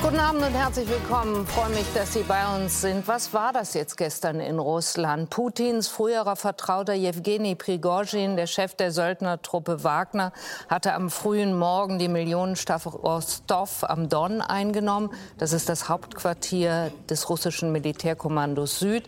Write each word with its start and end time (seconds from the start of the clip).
Guten 0.00 0.20
Abend 0.20 0.42
und 0.42 0.54
herzlich 0.54 0.88
willkommen. 0.88 1.42
Ich 1.42 1.52
freue 1.52 1.70
mich, 1.70 1.86
dass 1.92 2.12
Sie 2.12 2.22
bei 2.22 2.54
uns 2.54 2.82
sind. 2.82 3.08
Was 3.08 3.34
war 3.34 3.52
das 3.52 3.74
jetzt 3.74 3.96
gestern 3.96 4.38
in 4.38 4.60
Russland? 4.60 5.28
Putins 5.28 5.88
früherer 5.88 6.36
Vertrauter 6.36 6.94
Jewgeni 6.94 7.56
Prigozhin, 7.56 8.36
der 8.36 8.46
Chef 8.46 8.76
der 8.76 8.92
Söldnertruppe 8.92 9.82
Wagner, 9.82 10.32
hatte 10.68 10.94
am 10.94 11.10
frühen 11.10 11.58
Morgen 11.58 11.98
die 11.98 12.06
Millionenstadt 12.06 12.86
Rostov 12.86 13.82
am 13.82 14.08
Don 14.08 14.40
eingenommen. 14.40 15.10
Das 15.36 15.52
ist 15.52 15.68
das 15.68 15.88
Hauptquartier 15.88 16.92
des 17.10 17.28
russischen 17.28 17.72
Militärkommandos 17.72 18.78
Süd. 18.78 19.02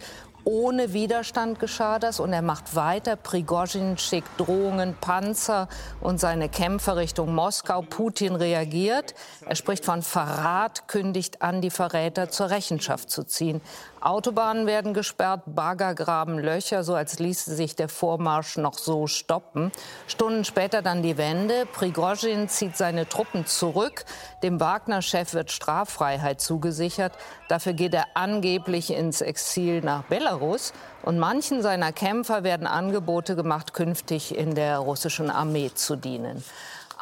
Ohne 0.52 0.92
Widerstand 0.92 1.60
geschah 1.60 2.00
das 2.00 2.18
und 2.18 2.32
er 2.32 2.42
macht 2.42 2.74
weiter. 2.74 3.14
Prigozhin 3.14 3.96
schickt 3.98 4.28
Drohungen, 4.36 4.96
Panzer 5.00 5.68
und 6.00 6.18
seine 6.18 6.48
Kämpfer 6.48 6.96
Richtung 6.96 7.36
Moskau. 7.36 7.82
Putin 7.82 8.34
reagiert. 8.34 9.14
Er 9.46 9.54
spricht 9.54 9.84
von 9.84 10.02
Verrat, 10.02 10.88
kündigt 10.88 11.40
an, 11.40 11.60
die 11.60 11.70
Verräter 11.70 12.30
zur 12.30 12.50
Rechenschaft 12.50 13.10
zu 13.10 13.22
ziehen. 13.22 13.60
Autobahnen 14.00 14.66
werden 14.66 14.94
gesperrt, 14.94 15.42
Bagger 15.46 15.94
graben 15.94 16.38
Löcher, 16.38 16.84
so 16.84 16.94
als 16.94 17.18
ließe 17.18 17.54
sich 17.54 17.76
der 17.76 17.90
Vormarsch 17.90 18.56
noch 18.56 18.74
so 18.74 19.06
stoppen. 19.06 19.70
Stunden 20.06 20.44
später 20.44 20.80
dann 20.80 21.02
die 21.02 21.18
Wende. 21.18 21.66
Prigozhin 21.66 22.48
zieht 22.48 22.78
seine 22.78 23.06
Truppen 23.06 23.44
zurück. 23.44 24.06
Dem 24.42 24.58
Wagner-Chef 24.58 25.34
wird 25.34 25.50
Straffreiheit 25.50 26.40
zugesichert. 26.40 27.12
Dafür 27.48 27.74
geht 27.74 27.92
er 27.92 28.06
angeblich 28.14 28.90
ins 28.90 29.20
Exil 29.20 29.82
nach 29.82 30.04
Belarus. 30.04 30.72
Und 31.02 31.18
manchen 31.18 31.60
seiner 31.60 31.92
Kämpfer 31.92 32.42
werden 32.42 32.66
Angebote 32.66 33.36
gemacht, 33.36 33.74
künftig 33.74 34.34
in 34.34 34.54
der 34.54 34.78
russischen 34.78 35.30
Armee 35.30 35.72
zu 35.74 35.96
dienen. 35.96 36.42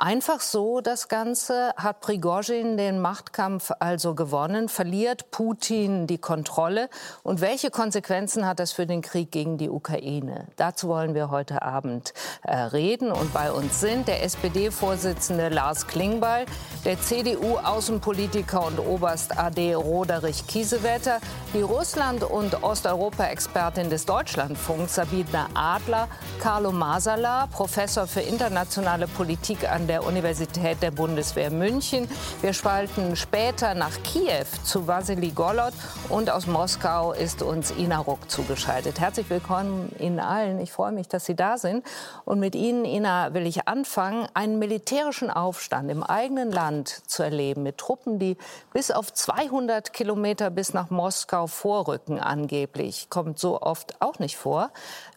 Einfach 0.00 0.40
so 0.40 0.80
das 0.80 1.08
Ganze 1.08 1.72
hat 1.76 2.00
Prigozhin 2.00 2.76
den 2.76 3.00
Machtkampf 3.00 3.72
also 3.80 4.14
gewonnen, 4.14 4.68
verliert 4.68 5.32
Putin 5.32 6.06
die 6.06 6.18
Kontrolle 6.18 6.88
und 7.24 7.40
welche 7.40 7.72
Konsequenzen 7.72 8.46
hat 8.46 8.60
das 8.60 8.70
für 8.70 8.86
den 8.86 9.02
Krieg 9.02 9.32
gegen 9.32 9.58
die 9.58 9.68
Ukraine? 9.68 10.46
Dazu 10.54 10.86
wollen 10.86 11.16
wir 11.16 11.30
heute 11.30 11.62
Abend 11.62 12.14
äh, 12.44 12.54
reden 12.56 13.10
und 13.10 13.34
bei 13.34 13.50
uns 13.50 13.80
sind 13.80 14.06
der 14.06 14.22
SPD-Vorsitzende 14.22 15.48
Lars 15.48 15.88
Klingbeil, 15.88 16.46
der 16.84 17.00
CDU-Außenpolitiker 17.00 18.66
und 18.68 18.78
Oberst 18.78 19.36
AD 19.36 19.74
Roderich 19.74 20.46
Kiesewetter, 20.46 21.18
die 21.54 21.62
Russland- 21.62 22.22
und 22.22 22.62
Osteuropa-Expertin 22.62 23.90
des 23.90 24.06
Deutschlandfunks 24.06 24.94
Sabine 24.94 25.48
Adler, 25.54 26.06
Carlo 26.38 26.70
Masala, 26.70 27.48
Professor 27.48 28.06
für 28.06 28.20
internationale 28.20 29.08
Politik 29.08 29.68
an 29.68 29.87
der 29.88 30.04
Universität 30.04 30.82
der 30.82 30.90
Bundeswehr 30.90 31.50
München. 31.50 32.08
Wir 32.42 32.52
spalten 32.52 33.16
später 33.16 33.74
nach 33.74 34.02
Kiew 34.04 34.44
zu 34.62 34.86
Vasily 34.86 35.30
Golod 35.30 35.72
und 36.10 36.30
aus 36.30 36.46
Moskau 36.46 37.12
ist 37.12 37.42
uns 37.42 37.70
Ina 37.70 37.98
Ruck 37.98 38.30
zugeschaltet. 38.30 39.00
Herzlich 39.00 39.30
willkommen 39.30 39.90
Ihnen 39.98 40.20
allen. 40.20 40.60
Ich 40.60 40.72
freue 40.72 40.92
mich, 40.92 41.08
dass 41.08 41.24
Sie 41.24 41.34
da 41.34 41.56
sind. 41.56 41.84
Und 42.26 42.38
mit 42.38 42.54
Ihnen, 42.54 42.84
Ina, 42.84 43.32
will 43.32 43.46
ich 43.46 43.66
anfangen, 43.66 44.28
einen 44.34 44.58
militärischen 44.58 45.30
Aufstand 45.30 45.90
im 45.90 46.02
eigenen 46.02 46.52
Land 46.52 46.88
zu 47.06 47.22
erleben 47.22 47.62
mit 47.62 47.78
Truppen, 47.78 48.18
die 48.18 48.36
bis 48.74 48.90
auf 48.90 49.12
200 49.12 49.94
Kilometer 49.94 50.50
bis 50.50 50.74
nach 50.74 50.90
Moskau 50.90 51.46
vorrücken 51.46 52.20
angeblich. 52.20 53.08
Kommt 53.08 53.38
so 53.38 53.62
oft 53.62 54.00
auch 54.00 54.18
nicht 54.18 54.36
vor. 54.36 54.70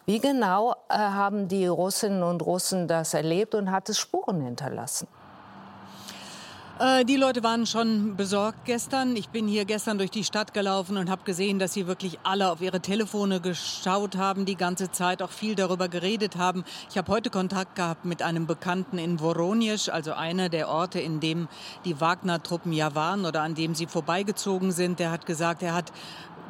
Wie 0.06 0.20
genau 0.20 0.76
äh, 0.90 0.98
haben 0.98 1.48
die 1.48 1.68
Russinnen 1.68 2.24
und 2.24 2.42
Russen 2.42 2.88
das 2.88 3.14
erlebt 3.14 3.54
und 3.54 3.72
hat 3.72 3.90
es 3.90 4.00
Spuren 4.00 4.42
hinterlassen? 4.42 5.08
Äh, 6.82 7.06
die 7.06 7.16
Leute 7.16 7.44
waren 7.44 7.68
schon 7.68 8.16
besorgt 8.16 8.66
gestern. 8.66 9.16
Ich 9.16 9.30
bin 9.30 9.48
hier 9.48 9.66
gestern 9.66 10.00
durch 10.00 10.10
die 10.10 10.24
Stadt 10.24 10.52
gelaufen 10.56 10.98
und 10.98 11.12
habe 11.12 11.24
gesehen, 11.26 11.60
dass 11.60 11.74
sie 11.74 11.86
wirklich 11.86 12.18
alle 12.24 12.50
auf 12.52 12.60
ihre 12.60 12.80
Telefone 12.80 13.40
geschaut 13.40 14.18
haben, 14.18 14.46
die 14.46 14.56
ganze 14.56 14.92
Zeit 14.92 15.22
auch 15.22 15.30
viel 15.30 15.54
darüber 15.54 15.90
geredet 15.90 16.38
haben. 16.38 16.64
Ich 16.90 16.98
habe 16.98 17.11
heute 17.11 17.30
Kontakt 17.30 17.76
gehabt 17.76 18.06
mit 18.06 18.23
einem 18.23 18.48
Bekannten 18.48 18.98
in 18.98 19.20
Voronisch, 19.20 19.90
also 19.90 20.14
einer 20.14 20.50
der 20.50 20.70
Orte, 20.70 21.00
in 21.00 21.20
dem 21.20 21.48
die 21.86 22.02
Wagner-Truppen 22.02 22.73
ja 22.73 22.95
waren 22.95 23.26
oder 23.26 23.44
an 23.44 23.54
dem 23.54 23.76
sie 23.76 23.86
vorbeigezogen 23.86 24.72
sind. 24.72 24.98
Der 24.98 25.11
hat 25.11 25.28
gesagt, 25.28 25.61
er 25.61 25.76
hat 25.76 25.92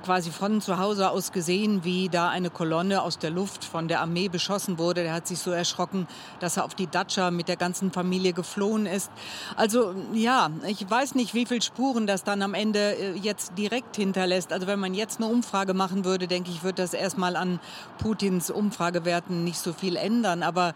quasi 0.04 0.32
von 0.32 0.62
zu 0.62 0.78
Hause 0.78 1.10
aus 1.10 1.32
gesehen, 1.32 1.84
wie 1.84 2.10
da 2.10 2.30
eine 2.30 2.50
Kolonne 2.50 3.02
aus 3.02 3.18
der 3.18 3.30
Luft 3.30 3.64
von 3.64 3.88
der 3.88 4.02
Armee 4.02 4.30
beschossen 4.30 4.78
wurde. 4.78 5.04
Der 5.04 5.14
hat 5.14 5.28
sich 5.28 5.40
so 5.40 5.52
erschrocken, 5.52 6.08
dass 6.40 6.58
er 6.58 6.66
auf 6.66 6.76
die 6.76 6.88
Datscha 6.88 7.32
mit 7.32 7.48
der 7.48 7.56
ganzen 7.56 7.92
Familie 7.92 8.34
geflohen 8.34 8.86
ist. 8.86 9.12
Also 9.56 9.94
ja, 10.14 10.50
ich 10.68 10.90
weiß 10.90 11.16
nicht, 11.16 11.34
wie 11.34 11.46
viele 11.46 11.62
Spuren 11.62 12.08
das 12.08 12.24
dann 12.24 12.42
am 12.42 12.54
Ende 12.54 12.96
äh, 12.96 13.14
jetzt 13.18 13.58
direkt 13.58 13.96
hinterlässt. 13.96 14.52
Also 14.54 14.68
wenn 14.68 14.80
man 14.80 14.94
jetzt 14.94 15.22
eine 15.22 15.32
Umfrage 15.32 15.74
machen 15.74 16.06
würde, 16.06 16.28
denke 16.28 16.52
ich, 16.52 16.64
würde 16.64 16.82
das 16.82 16.94
erstmal 16.94 17.36
an 17.36 17.60
Putins 17.98 18.50
Umfragewerten 18.50 19.44
nicht 19.44 19.60
so 19.60 19.74
viel 19.74 19.96
ändern. 19.96 20.44
Aber 20.44 20.74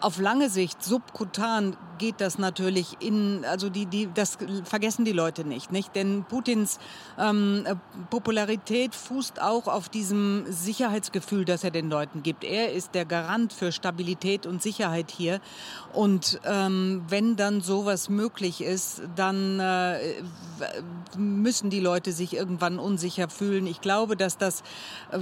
auf 0.00 0.18
lange 0.18 0.50
Sicht, 0.50 0.82
subkutan, 0.82 1.76
geht 2.00 2.20
das 2.22 2.38
natürlich 2.38 2.96
in, 3.00 3.44
also 3.44 3.68
die, 3.68 3.84
die, 3.84 4.08
das 4.12 4.38
vergessen 4.64 5.04
die 5.04 5.12
Leute 5.12 5.44
nicht, 5.44 5.70
nicht? 5.70 5.94
Denn 5.94 6.24
Putins 6.24 6.78
ähm, 7.18 7.64
Popularität 8.08 8.94
fußt 8.94 9.40
auch 9.42 9.68
auf 9.68 9.90
diesem 9.90 10.46
Sicherheitsgefühl, 10.48 11.44
das 11.44 11.62
er 11.62 11.70
den 11.70 11.90
Leuten 11.90 12.22
gibt. 12.22 12.42
Er 12.42 12.72
ist 12.72 12.94
der 12.94 13.04
Garant 13.04 13.52
für 13.52 13.70
Stabilität 13.70 14.46
und 14.46 14.62
Sicherheit 14.62 15.10
hier. 15.10 15.40
Und 15.92 16.40
ähm, 16.44 17.04
wenn 17.08 17.36
dann 17.36 17.60
sowas 17.60 18.08
möglich 18.08 18.62
ist, 18.62 19.02
dann 19.14 19.60
äh, 19.60 20.22
müssen 21.18 21.68
die 21.68 21.80
Leute 21.80 22.12
sich 22.12 22.34
irgendwann 22.34 22.78
unsicher 22.78 23.28
fühlen. 23.28 23.66
Ich 23.66 23.82
glaube, 23.82 24.16
dass 24.16 24.38
das, 24.38 24.62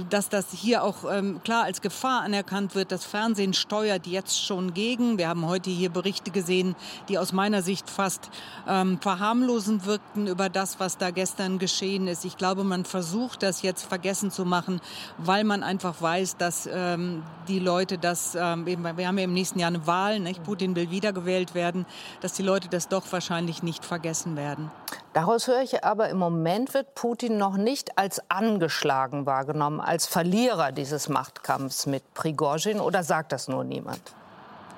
dass 0.09 0.29
das 0.29 0.53
hier 0.53 0.83
auch 0.83 1.03
ähm, 1.11 1.41
klar 1.43 1.65
als 1.65 1.81
Gefahr 1.81 2.21
anerkannt 2.21 2.73
wird. 2.73 2.93
Das 2.93 3.03
Fernsehen 3.03 3.53
steuert 3.53 4.07
jetzt 4.07 4.41
schon 4.41 4.68
gegen. 4.71 5.17
Wir 5.17 5.27
haben 5.27 5.45
heute 5.45 5.69
hier 5.69 5.89
Berichte 5.89 6.31
gesehen, 6.31 6.75
die 7.07 7.17
aus 7.17 7.33
meiner 7.33 7.61
Sicht 7.61 7.89
fast 7.89 8.29
ähm, 8.67 8.99
verharmlosend 8.99 9.85
wirkten 9.85 10.27
über 10.27 10.49
das, 10.49 10.79
was 10.79 10.97
da 10.97 11.11
gestern 11.11 11.59
geschehen 11.59 12.07
ist. 12.07 12.25
Ich 12.25 12.37
glaube, 12.37 12.63
man 12.63 12.85
versucht 12.85 13.43
das 13.43 13.61
jetzt 13.61 13.83
vergessen 13.83 14.31
zu 14.31 14.45
machen, 14.45 14.81
weil 15.17 15.43
man 15.43 15.63
einfach 15.63 16.01
weiß, 16.01 16.37
dass 16.37 16.69
ähm, 16.71 17.23
die 17.47 17.59
Leute 17.59 17.97
das, 17.97 18.35
ähm, 18.35 18.65
wir 18.65 19.07
haben 19.07 19.17
ja 19.17 19.23
im 19.23 19.33
nächsten 19.33 19.59
Jahr 19.59 19.69
eine 19.69 19.87
Wahl, 19.87 20.19
nicht? 20.19 20.43
Putin 20.43 20.75
will 20.75 20.91
wiedergewählt 20.91 21.55
werden, 21.55 21.85
dass 22.21 22.33
die 22.33 22.43
Leute 22.43 22.69
das 22.69 22.87
doch 22.87 23.03
wahrscheinlich 23.11 23.63
nicht 23.63 23.85
vergessen 23.85 24.35
werden. 24.35 24.71
Daraus 25.13 25.47
höre 25.47 25.61
ich 25.61 25.83
aber, 25.83 26.09
im 26.09 26.17
Moment 26.17 26.73
wird 26.73 26.93
Putin 26.93 27.37
noch 27.37 27.57
nicht 27.57 27.97
als 27.97 28.21
angeschlagen 28.29 29.25
wahrgenommen, 29.25 29.81
als 29.81 30.05
Verlierer 30.05 30.71
dieses 30.71 31.09
Machtkampfs 31.09 31.87
mit 31.87 32.13
Prigozhin 32.13 32.79
oder 32.79 33.03
sagt 33.03 33.31
das 33.31 33.47
nur 33.47 33.63
niemand? 33.63 34.01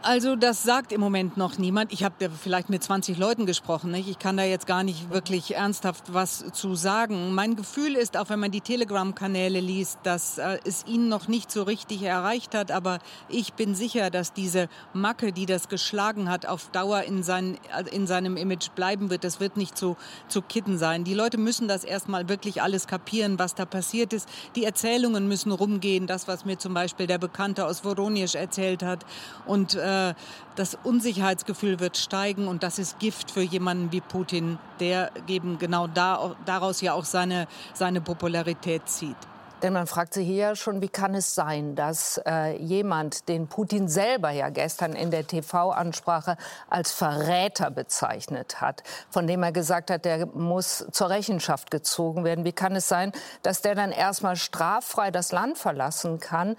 Also 0.04 0.36
das 0.36 0.64
sagt 0.64 0.92
im 0.92 1.00
Moment 1.00 1.38
noch 1.38 1.60
niemand. 1.60 1.94
Ich 1.94 2.04
habe 2.04 2.32
vielleicht 2.32 2.72
mit 2.72 2.82
20 2.84 3.20
Leuten 3.20 3.46
gesprochen. 3.46 3.92
Nicht? 3.92 4.10
Ich 4.10 4.18
kann 4.18 4.36
da 4.36 4.44
jetzt 4.44 4.66
gar 4.66 4.84
nicht 4.84 5.12
wirklich 5.12 5.54
ernsthaft 5.54 6.12
was 6.12 6.44
zu 6.54 6.74
sagen. 6.74 7.36
Mein 7.36 7.56
Gefühl 7.56 7.96
ist, 7.96 8.18
auch 8.18 8.30
wenn 8.30 8.40
man 8.40 8.50
die 8.50 8.62
Telegram-Kanäle 8.62 9.60
liest, 9.60 10.00
dass 10.02 10.40
äh, 10.40 10.58
es 10.66 10.88
ihn 10.88 11.08
noch 11.08 11.28
nicht 11.28 11.52
so 11.52 11.62
richtig 11.62 12.02
erreicht 12.02 12.56
hat. 12.56 12.72
Aber 12.72 12.98
ich 13.30 13.54
bin 13.54 13.76
sicher, 13.76 14.10
dass 14.10 14.34
diese 14.34 14.70
Macke, 14.94 15.32
die 15.34 15.46
das 15.46 15.70
geschlagen 15.70 16.32
hat, 16.32 16.48
auf 16.48 16.70
Dauer 16.72 17.04
in, 17.04 17.22
sein, 17.22 17.60
in 17.92 18.08
seinem 18.08 18.38
Image 18.38 18.72
bleiben 18.72 19.12
wird. 19.12 19.24
Das 19.24 19.40
wird 19.40 19.56
nicht 19.56 19.78
zu, 19.78 19.98
zu 20.28 20.42
kitten 20.42 20.80
sein. 20.80 21.04
Die 21.04 21.14
Leute 21.14 21.38
müssen 21.38 21.68
das 21.68 21.84
erstmal 21.84 22.28
wirklich 22.28 22.64
alles 22.64 22.88
kapieren, 22.88 23.38
was 23.38 23.54
da 23.54 23.66
passiert 23.66 24.14
ist. 24.14 24.28
Die 24.56 24.66
Erzählungen 24.66 25.28
müssen 25.28 25.52
rumgehen. 25.52 26.08
Das, 26.08 26.28
was 26.28 26.44
mir 26.44 26.58
zum 26.58 26.74
Beispiel 26.74 27.06
der 27.06 27.20
Bekannte 27.20 27.68
aus 27.68 27.82
Voronisch 27.82 28.34
erzählt 28.34 28.82
hat. 28.82 29.06
Und 29.46 29.76
äh, 29.76 29.91
äh, 29.92 30.14
das 30.56 30.78
Unsicherheitsgefühl 30.84 31.80
wird 31.80 31.98
steigen 31.98 32.48
und 32.48 32.64
das 32.64 32.80
ist 32.80 33.00
Gift 33.00 33.32
für 33.32 33.42
jemanden 33.42 33.92
wie 33.92 34.02
Putin, 34.02 34.58
der 34.80 35.12
eben 35.28 35.58
genau 35.60 35.88
da, 35.88 36.36
daraus 36.46 36.82
ja 36.82 36.94
auch 36.94 37.06
seine, 37.06 37.48
seine 37.74 38.02
Popularität 38.02 38.88
zieht. 38.88 39.18
Denn 39.62 39.74
man 39.74 39.86
fragt 39.86 40.14
sich 40.14 40.26
hier 40.26 40.36
ja 40.38 40.56
schon, 40.56 40.82
wie 40.82 40.90
kann 40.90 41.14
es 41.14 41.36
sein, 41.36 41.76
dass 41.76 42.20
äh, 42.26 42.58
jemand, 42.58 43.30
den 43.30 43.48
Putin 43.48 43.88
selber 43.88 44.32
ja 44.32 44.50
gestern 44.50 44.94
in 44.94 45.12
der 45.12 45.28
TV-Ansprache 45.28 46.36
als 46.70 46.92
Verräter 46.92 47.70
bezeichnet 47.70 48.60
hat, 48.60 48.82
von 49.10 49.28
dem 49.28 49.44
er 49.44 49.52
gesagt 49.52 49.92
hat, 49.92 50.06
der 50.06 50.26
muss 50.26 50.86
zur 50.92 51.10
Rechenschaft 51.10 51.70
gezogen 51.70 52.24
werden, 52.24 52.44
wie 52.44 52.54
kann 52.54 52.76
es 52.76 52.88
sein, 52.88 53.12
dass 53.44 53.62
der 53.62 53.76
dann 53.76 53.92
erstmal 53.92 54.36
straffrei 54.36 55.12
das 55.12 55.32
Land 55.32 55.60
verlassen 55.60 56.20
kann, 56.20 56.56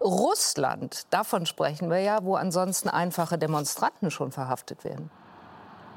Russland, 0.00 1.06
davon 1.10 1.44
sprechen 1.44 1.90
wir 1.90 2.00
ja, 2.00 2.24
wo 2.24 2.34
ansonsten 2.34 2.88
einfache 2.88 3.36
Demonstranten 3.36 4.10
schon 4.10 4.32
verhaftet 4.32 4.84
werden. 4.84 5.10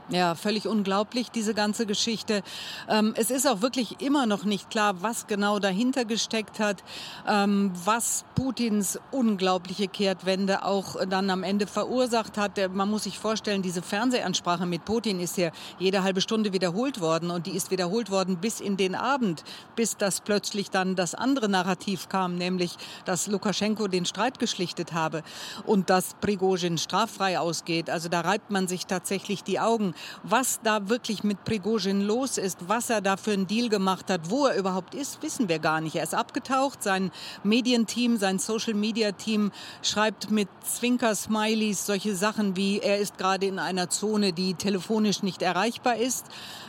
Ja, 0.09 0.35
völlig 0.35 0.67
unglaublich, 0.67 1.31
diese 1.31 1.53
ganze 1.53 1.85
Geschichte. 1.85 2.43
Ähm, 2.89 3.13
es 3.15 3.31
ist 3.31 3.47
auch 3.47 3.61
wirklich 3.61 4.01
immer 4.01 4.25
noch 4.25 4.43
nicht 4.43 4.69
klar, 4.69 5.01
was 5.01 5.27
genau 5.27 5.59
dahinter 5.59 6.03
gesteckt 6.03 6.59
hat, 6.59 6.83
ähm, 7.25 7.71
was 7.85 8.25
Putins 8.35 8.99
unglaubliche 9.11 9.87
Kehrtwende 9.87 10.65
auch 10.65 10.97
dann 11.05 11.29
am 11.29 11.43
Ende 11.43 11.67
verursacht 11.67 12.37
hat. 12.37 12.59
Man 12.73 12.89
muss 12.89 13.03
sich 13.03 13.17
vorstellen, 13.17 13.61
diese 13.61 13.81
Fernsehansprache 13.81 14.65
mit 14.65 14.83
Putin 14.83 15.21
ist 15.21 15.37
ja 15.37 15.51
jede 15.79 16.03
halbe 16.03 16.19
Stunde 16.19 16.51
wiederholt 16.51 16.99
worden 16.99 17.31
und 17.31 17.47
die 17.47 17.55
ist 17.55 17.71
wiederholt 17.71 18.11
worden 18.11 18.37
bis 18.37 18.59
in 18.59 18.75
den 18.75 18.95
Abend, 18.95 19.45
bis 19.77 19.95
das 19.95 20.19
plötzlich 20.19 20.69
dann 20.69 20.97
das 20.97 21.15
andere 21.15 21.47
Narrativ 21.47 22.09
kam, 22.09 22.35
nämlich, 22.35 22.75
dass 23.05 23.27
Lukaschenko 23.27 23.87
den 23.87 24.05
Streit 24.05 24.37
geschlichtet 24.37 24.91
habe 24.91 25.23
und 25.65 25.89
dass 25.89 26.15
Prigozhin 26.15 26.77
straffrei 26.77 27.39
ausgeht. 27.39 27.89
Also 27.89 28.09
da 28.09 28.19
reibt 28.19 28.51
man 28.51 28.67
sich 28.67 28.85
tatsächlich 28.85 29.45
die 29.45 29.61
Augen. 29.61 29.92
Was 30.23 30.59
da 30.63 30.89
wirklich 30.89 31.23
mit 31.23 31.43
Prigozhin 31.43 32.01
los 32.01 32.37
ist, 32.37 32.67
was 32.67 32.89
er 32.89 33.01
da 33.01 33.17
für 33.17 33.31
einen 33.31 33.47
Deal 33.47 33.69
gemacht 33.69 34.09
hat, 34.09 34.29
wo 34.29 34.45
er 34.45 34.55
überhaupt 34.55 34.95
ist, 34.95 35.21
wissen 35.21 35.49
wir 35.49 35.59
gar 35.59 35.81
nicht. 35.81 35.95
Er 35.95 36.03
ist 36.03 36.15
abgetaucht. 36.15 36.83
Sein 36.83 37.11
Medienteam, 37.43 38.17
sein 38.17 38.39
Social-Media-Team 38.39 39.51
schreibt 39.81 40.31
mit 40.31 40.47
Zwinker-Smileys 40.63 41.85
solche 41.85 42.15
Sachen 42.15 42.55
wie, 42.55 42.79
er 42.79 42.99
ist 42.99 43.17
gerade 43.17 43.45
in 43.45 43.59
einer 43.59 43.89
Zone, 43.89 44.33
die 44.33 44.53
telefonisch 44.53 45.23
nicht 45.23 45.41
erreichbar 45.41 45.97
ist. 45.97 46.25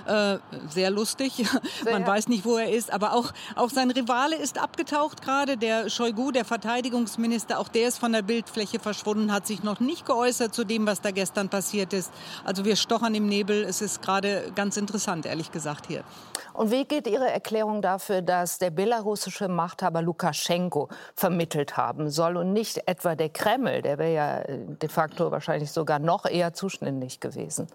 Äh, 0.07 0.39
sehr 0.69 0.91
lustig. 0.91 1.33
Sehr. 1.83 1.93
Man 1.93 2.07
weiß 2.07 2.29
nicht, 2.29 2.45
wo 2.45 2.57
er 2.57 2.71
ist. 2.71 2.93
Aber 2.93 3.15
auch, 3.15 3.33
auch 3.57 3.71
sein 3.71 3.91
Rivale 3.91 4.37
ist 4.37 4.59
abgetaucht 4.59 5.23
gerade. 5.23 5.57
Der 5.57 5.89
Shoigu, 5.89 6.31
der 6.31 6.45
Verteidigungsminister, 6.45 7.59
auch 7.59 7.69
der 7.69 7.89
ist 7.89 7.99
von 7.99 8.13
der 8.13 8.23
Bildfläche 8.23 8.79
verschwunden, 8.79 9.33
hat 9.33 9.47
sich 9.47 9.63
noch 9.63 9.81
nicht 9.81 10.07
geäußert 10.07 10.55
zu 10.55 10.65
dem, 10.65 10.87
was 10.87 11.01
da 11.01 11.11
gestern 11.11 11.49
passiert 11.49 11.93
ist. 11.93 12.13
Also 12.45 12.65
wir 12.65 12.77
stochern 12.77 13.15
im 13.15 13.27
Nebel. 13.27 13.65
Es 13.65 13.81
ist 13.81 14.03
gerade 14.03 14.53
ganz 14.55 14.77
interessant, 14.77 15.27
ehrlich 15.27 15.53
gesagt, 15.53 15.87
hier. 15.87 16.05
Und 16.53 16.71
wie 16.71 16.85
geht 16.85 17.07
Ihre 17.07 17.31
Erklärung 17.31 17.83
dafür, 17.83 18.23
dass 18.23 18.59
der 18.59 18.71
belarussische 18.71 19.49
Machthaber 19.49 20.03
Lukaschenko 20.03 20.89
vermittelt 21.15 21.77
haben 21.77 22.11
soll 22.11 22.37
und 22.37 22.53
nicht 22.53 22.87
etwa 22.87 23.17
der 23.17 23.31
Kreml? 23.31 23.83
Der 23.83 23.99
wäre 23.99 24.15
ja 24.15 24.43
de 24.47 24.89
facto 24.89 25.31
wahrscheinlich 25.31 25.73
sogar 25.73 25.99
noch 25.99 26.27
eher 26.27 26.53
zuständig 26.53 27.21
gewesen. 27.21 27.67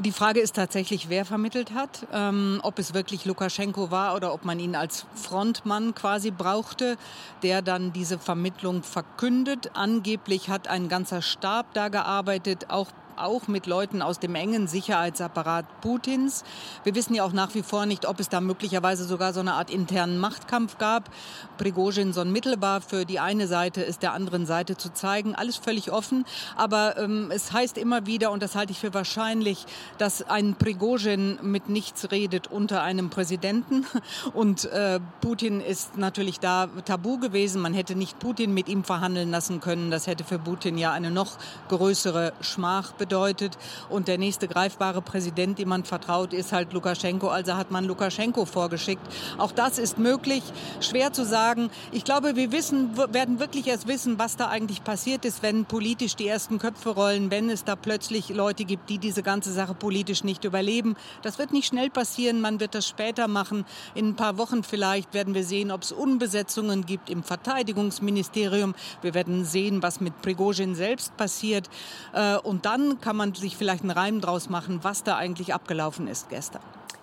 Die 0.00 0.12
Frage 0.12 0.40
ist 0.40 0.54
tatsächlich, 0.56 1.08
wer 1.08 1.24
vermittelt 1.24 1.72
hat, 1.72 2.06
ähm, 2.12 2.60
ob 2.62 2.78
es 2.78 2.92
wirklich 2.92 3.24
Lukaschenko 3.24 3.90
war 3.90 4.14
oder 4.14 4.34
ob 4.34 4.44
man 4.44 4.60
ihn 4.60 4.76
als 4.76 5.06
Frontmann 5.14 5.94
quasi 5.94 6.30
brauchte, 6.30 6.98
der 7.42 7.62
dann 7.62 7.94
diese 7.94 8.18
Vermittlung 8.18 8.82
verkündet. 8.82 9.70
Angeblich 9.72 10.50
hat 10.50 10.68
ein 10.68 10.90
ganzer 10.90 11.22
Stab 11.22 11.72
da 11.72 11.88
gearbeitet, 11.88 12.66
auch 12.68 12.88
auch 13.18 13.48
mit 13.48 13.66
Leuten 13.66 14.02
aus 14.02 14.18
dem 14.18 14.34
engen 14.34 14.66
Sicherheitsapparat 14.68 15.80
Putins. 15.80 16.44
Wir 16.84 16.94
wissen 16.94 17.14
ja 17.14 17.24
auch 17.24 17.32
nach 17.32 17.54
wie 17.54 17.62
vor 17.62 17.86
nicht, 17.86 18.06
ob 18.06 18.20
es 18.20 18.28
da 18.28 18.40
möglicherweise 18.40 19.04
sogar 19.04 19.32
so 19.32 19.40
eine 19.40 19.54
Art 19.54 19.70
internen 19.70 20.18
Machtkampf 20.18 20.78
gab. 20.78 21.10
Prigozhin 21.58 22.12
so 22.12 22.24
mittelbar 22.24 22.80
für 22.80 23.04
die 23.04 23.18
eine 23.18 23.46
Seite 23.46 23.82
ist 23.82 24.02
der 24.02 24.12
anderen 24.12 24.46
Seite 24.46 24.76
zu 24.76 24.92
zeigen. 24.92 25.34
Alles 25.34 25.56
völlig 25.56 25.90
offen. 25.90 26.24
Aber 26.56 26.98
ähm, 26.98 27.30
es 27.32 27.52
heißt 27.52 27.78
immer 27.78 28.06
wieder, 28.06 28.30
und 28.30 28.42
das 28.42 28.54
halte 28.54 28.72
ich 28.72 28.80
für 28.80 28.94
wahrscheinlich, 28.94 29.64
dass 29.98 30.22
ein 30.22 30.54
Prigozhin 30.54 31.38
mit 31.42 31.68
nichts 31.68 32.10
redet 32.10 32.48
unter 32.48 32.82
einem 32.82 33.10
Präsidenten. 33.10 33.86
Und 34.34 34.64
äh, 34.66 35.00
Putin 35.20 35.60
ist 35.60 35.96
natürlich 35.96 36.40
da 36.40 36.68
tabu 36.84 37.18
gewesen. 37.18 37.62
Man 37.62 37.74
hätte 37.74 37.94
nicht 37.94 38.18
Putin 38.18 38.52
mit 38.52 38.68
ihm 38.68 38.84
verhandeln 38.84 39.30
lassen 39.30 39.60
können. 39.60 39.90
Das 39.90 40.06
hätte 40.06 40.24
für 40.24 40.38
Putin 40.38 40.78
ja 40.78 40.92
eine 40.92 41.10
noch 41.10 41.38
größere 41.68 42.32
Schmach 42.40 42.92
bedeutet 42.92 43.05
bedeutet. 43.06 43.56
Und 43.88 44.08
der 44.08 44.18
nächste 44.18 44.48
greifbare 44.48 45.00
Präsident, 45.00 45.58
dem 45.58 45.68
man 45.68 45.84
vertraut, 45.84 46.32
ist 46.32 46.52
halt 46.52 46.72
Lukaschenko. 46.72 47.28
Also 47.28 47.56
hat 47.56 47.70
man 47.70 47.84
Lukaschenko 47.84 48.44
vorgeschickt. 48.44 49.02
Auch 49.38 49.52
das 49.52 49.78
ist 49.78 49.98
möglich. 49.98 50.42
Schwer 50.80 51.12
zu 51.12 51.24
sagen. 51.24 51.70
Ich 51.92 52.04
glaube, 52.04 52.34
wir 52.34 52.50
wissen, 52.50 52.96
werden 53.12 53.38
wirklich 53.38 53.68
erst 53.68 53.86
wissen, 53.86 54.18
was 54.18 54.36
da 54.36 54.48
eigentlich 54.48 54.82
passiert 54.82 55.24
ist, 55.24 55.42
wenn 55.42 55.64
politisch 55.64 56.16
die 56.16 56.26
ersten 56.26 56.58
Köpfe 56.58 56.90
rollen, 56.90 57.30
wenn 57.30 57.48
es 57.48 57.64
da 57.64 57.76
plötzlich 57.76 58.28
Leute 58.30 58.64
gibt, 58.64 58.90
die 58.90 58.98
diese 58.98 59.22
ganze 59.22 59.52
Sache 59.52 59.74
politisch 59.74 60.24
nicht 60.24 60.44
überleben. 60.44 60.96
Das 61.22 61.38
wird 61.38 61.52
nicht 61.52 61.68
schnell 61.68 61.90
passieren. 61.90 62.40
Man 62.40 62.58
wird 62.58 62.74
das 62.74 62.88
später 62.88 63.28
machen. 63.28 63.64
In 63.94 64.08
ein 64.08 64.16
paar 64.16 64.36
Wochen 64.36 64.64
vielleicht 64.64 65.14
werden 65.14 65.34
wir 65.34 65.44
sehen, 65.44 65.70
ob 65.70 65.82
es 65.82 65.92
Unbesetzungen 65.92 66.86
gibt 66.86 67.08
im 67.08 67.22
Verteidigungsministerium. 67.22 68.74
Wir 69.02 69.14
werden 69.14 69.44
sehen, 69.44 69.82
was 69.82 70.00
mit 70.00 70.20
Prigozhin 70.22 70.74
selbst 70.74 71.16
passiert. 71.16 71.70
Äh, 72.12 72.36
und 72.38 72.64
dann 72.64 72.95
kann 73.00 73.16
man 73.16 73.34
sich 73.34 73.56
vielleicht 73.56 73.82
einen 73.82 73.90
Reim 73.90 74.20
draus 74.20 74.48
machen, 74.48 74.80
was 74.82 75.04
da 75.04 75.16
eigentlich 75.16 75.54
abgelaufen 75.54 76.08
ist 76.08 76.28
gestern. 76.28 76.62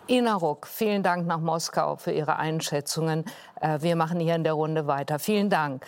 Ina 0.09 0.35
Ruck, 0.35 0.67
vielen 0.67 1.01
Dank 1.01 1.27
nach 1.27 1.39
Moskau 1.39 1.95
für 1.95 2.11
Ihre 2.11 2.35
Einschätzungen. 2.35 3.25
Äh, 3.61 3.79
wir 3.81 3.95
machen 3.95 4.19
hier 4.19 4.35
in 4.35 4.43
der 4.43 4.53
Runde 4.53 4.85
weiter. 4.87 5.17
Vielen 5.17 5.49
Dank. 5.49 5.85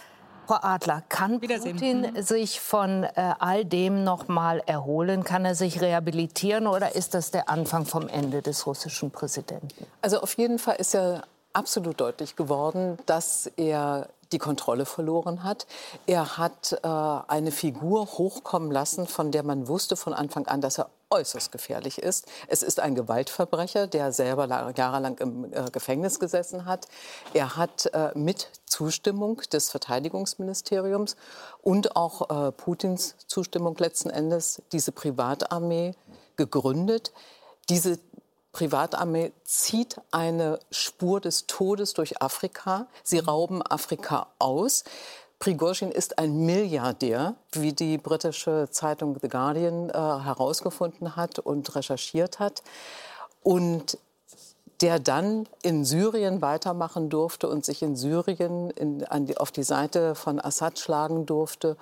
Frau 0.48 0.60
Adler, 0.62 1.02
kann 1.10 1.40
Putin 1.40 2.02
mhm. 2.02 2.22
sich 2.22 2.60
von 2.60 3.04
äh, 3.04 3.34
all 3.40 3.66
dem 3.66 4.04
noch 4.04 4.28
mal 4.28 4.62
erholen? 4.66 5.24
Kann 5.24 5.44
er 5.44 5.56
sich 5.56 5.81
rehabilitieren 5.81 6.68
oder 6.68 6.96
ist 6.96 7.13
das 7.13 7.31
der 7.31 7.50
Anfang 7.50 7.86
vom 7.86 8.07
Ende 8.07 8.42
des 8.42 8.68
russischen 8.68 9.12
Präsidenten? 9.12 9.86
Also 10.02 10.19
auf 10.22 10.38
jeden 10.38 10.60
Fall 10.60 10.75
ist 10.75 10.94
ja 10.94 11.24
absolut 11.54 12.00
deutlich 12.00 12.36
geworden, 12.36 12.98
dass 13.06 13.48
er 13.57 14.10
die 14.31 14.38
Kontrolle 14.38 14.86
verloren 14.86 15.44
hat. 15.44 15.68
Er 16.06 16.38
hat 16.38 16.80
äh, 16.83 16.88
eine 16.88 17.51
Figur 17.51 18.06
hochkommen 18.06 18.72
lassen, 18.72 19.07
von 19.07 19.31
der 19.31 19.44
man 19.44 19.68
wusste 19.68 19.95
von 19.95 20.13
Anfang 20.13 20.48
an, 20.48 20.62
dass 20.62 20.80
er 20.80 20.89
äußerst 21.10 21.51
gefährlich 21.51 22.00
ist. 22.00 22.25
Es 22.48 22.63
ist 22.63 22.80
ein 22.80 22.95
Gewaltverbrecher, 22.95 23.88
der 23.88 24.12
selber 24.12 24.74
jahrelang 24.75 25.18
im 25.19 25.54
äh, 25.54 25.69
Gefängnis 25.72 26.19
gesessen 26.19 26.66
hat. 26.66 26.88
Er 27.33 27.56
hat 27.56 27.88
äh, 27.94 28.12
mit 28.16 28.50
Zustimmung 28.66 29.42
des 29.51 29.69
Verteidigungsministeriums 29.69 31.16
und 31.62 31.95
auch 31.95 32.48
äh, 32.48 32.51
Putins 32.51 33.16
Zustimmung 33.28 33.75
letzten 33.78 34.10
Endes 34.10 34.62
diese 34.71 34.92
Privatarmee 34.92 35.94
gegründet. 36.36 37.13
Diese 37.69 37.98
Privatarmee 38.56 39.34
zieht 39.44 39.98
eine 40.12 40.60
Spur 40.72 41.19
des 41.19 41.46
Todes 41.46 41.94
durch 41.94 42.22
Afrika. 42.22 42.88
Sie 43.04 43.19
rauben 43.19 43.62
Afrika 43.62 44.28
aus. 44.40 44.86
Prigozhin 45.40 45.92
ist 45.92 46.19
ein 46.19 46.46
Milliardär, 46.46 47.36
wie 47.52 47.74
die 47.74 47.98
britische 47.98 48.69
Zeitung 48.72 49.18
The 49.22 49.28
Guardian 49.28 49.90
äh, 49.90 49.94
herausgefunden 49.94 51.18
hat 51.18 51.40
und 51.40 51.75
recherchiert 51.75 52.40
hat. 52.40 52.63
Und 53.44 53.98
der 54.80 55.00
dann 55.00 55.50
in 55.62 55.84
Syrien 55.84 56.42
weitermachen 56.42 57.10
durfte 57.10 57.50
und 57.50 57.66
sich 57.66 57.81
in 57.81 57.98
Syrien 57.98 58.69
in, 58.69 59.06
die, 59.25 59.38
auf 59.38 59.52
die 59.52 59.63
Seite 59.63 60.16
von 60.16 60.40
Assad 60.40 60.80
schlagen 60.80 61.25
durfte 61.25 61.75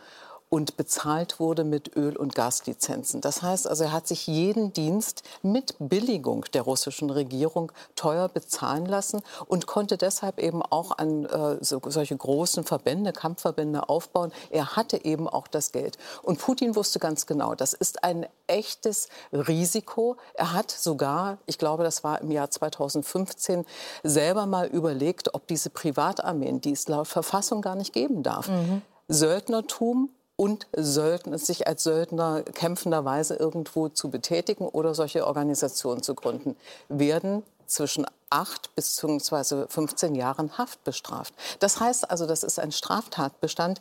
und 0.53 0.77
bezahlt 0.77 1.39
wurde 1.39 1.63
mit 1.63 1.95
Öl- 1.95 2.15
und 2.15 2.35
Gaslizenzen. 2.35 3.21
Das 3.21 3.41
heißt 3.41 3.67
also, 3.67 3.85
er 3.85 3.91
hat 3.91 4.07
sich 4.07 4.27
jeden 4.27 4.71
Dienst 4.71 5.23
mit 5.41 5.73
Billigung 5.79 6.45
der 6.53 6.61
russischen 6.61 7.09
Regierung 7.09 7.71
teuer 7.95 8.29
bezahlen 8.29 8.85
lassen 8.85 9.23
und 9.47 9.65
konnte 9.65 9.97
deshalb 9.97 10.37
eben 10.37 10.61
auch 10.61 10.95
an 10.95 11.25
äh, 11.25 11.57
so, 11.61 11.81
solche 11.87 12.15
großen 12.15 12.65
Verbände, 12.65 13.13
Kampfverbände 13.13 13.89
aufbauen. 13.89 14.31
Er 14.51 14.75
hatte 14.75 15.03
eben 15.03 15.27
auch 15.27 15.47
das 15.47 15.71
Geld. 15.71 15.97
Und 16.21 16.37
Putin 16.37 16.75
wusste 16.75 16.99
ganz 16.99 17.25
genau, 17.25 17.55
das 17.55 17.73
ist 17.73 18.03
ein 18.03 18.27
echtes 18.45 19.09
Risiko. 19.31 20.17
Er 20.35 20.53
hat 20.53 20.69
sogar, 20.69 21.39
ich 21.47 21.57
glaube, 21.57 21.83
das 21.83 22.03
war 22.03 22.21
im 22.21 22.29
Jahr 22.29 22.51
2015, 22.51 23.65
selber 24.03 24.45
mal 24.45 24.67
überlegt, 24.67 25.33
ob 25.33 25.47
diese 25.47 25.71
Privatarmeen, 25.71 26.61
die 26.61 26.73
es 26.73 26.87
laut 26.87 27.07
Verfassung 27.07 27.63
gar 27.63 27.73
nicht 27.73 27.91
geben 27.91 28.21
darf, 28.21 28.49
mhm. 28.49 28.83
Söldnertum 29.07 30.11
und 30.43 30.67
Söldner, 30.75 31.37
sich 31.37 31.67
als 31.67 31.83
Söldner 31.83 32.43
kämpfenderweise 32.43 33.35
irgendwo 33.35 33.87
zu 33.87 34.09
betätigen 34.11 34.67
oder 34.67 34.93
solche 34.93 35.25
Organisationen 35.25 36.03
zu 36.03 36.15
gründen, 36.15 36.57
werden 36.89 37.43
zwischen 37.65 38.05
acht 38.29 38.75
bis 38.75 38.99
bzw. 38.99 39.67
15 39.69 40.15
Jahren 40.15 40.57
Haft 40.57 40.83
bestraft. 40.83 41.33
Das 41.59 41.79
heißt 41.79 42.11
also, 42.11 42.25
das 42.25 42.43
ist 42.43 42.59
ein 42.59 42.73
Straftatbestand. 42.73 43.79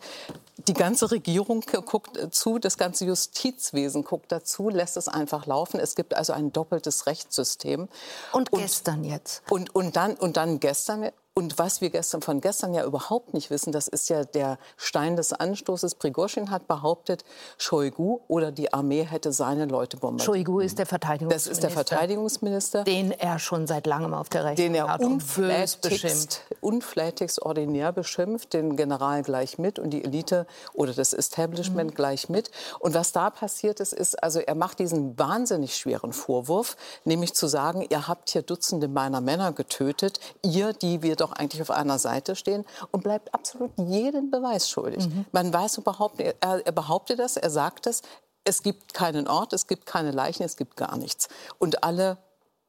Die 0.69 0.75
ganze 0.75 1.11
Regierung 1.11 1.65
guckt 1.85 2.17
zu, 2.33 2.61
das 2.61 2.79
ganze 2.79 3.07
Justizwesen 3.07 4.05
guckt 4.05 4.31
dazu, 4.31 4.69
lässt 4.69 4.97
es 4.97 5.09
einfach 5.09 5.47
laufen. 5.47 5.81
Es 5.81 5.97
gibt 5.97 6.15
also 6.15 6.33
ein 6.33 6.53
doppeltes 6.53 7.07
Rechtssystem. 7.07 7.89
Und, 8.33 8.53
und 8.53 8.61
gestern 8.61 9.03
jetzt? 9.03 9.43
Und, 9.51 9.75
und, 9.75 9.97
dann, 9.97 10.15
und 10.15 10.37
dann 10.37 10.61
gestern 10.61 11.11
Und 11.35 11.59
was 11.59 11.81
wir 11.81 11.89
gestern 11.89 12.21
von 12.21 12.43
gestern 12.43 12.75
ja 12.75 12.85
überhaupt 12.85 13.33
nicht 13.33 13.49
wissen, 13.49 13.73
das 13.73 13.89
ist 13.89 14.11
ja 14.11 14.23
der 14.23 14.59
Stein 14.77 15.17
des 15.17 15.33
Anstoßes. 15.33 15.95
Prigozhin 15.95 16.51
hat 16.51 16.69
behauptet, 16.69 17.25
Shoigu 17.57 18.21
oder 18.29 18.53
die 18.53 18.75
Armee 18.75 19.05
hätte 19.05 19.33
seine 19.33 19.65
Leute 19.65 19.97
bombardiert. 19.97 20.27
Shoigu 20.27 20.61
ist 20.61 20.79
der 20.79 20.85
Verteidigungsminister. 20.85 21.51
Das 21.51 21.57
ist 21.57 21.63
der 21.63 21.71
Verteidigungsminister. 21.71 22.85
Den 22.85 23.13
er 23.13 23.39
schon 23.39 23.67
seit 23.67 23.87
langem 23.87 24.13
auf 24.13 24.29
der 24.29 24.45
Rechnung 24.45 24.57
den 24.57 24.75
er 24.75 24.89
hat 24.89 25.01
unflätigst, 25.01 26.43
unflätigst 26.61 27.41
ordinär 27.41 27.93
beschimpft, 27.93 28.53
den 28.53 28.77
General 28.77 29.23
gleich 29.23 29.57
mit 29.57 29.79
und 29.79 29.89
die 29.89 30.05
Elite 30.05 30.47
oder 30.75 30.93
das 30.93 31.15
Establishment 31.15 31.93
mhm. 31.93 31.95
gleich 31.95 32.29
mit. 32.29 32.51
Und 32.79 32.93
was 32.93 33.13
da 33.13 33.31
passiert 33.31 33.81
ist, 33.81 33.95
ist, 33.95 34.23
also 34.23 34.39
er 34.39 34.55
macht 34.55 34.81
diesen 34.81 35.19
wahnsinnig 35.19 35.79
schweren 35.79 36.13
Vorwurf, 36.13 36.77
nämlich 37.07 37.33
zu 37.33 37.47
sagen, 37.47 37.87
ihr 37.89 38.07
habt 38.07 38.29
hier 38.29 38.43
Dutzende 38.43 38.87
meiner 38.87 39.23
Männer 39.23 39.53
getötet, 39.53 40.21
ihr, 40.43 40.75
die 40.75 41.01
wir 41.01 41.22
doch 41.23 41.33
eigentlich 41.33 41.63
auf 41.63 41.71
einer 41.71 41.99
Seite 41.99 42.37
stehen 42.37 42.65
und 42.91 43.03
bleibt 43.03 43.33
absolut 43.35 43.71
jeden 43.79 44.31
Beweis 44.31 44.69
schuldig. 44.69 45.09
Mhm. 45.09 45.25
Man 45.33 45.53
weiß 45.53 45.79
überhaupt, 45.79 46.21
er, 46.21 46.35
er 46.41 46.73
behauptet 46.73 47.19
das, 47.19 47.37
er 47.37 47.51
sagt 47.51 47.87
es, 47.87 48.03
es 48.45 48.63
gibt 48.63 48.93
keinen 48.93 49.29
Ort, 49.29 49.53
es 49.53 49.67
gibt 49.67 49.87
keine 49.87 50.11
Leichen, 50.11 50.43
es 50.43 50.57
gibt 50.57 50.77
gar 50.77 50.97
nichts. 50.97 51.29
Und 51.59 51.85
alle 51.85 52.19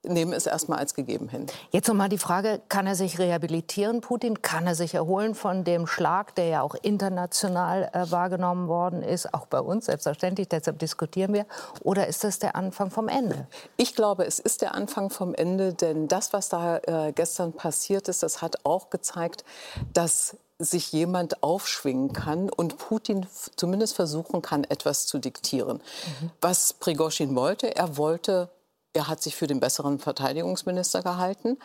nehmen 0.03 0.33
es 0.33 0.45
erstmal 0.45 0.79
als 0.79 0.93
gegeben 0.93 1.29
hin. 1.29 1.47
Jetzt 1.71 1.87
noch 1.87 1.95
mal 1.95 2.09
die 2.09 2.17
Frage, 2.17 2.61
kann 2.69 2.87
er 2.87 2.95
sich 2.95 3.19
rehabilitieren, 3.19 4.01
Putin? 4.01 4.41
Kann 4.41 4.67
er 4.67 4.75
sich 4.75 4.93
erholen 4.93 5.35
von 5.35 5.63
dem 5.63 5.87
Schlag, 5.87 6.35
der 6.35 6.47
ja 6.47 6.61
auch 6.61 6.75
international 6.75 7.89
äh, 7.93 8.11
wahrgenommen 8.11 8.67
worden 8.67 9.01
ist, 9.01 9.33
auch 9.33 9.45
bei 9.47 9.59
uns 9.59 9.85
selbstverständlich, 9.85 10.49
deshalb 10.49 10.79
diskutieren 10.79 11.33
wir, 11.33 11.45
oder 11.81 12.07
ist 12.07 12.23
das 12.23 12.39
der 12.39 12.55
Anfang 12.55 12.91
vom 12.91 13.07
Ende? 13.07 13.47
Ich 13.77 13.95
glaube, 13.95 14.25
es 14.25 14.39
ist 14.39 14.61
der 14.61 14.75
Anfang 14.75 15.09
vom 15.09 15.33
Ende, 15.33 15.73
denn 15.73 16.07
das, 16.07 16.33
was 16.33 16.49
da 16.49 16.77
äh, 16.77 17.13
gestern 17.13 17.53
passiert 17.53 18.07
ist, 18.07 18.23
das 18.23 18.41
hat 18.41 18.65
auch 18.65 18.89
gezeigt, 18.89 19.45
dass 19.93 20.37
sich 20.59 20.91
jemand 20.91 21.43
aufschwingen 21.43 22.13
kann 22.13 22.49
und 22.49 22.77
Putin 22.77 23.25
zumindest 23.55 23.95
versuchen 23.95 24.41
kann, 24.41 24.63
etwas 24.63 25.07
zu 25.07 25.19
diktieren. 25.19 25.77
Mhm. 25.77 26.31
Was 26.41 26.73
Prigozhin 26.73 27.35
wollte, 27.35 27.75
er 27.75 27.97
wollte 27.97 28.49
er 28.93 29.07
hat 29.07 29.21
sich 29.21 29.35
für 29.35 29.47
den 29.47 29.59
besseren 29.59 29.99
Verteidigungsminister 29.99 31.01
gehalten 31.01 31.57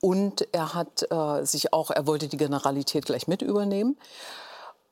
und 0.00 0.46
er 0.52 0.74
hat 0.74 1.10
äh, 1.10 1.44
sich 1.44 1.72
auch, 1.72 1.90
er 1.90 2.06
wollte 2.06 2.28
die 2.28 2.36
Generalität 2.36 3.06
gleich 3.06 3.26
mit 3.26 3.42
übernehmen. 3.42 3.96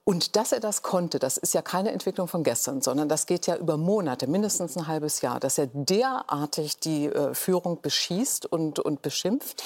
Und 0.05 0.35
dass 0.35 0.51
er 0.51 0.59
das 0.59 0.83
konnte, 0.83 1.21
das 1.21 1.37
ist 1.37 1.55
ja 1.55 1.63
keine 1.63 1.93
Entwicklung 1.93 2.27
von 2.27 2.43
gestern, 2.43 2.83
sondern 2.83 3.09
das 3.09 3.27
geht 3.27 3.47
ja 3.47 3.57
über 3.57 3.77
Monate, 3.77 4.27
mindestens 4.27 4.77
ein 4.77 4.89
halbes 4.89 5.21
Jahr, 5.21 5.39
dass 5.39 5.59
er 5.59 5.69
derartig 5.73 6.79
die 6.79 7.07
äh, 7.07 7.35
Führung 7.35 7.81
beschießt 7.81 8.47
und, 8.47 8.81
und 8.81 9.03
beschimpft. 9.03 9.63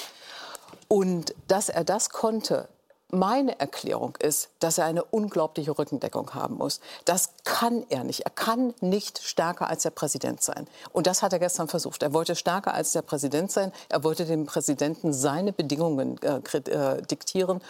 Und 0.87 1.33
dass 1.47 1.69
er 1.69 1.83
das 1.83 2.11
konnte, 2.11 2.67
meine 3.09 3.59
Erklärung 3.59 4.15
ist, 4.19 4.49
dass 4.59 4.77
er 4.77 4.85
eine 4.85 5.03
unglaubliche 5.03 5.77
Rückendeckung 5.77 6.33
haben 6.33 6.55
muss. 6.57 6.81
Das 7.05 7.29
kann 7.45 7.85
er 7.89 8.03
nicht. 8.03 8.21
Er 8.21 8.31
kann 8.31 8.73
nicht 8.81 9.19
stärker 9.23 9.67
als 9.67 9.83
der 9.83 9.91
Präsident 9.91 10.41
sein. 10.41 10.67
Und 10.91 11.07
das 11.07 11.21
hat 11.21 11.31
er 11.33 11.39
gestern 11.39 11.67
versucht. 11.67 12.03
Er 12.03 12.13
wollte 12.13 12.35
stärker 12.35 12.73
als 12.73 12.91
der 12.91 13.01
Präsident 13.01 13.51
sein. 13.51 13.71
Er 13.89 14.03
wollte 14.03 14.25
dem 14.25 14.45
Präsidenten 14.45 15.13
seine 15.13 15.53
Bedingungen 15.53 16.19
äh, 16.21 16.57
äh, 16.57 17.01
diktieren. 17.01 17.61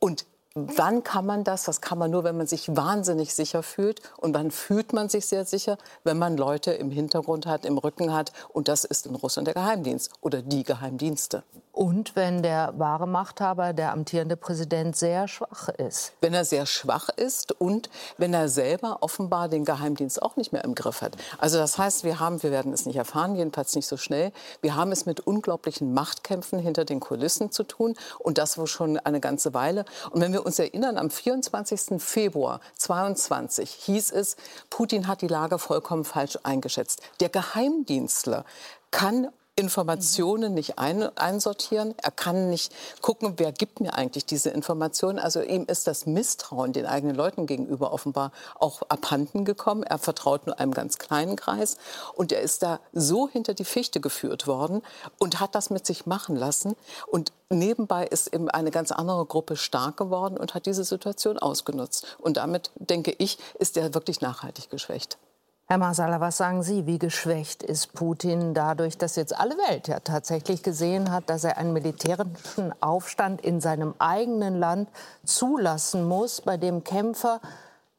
Und 0.00 0.26
Wann 0.54 1.04
kann 1.04 1.26
man 1.26 1.44
das? 1.44 1.62
Das 1.62 1.80
kann 1.80 1.96
man 1.98 2.10
nur, 2.10 2.24
wenn 2.24 2.36
man 2.36 2.48
sich 2.48 2.74
wahnsinnig 2.74 3.34
sicher 3.34 3.62
fühlt. 3.62 4.00
Und 4.16 4.34
wann 4.34 4.50
fühlt 4.50 4.92
man 4.92 5.08
sich 5.08 5.26
sehr 5.26 5.44
sicher? 5.44 5.78
Wenn 6.02 6.18
man 6.18 6.36
Leute 6.36 6.72
im 6.72 6.90
Hintergrund 6.90 7.46
hat, 7.46 7.64
im 7.64 7.78
Rücken 7.78 8.12
hat. 8.12 8.32
Und 8.48 8.66
das 8.66 8.84
ist 8.84 9.06
in 9.06 9.14
Russland 9.14 9.46
der 9.46 9.54
Geheimdienst 9.54 10.10
oder 10.20 10.42
die 10.42 10.64
Geheimdienste. 10.64 11.44
Und 11.72 12.16
wenn 12.16 12.42
der 12.42 12.74
wahre 12.78 13.06
Machthaber, 13.06 13.72
der 13.72 13.92
amtierende 13.92 14.36
Präsident, 14.36 14.96
sehr 14.96 15.28
schwach 15.28 15.68
ist. 15.68 16.12
Wenn 16.20 16.34
er 16.34 16.44
sehr 16.44 16.66
schwach 16.66 17.08
ist 17.10 17.52
und 17.60 17.88
wenn 18.18 18.34
er 18.34 18.48
selber 18.48 18.98
offenbar 19.02 19.48
den 19.48 19.64
Geheimdienst 19.64 20.20
auch 20.20 20.34
nicht 20.34 20.52
mehr 20.52 20.64
im 20.64 20.74
Griff 20.74 21.00
hat. 21.00 21.16
Also 21.38 21.58
das 21.58 21.78
heißt, 21.78 22.02
wir 22.02 22.18
haben, 22.18 22.42
wir 22.42 22.50
werden 22.50 22.72
es 22.72 22.86
nicht 22.86 22.96
erfahren, 22.96 23.36
jedenfalls 23.36 23.76
nicht 23.76 23.86
so 23.86 23.96
schnell, 23.96 24.32
wir 24.62 24.74
haben 24.74 24.90
es 24.90 25.06
mit 25.06 25.20
unglaublichen 25.20 25.94
Machtkämpfen 25.94 26.58
hinter 26.58 26.84
den 26.84 26.98
Kulissen 26.98 27.52
zu 27.52 27.62
tun 27.62 27.94
und 28.18 28.38
das 28.38 28.58
wohl 28.58 28.66
schon 28.66 28.98
eine 28.98 29.20
ganze 29.20 29.54
Weile. 29.54 29.84
Und 30.10 30.20
wenn 30.20 30.32
wir 30.32 30.39
uns 30.42 30.58
erinnern, 30.58 30.98
am 30.98 31.10
24. 31.10 32.02
Februar 32.02 32.60
22 32.76 33.70
hieß 33.70 34.12
es, 34.12 34.36
Putin 34.68 35.06
hat 35.06 35.22
die 35.22 35.28
Lage 35.28 35.58
vollkommen 35.58 36.04
falsch 36.04 36.38
eingeschätzt. 36.42 37.02
Der 37.20 37.28
Geheimdienstler 37.28 38.44
kann 38.90 39.28
Informationen 39.60 40.54
nicht 40.54 40.78
ein, 40.78 41.16
einsortieren. 41.16 41.94
Er 42.02 42.10
kann 42.10 42.50
nicht 42.50 42.72
gucken, 43.02 43.34
wer 43.36 43.52
gibt 43.52 43.80
mir 43.80 43.94
eigentlich 43.94 44.24
diese 44.26 44.50
Informationen. 44.50 45.18
Also 45.18 45.42
ihm 45.42 45.66
ist 45.66 45.86
das 45.86 46.06
Misstrauen 46.06 46.72
den 46.72 46.86
eigenen 46.86 47.14
Leuten 47.14 47.46
gegenüber 47.46 47.92
offenbar 47.92 48.32
auch 48.58 48.82
abhanden 48.88 49.44
gekommen. 49.44 49.82
Er 49.82 49.98
vertraut 49.98 50.46
nur 50.46 50.58
einem 50.58 50.72
ganz 50.72 50.98
kleinen 50.98 51.36
Kreis. 51.36 51.76
Und 52.14 52.32
er 52.32 52.40
ist 52.40 52.62
da 52.62 52.80
so 52.92 53.28
hinter 53.28 53.54
die 53.54 53.64
Fichte 53.64 54.00
geführt 54.00 54.46
worden 54.46 54.82
und 55.18 55.40
hat 55.40 55.54
das 55.54 55.70
mit 55.70 55.86
sich 55.86 56.06
machen 56.06 56.36
lassen. 56.36 56.74
Und 57.06 57.32
nebenbei 57.50 58.06
ist 58.06 58.32
eben 58.32 58.48
eine 58.48 58.70
ganz 58.70 58.92
andere 58.92 59.26
Gruppe 59.26 59.56
stark 59.56 59.98
geworden 59.98 60.38
und 60.38 60.54
hat 60.54 60.66
diese 60.66 60.84
Situation 60.84 61.38
ausgenutzt. 61.38 62.16
Und 62.18 62.38
damit, 62.38 62.70
denke 62.76 63.14
ich, 63.18 63.38
ist 63.58 63.76
er 63.76 63.94
wirklich 63.94 64.20
nachhaltig 64.20 64.70
geschwächt. 64.70 65.18
Herr 65.70 65.78
Masala, 65.78 66.20
was 66.20 66.36
sagen 66.36 66.64
Sie? 66.64 66.86
Wie 66.86 66.98
geschwächt 66.98 67.62
ist 67.62 67.92
Putin 67.92 68.54
dadurch, 68.54 68.98
dass 68.98 69.14
jetzt 69.14 69.38
alle 69.38 69.56
Welt 69.68 69.86
ja 69.86 70.00
tatsächlich 70.00 70.64
gesehen 70.64 71.12
hat, 71.12 71.30
dass 71.30 71.44
er 71.44 71.58
einen 71.58 71.72
militärischen 71.72 72.72
Aufstand 72.80 73.40
in 73.40 73.60
seinem 73.60 73.94
eigenen 74.00 74.58
Land 74.58 74.88
zulassen 75.24 76.08
muss, 76.08 76.40
bei 76.40 76.56
dem 76.56 76.82
Kämpfer, 76.82 77.40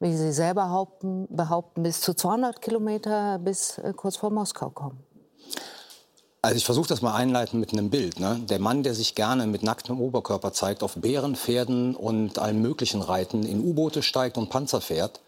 wie 0.01 0.13
Sie 0.13 0.33
selber 0.33 0.65
behaupten, 0.65 1.27
behaupten 1.29 1.83
bis 1.83 2.01
zu 2.01 2.13
200 2.13 2.61
Kilometer 2.61 3.39
bis 3.39 3.77
äh, 3.77 3.93
kurz 3.95 4.17
vor 4.17 4.31
Moskau 4.31 4.69
kommen? 4.69 5.01
Also 6.41 6.57
ich 6.57 6.65
versuche 6.65 6.89
das 6.89 7.01
mal 7.01 7.15
einleiten 7.15 7.57
mit 7.57 7.71
einem 7.71 7.89
Bild. 7.89 8.19
Ne? 8.19 8.41
Der 8.49 8.59
Mann, 8.59 8.83
der 8.83 8.95
sich 8.95 9.15
gerne 9.15 9.47
mit 9.47 9.63
nacktem 9.63 10.01
Oberkörper 10.01 10.51
zeigt, 10.51 10.83
auf 10.83 10.95
Bären, 10.95 11.37
Pferden 11.37 11.95
und 11.95 12.37
allem 12.37 12.61
Möglichen 12.61 13.01
reiten, 13.01 13.43
in 13.43 13.63
U-Boote 13.63 14.03
steigt 14.03 14.37
und 14.37 14.49
Panzer 14.49 14.81
fährt, 14.81 15.21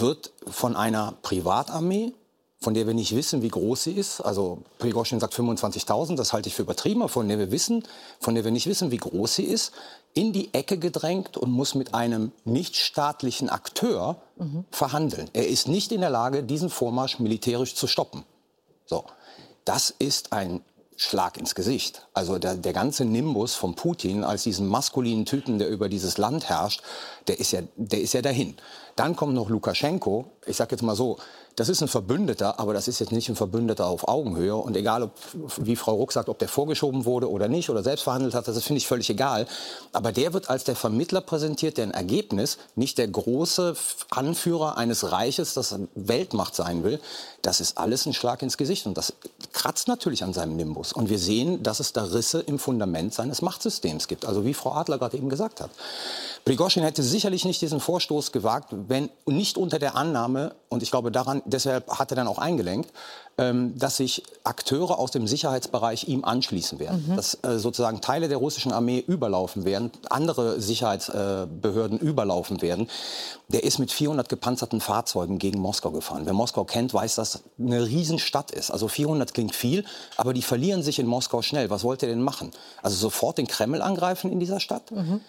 wird 0.00 0.32
von 0.46 0.76
einer 0.76 1.14
Privatarmee, 1.22 2.12
von 2.60 2.74
der 2.74 2.86
wir 2.86 2.94
nicht 2.94 3.14
wissen, 3.14 3.42
wie 3.42 3.48
groß 3.48 3.84
sie 3.84 3.92
ist. 3.92 4.20
Also 4.20 4.62
Prigozhin 4.78 5.20
sagt 5.20 5.34
25.000, 5.34 6.16
das 6.16 6.32
halte 6.32 6.48
ich 6.48 6.54
für 6.54 6.62
übertrieben, 6.62 7.02
aber 7.02 7.10
von 7.10 7.28
der 7.28 7.38
wir 7.38 7.50
wissen, 7.50 7.84
von 8.20 8.34
der 8.34 8.44
wir 8.44 8.50
nicht 8.50 8.66
wissen, 8.66 8.90
wie 8.90 8.96
groß 8.96 9.34
sie 9.34 9.44
ist, 9.44 9.72
in 10.14 10.32
die 10.32 10.54
Ecke 10.54 10.78
gedrängt 10.78 11.36
und 11.36 11.50
muss 11.50 11.74
mit 11.74 11.92
einem 11.92 12.32
nichtstaatlichen 12.44 13.50
Akteur 13.50 14.16
mhm. 14.36 14.64
verhandeln. 14.70 15.28
Er 15.34 15.48
ist 15.48 15.68
nicht 15.68 15.92
in 15.92 16.00
der 16.00 16.10
Lage, 16.10 16.42
diesen 16.42 16.70
Vormarsch 16.70 17.18
militärisch 17.18 17.74
zu 17.74 17.86
stoppen. 17.86 18.24
So, 18.86 19.04
das 19.64 19.90
ist 19.90 20.32
ein 20.32 20.62
Schlag 20.96 21.36
ins 21.38 21.54
Gesicht. 21.54 22.06
Also 22.12 22.38
der, 22.38 22.54
der 22.54 22.72
ganze 22.72 23.04
Nimbus 23.04 23.54
von 23.54 23.74
Putin 23.74 24.24
als 24.24 24.44
diesen 24.44 24.66
maskulinen 24.68 25.24
Typen, 25.24 25.58
der 25.58 25.68
über 25.68 25.88
dieses 25.88 26.18
Land 26.18 26.48
herrscht, 26.48 26.82
der 27.26 27.40
ist 27.40 27.52
ja, 27.52 27.60
der 27.76 28.00
ist 28.00 28.14
ja 28.14 28.22
dahin. 28.22 28.56
Dann 28.96 29.16
kommt 29.16 29.34
noch 29.34 29.50
Lukaschenko. 29.50 30.26
Ich 30.46 30.56
sage 30.56 30.72
jetzt 30.72 30.82
mal 30.82 30.94
so, 30.94 31.18
das 31.56 31.68
ist 31.68 31.82
ein 31.82 31.88
Verbündeter, 31.88 32.58
aber 32.58 32.74
das 32.74 32.88
ist 32.88 32.98
jetzt 32.98 33.12
nicht 33.12 33.28
ein 33.28 33.36
Verbündeter 33.36 33.86
auf 33.86 34.08
Augenhöhe. 34.08 34.56
Und 34.56 34.76
egal, 34.76 35.04
ob, 35.04 35.12
wie 35.58 35.76
Frau 35.76 35.94
Ruck 35.94 36.12
sagt, 36.12 36.28
ob 36.28 36.38
der 36.38 36.48
vorgeschoben 36.48 37.04
wurde 37.04 37.30
oder 37.30 37.48
nicht 37.48 37.70
oder 37.70 37.82
selbst 37.82 38.02
verhandelt 38.02 38.34
hat, 38.34 38.46
das 38.48 38.62
finde 38.62 38.78
ich 38.78 38.86
völlig 38.86 39.08
egal. 39.10 39.46
Aber 39.92 40.12
der 40.12 40.32
wird 40.32 40.50
als 40.50 40.64
der 40.64 40.74
Vermittler 40.76 41.20
präsentiert, 41.20 41.76
der 41.76 41.86
ein 41.86 41.90
Ergebnis, 41.92 42.58
nicht 42.74 42.98
der 42.98 43.08
große 43.08 43.76
Anführer 44.10 44.76
eines 44.76 45.10
Reiches, 45.12 45.54
das 45.54 45.76
Weltmacht 45.94 46.54
sein 46.54 46.82
will. 46.82 47.00
Das 47.44 47.60
ist 47.60 47.76
alles 47.76 48.06
ein 48.06 48.14
Schlag 48.14 48.40
ins 48.40 48.56
Gesicht. 48.56 48.86
Und 48.86 48.96
das 48.96 49.12
kratzt 49.52 49.86
natürlich 49.86 50.24
an 50.24 50.32
seinem 50.32 50.56
Nimbus. 50.56 50.94
Und 50.94 51.10
wir 51.10 51.18
sehen, 51.18 51.62
dass 51.62 51.78
es 51.78 51.92
da 51.92 52.04
Risse 52.04 52.40
im 52.40 52.58
Fundament 52.58 53.12
seines 53.12 53.42
Machtsystems 53.42 54.08
gibt. 54.08 54.24
Also 54.24 54.46
wie 54.46 54.54
Frau 54.54 54.72
Adler 54.72 54.98
gerade 54.98 55.18
eben 55.18 55.28
gesagt 55.28 55.60
hat. 55.60 55.70
Prigozhin 56.46 56.82
hätte 56.82 57.02
sicherlich 57.02 57.44
nicht 57.44 57.60
diesen 57.60 57.80
Vorstoß 57.80 58.32
gewagt, 58.32 58.68
wenn 58.88 59.10
nicht 59.26 59.58
unter 59.58 59.78
der 59.78 59.94
Annahme, 59.94 60.54
und 60.70 60.82
ich 60.82 60.90
glaube 60.90 61.12
daran, 61.12 61.42
deshalb 61.44 61.88
hat 61.90 62.10
er 62.12 62.16
dann 62.16 62.28
auch 62.28 62.38
eingelenkt, 62.38 62.90
ähm, 63.38 63.76
dass 63.78 63.96
sich 63.96 64.22
Akteure 64.44 64.98
aus 64.98 65.10
dem 65.10 65.26
Sicherheitsbereich 65.26 66.06
ihm 66.08 66.24
anschließen 66.24 66.78
werden. 66.78 67.04
Mhm. 67.08 67.16
Dass 67.16 67.38
äh, 67.42 67.58
sozusagen 67.58 68.00
Teile 68.00 68.28
der 68.28 68.38
russischen 68.38 68.72
Armee 68.72 69.02
überlaufen 69.06 69.64
werden, 69.64 69.90
andere 70.10 70.60
Sicherheitsbehörden 70.60 72.00
äh, 72.00 72.04
überlaufen 72.04 72.62
werden. 72.62 72.88
Der 73.48 73.64
ist 73.64 73.78
mit 73.78 73.92
400 73.92 74.28
gepanzerten 74.28 74.80
Fahrzeugen 74.80 75.38
gegen 75.38 75.60
Moskau 75.60 75.90
gefahren. 75.90 76.22
Wer 76.24 76.32
Moskau 76.32 76.64
kennt, 76.64 76.94
weiß, 76.94 77.16
dass 77.16 77.42
eine 77.58 77.86
Riesenstadt 77.86 78.50
ist. 78.50 78.70
Also 78.70 78.88
400 78.88 79.34
klingt 79.34 79.54
viel, 79.54 79.84
aber 80.16 80.32
die 80.32 80.42
verlieren 80.42 80.82
sich 80.82 80.98
in 80.98 81.06
Moskau 81.06 81.42
schnell. 81.42 81.70
Was 81.70 81.84
wollte 81.84 82.06
er 82.06 82.12
denn 82.12 82.22
machen? 82.22 82.50
Also 82.82 82.96
sofort 82.96 83.38
den 83.38 83.46
Kreml 83.46 83.82
angreifen 83.82 84.30
in 84.30 84.40
dieser 84.40 84.60
Stadt? 84.60 84.90
Mhm. 84.90 85.20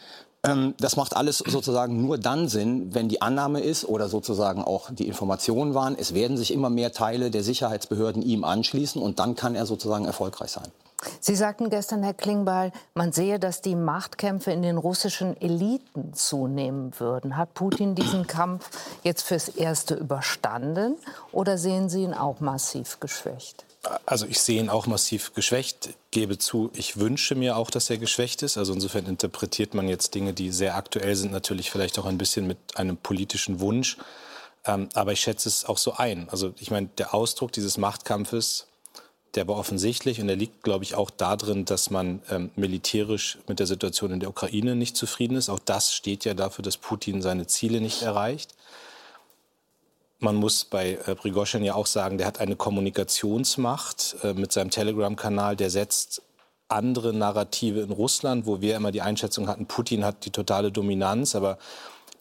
Ähm, 0.46 0.74
das 0.80 0.96
macht 0.96 1.16
alles 1.16 1.40
sozusagen 1.40 2.02
nur 2.02 2.18
dann 2.18 2.48
Sinn, 2.48 2.94
wenn 2.94 3.10
die 3.10 3.22
Annahme 3.22 3.62
ist 3.62 3.86
oder 3.86 4.10
sozusagen 4.10 4.64
auch 4.64 4.90
die 4.92 5.08
Informationen 5.08 5.74
waren, 5.74 5.96
es 5.98 6.14
werden 6.14 6.38
sich 6.38 6.54
immer 6.54 6.70
mehr 6.70 6.92
Teile 6.92 7.32
der 7.32 7.44
Sicherheitsbehörden 7.44 8.22
ihm 8.22 8.44
anschließen 8.44 9.02
und 9.02 9.20
dann 9.20 9.36
kann 9.36 9.56
er 9.56 9.66
sozusagen 9.66 10.06
erfolgreich 10.06 10.52
sein. 10.52 10.72
Sie 11.20 11.36
sagten 11.36 11.70
gestern, 11.70 12.04
Herr 12.04 12.14
Klingbeil, 12.14 12.72
man 12.94 13.12
sehe, 13.12 13.40
dass 13.40 13.62
die 13.62 13.76
Machtkämpfe 13.76 14.52
in 14.52 14.62
den 14.62 14.78
russischen 14.78 15.40
Eliten 15.40 16.14
zunehmen 16.14 16.92
würden. 17.00 17.38
Hat 17.38 17.54
Putin 17.54 17.96
diesen 17.96 18.28
Kampf 18.28 18.70
jetzt 19.04 19.24
fürs 19.24 19.50
Erste 19.50 19.96
überstanden 19.96 20.96
oder 21.32 21.58
sehen 21.58 21.90
Sie 21.90 22.04
ihn 22.04 22.14
auch 22.14 22.40
massiv 22.40 23.00
geschwächt? 23.00 23.66
Also 24.06 24.26
ich 24.26 24.40
sehe 24.40 24.60
ihn 24.60 24.70
auch 24.70 24.88
massiv 24.88 25.34
geschwächt, 25.34 25.90
gebe 26.12 26.38
zu, 26.38 26.72
ich 26.74 26.98
wünsche 26.98 27.36
mir 27.36 27.58
auch, 27.58 27.70
dass 27.70 27.90
er 27.90 27.98
geschwächt 27.98 28.42
ist. 28.42 28.58
Also 28.58 28.74
insofern 28.74 29.06
interpretiert 29.06 29.74
man 29.74 29.88
jetzt 29.88 30.16
Dinge, 30.16 30.34
die 30.34 30.52
sehr 30.52 30.76
aktuell 30.76 31.16
sind, 31.16 31.32
natürlich 31.32 31.70
vielleicht 31.70 32.00
auch 32.00 32.06
ein 32.06 32.18
bisschen 32.18 32.48
mit 32.48 32.58
einem 32.76 32.98
politischen 32.98 33.60
Wunsch. 33.60 33.98
Ähm, 34.66 34.90
aber 34.94 35.12
ich 35.12 35.22
schätze 35.22 35.50
es 35.50 35.66
auch 35.66 35.78
so 35.78 35.94
ein. 35.94 36.28
Also 36.30 36.54
ich 36.60 36.72
meine, 36.72 36.90
der 36.98 37.14
Ausdruck 37.14 37.52
dieses 37.52 37.78
Machtkampfes, 37.78 38.68
der 39.36 39.48
war 39.48 39.58
offensichtlich 39.58 40.20
und 40.20 40.28
der 40.28 40.36
liegt, 40.36 40.64
glaube 40.64 40.84
ich, 40.84 40.96
auch 40.96 41.10
darin, 41.10 41.66
dass 41.66 41.90
man 41.90 42.22
ähm, 42.30 42.52
militärisch 42.56 43.38
mit 43.48 43.60
der 43.60 43.68
Situation 43.68 44.12
in 44.12 44.20
der 44.20 44.30
Ukraine 44.30 44.76
nicht 44.76 44.98
zufrieden 44.98 45.36
ist. 45.38 45.50
Auch 45.50 45.60
das 45.60 45.94
steht 45.94 46.26
ja 46.26 46.34
dafür, 46.34 46.64
dass 46.64 46.78
Putin 46.78 47.22
seine 47.22 47.46
Ziele 47.46 47.82
nicht 47.82 48.02
erreicht. 48.02 48.56
Man 50.20 50.36
muss 50.36 50.66
bei 50.66 50.94
äh, 51.06 51.16
Prigozhin 51.16 51.64
ja 51.64 51.76
auch 51.76 51.88
sagen, 51.88 52.18
der 52.18 52.28
hat 52.28 52.40
eine 52.40 52.56
Kommunikationsmacht 52.56 54.18
äh, 54.24 54.34
mit 54.34 54.52
seinem 54.52 54.70
Telegram-Kanal, 54.70 55.56
der 55.56 55.70
setzt 55.70 56.22
andere 56.68 57.14
Narrative 57.14 57.82
in 57.82 57.92
Russland, 57.92 58.46
wo 58.46 58.62
wir 58.62 58.76
immer 58.76 58.92
die 58.92 59.02
Einschätzung 59.02 59.48
hatten, 59.48 59.68
Putin 59.68 60.04
hat 60.04 60.26
die 60.26 60.32
totale 60.32 60.72
Dominanz, 60.72 61.36
aber 61.36 61.58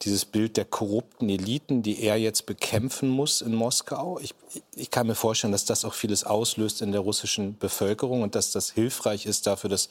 dieses 0.01 0.25
Bild 0.25 0.57
der 0.57 0.65
korrupten 0.65 1.29
Eliten, 1.29 1.81
die 1.81 2.01
er 2.01 2.17
jetzt 2.17 2.45
bekämpfen 2.45 3.09
muss 3.09 3.41
in 3.41 3.55
Moskau. 3.55 4.19
Ich, 4.19 4.33
ich, 4.75 4.91
kann 4.91 5.07
mir 5.07 5.15
vorstellen, 5.15 5.53
dass 5.53 5.65
das 5.65 5.85
auch 5.85 5.93
vieles 5.93 6.25
auslöst 6.25 6.81
in 6.81 6.91
der 6.91 7.01
russischen 7.01 7.57
Bevölkerung 7.57 8.21
und 8.21 8.35
dass 8.35 8.51
das 8.51 8.71
hilfreich 8.71 9.25
ist 9.25 9.47
dafür, 9.47 9.69
dass 9.69 9.89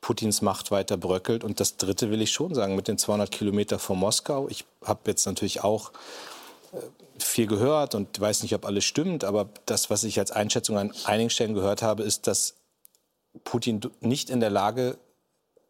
Putins 0.00 0.42
Macht 0.42 0.70
weiter 0.70 0.96
bröckelt. 0.96 1.44
Und 1.44 1.60
das 1.60 1.76
Dritte 1.76 2.10
will 2.10 2.22
ich 2.22 2.32
schon 2.32 2.54
sagen, 2.54 2.74
mit 2.74 2.88
den 2.88 2.98
200 2.98 3.30
Kilometern 3.30 3.78
von 3.78 3.98
Moskau. 3.98 4.48
Ich 4.48 4.64
habe 4.84 5.00
jetzt 5.06 5.26
natürlich 5.26 5.62
auch 5.62 5.92
viel 7.18 7.46
gehört 7.46 7.94
und 7.94 8.20
weiß 8.20 8.42
nicht, 8.42 8.54
ob 8.54 8.64
alles 8.64 8.84
stimmt, 8.84 9.24
aber 9.24 9.48
das, 9.66 9.90
was 9.90 10.04
ich 10.04 10.18
als 10.18 10.30
Einschätzung 10.30 10.78
an 10.78 10.92
einigen 11.04 11.30
Stellen 11.30 11.54
gehört 11.54 11.82
habe, 11.82 12.02
ist, 12.02 12.26
dass 12.26 12.54
Putin 13.44 13.80
nicht 14.00 14.30
in 14.30 14.40
der 14.40 14.50
Lage 14.50 14.98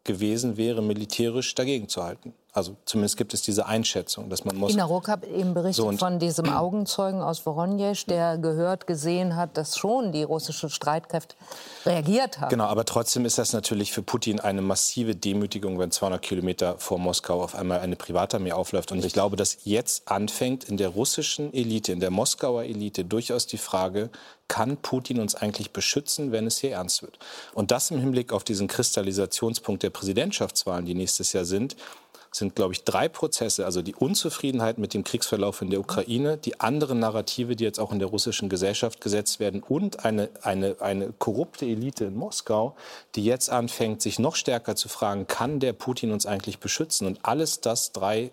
gewesen 0.03 0.57
wäre, 0.57 0.81
militärisch 0.81 1.53
dagegen 1.55 1.89
zu 1.89 2.03
halten. 2.03 2.33
Also 2.57 2.75
zumindest 2.85 3.17
gibt 3.17 3.35
es 3.35 3.43
diese 3.43 3.67
Einschätzung, 3.67 4.31
dass 4.31 4.43
man 4.43 4.55
muss. 4.55 4.73
Ina 4.73 4.85
Ruck 4.85 5.09
hat 5.09 5.23
eben 5.25 5.53
berichtet 5.53 5.75
so 5.75 5.91
von 5.91 6.17
diesem 6.17 6.49
Augenzeugen 6.57 7.21
aus 7.21 7.45
Voronezh, 7.45 8.05
der 8.07 8.39
gehört, 8.39 8.87
gesehen 8.87 9.35
hat, 9.35 9.57
dass 9.57 9.77
schon 9.77 10.11
die 10.11 10.23
russischen 10.23 10.71
Streitkräfte 10.71 11.35
reagiert 11.85 12.39
haben. 12.41 12.49
Genau, 12.49 12.63
aber 12.63 12.83
trotzdem 12.83 13.25
ist 13.25 13.37
das 13.37 13.53
natürlich 13.53 13.93
für 13.93 14.01
Putin 14.01 14.39
eine 14.39 14.63
massive 14.63 15.15
Demütigung, 15.15 15.77
wenn 15.77 15.91
200 15.91 16.19
Kilometer 16.19 16.79
vor 16.79 16.97
Moskau 16.97 17.43
auf 17.43 17.53
einmal 17.53 17.81
eine 17.81 17.95
Privatarmee 17.95 18.53
aufläuft. 18.53 18.91
Und 18.91 19.05
ich 19.05 19.13
glaube, 19.13 19.35
dass 19.35 19.59
jetzt 19.65 20.09
anfängt 20.09 20.63
in 20.63 20.77
der 20.77 20.89
russischen 20.89 21.53
Elite, 21.53 21.91
in 21.91 21.99
der 21.99 22.09
Moskauer 22.09 22.63
Elite 22.63 23.05
durchaus 23.05 23.45
die 23.45 23.59
Frage, 23.59 24.09
kann 24.47 24.77
Putin 24.77 25.19
uns 25.19 25.35
eigentlich 25.35 25.71
beschützen, 25.71 26.31
wenn 26.31 26.47
es 26.47 26.57
hier 26.57 26.71
ernst 26.71 27.01
wird? 27.01 27.19
Und 27.53 27.71
das 27.71 27.91
im 27.91 27.99
Hinblick 27.99 28.31
auf 28.31 28.43
diesen 28.43 28.67
Kristallisationspunkt 28.67 29.83
der 29.83 29.89
Präsidentschaftswahlen, 29.89 30.85
die 30.85 30.95
nächstes 30.95 31.33
Jahr 31.33 31.45
sind, 31.45 31.75
sind, 32.37 32.55
glaube 32.55 32.73
ich, 32.73 32.83
drei 32.83 33.09
Prozesse. 33.09 33.65
Also 33.65 33.81
die 33.81 33.95
Unzufriedenheit 33.95 34.77
mit 34.77 34.93
dem 34.93 35.03
Kriegsverlauf 35.03 35.61
in 35.61 35.69
der 35.69 35.79
Ukraine, 35.79 36.37
die 36.37 36.59
anderen 36.59 36.99
Narrative, 36.99 37.55
die 37.55 37.63
jetzt 37.63 37.79
auch 37.79 37.91
in 37.91 37.99
der 37.99 38.07
russischen 38.07 38.49
Gesellschaft 38.49 39.01
gesetzt 39.01 39.39
werden 39.39 39.63
und 39.63 40.05
eine, 40.05 40.29
eine, 40.41 40.77
eine 40.79 41.13
korrupte 41.13 41.65
Elite 41.65 42.05
in 42.05 42.15
Moskau, 42.15 42.75
die 43.15 43.25
jetzt 43.25 43.49
anfängt, 43.49 44.01
sich 44.01 44.19
noch 44.19 44.35
stärker 44.35 44.75
zu 44.75 44.89
fragen, 44.89 45.27
kann 45.27 45.59
der 45.59 45.73
Putin 45.73 46.11
uns 46.11 46.25
eigentlich 46.25 46.59
beschützen? 46.59 47.07
Und 47.07 47.19
alles 47.23 47.61
das 47.61 47.91
drei 47.91 48.31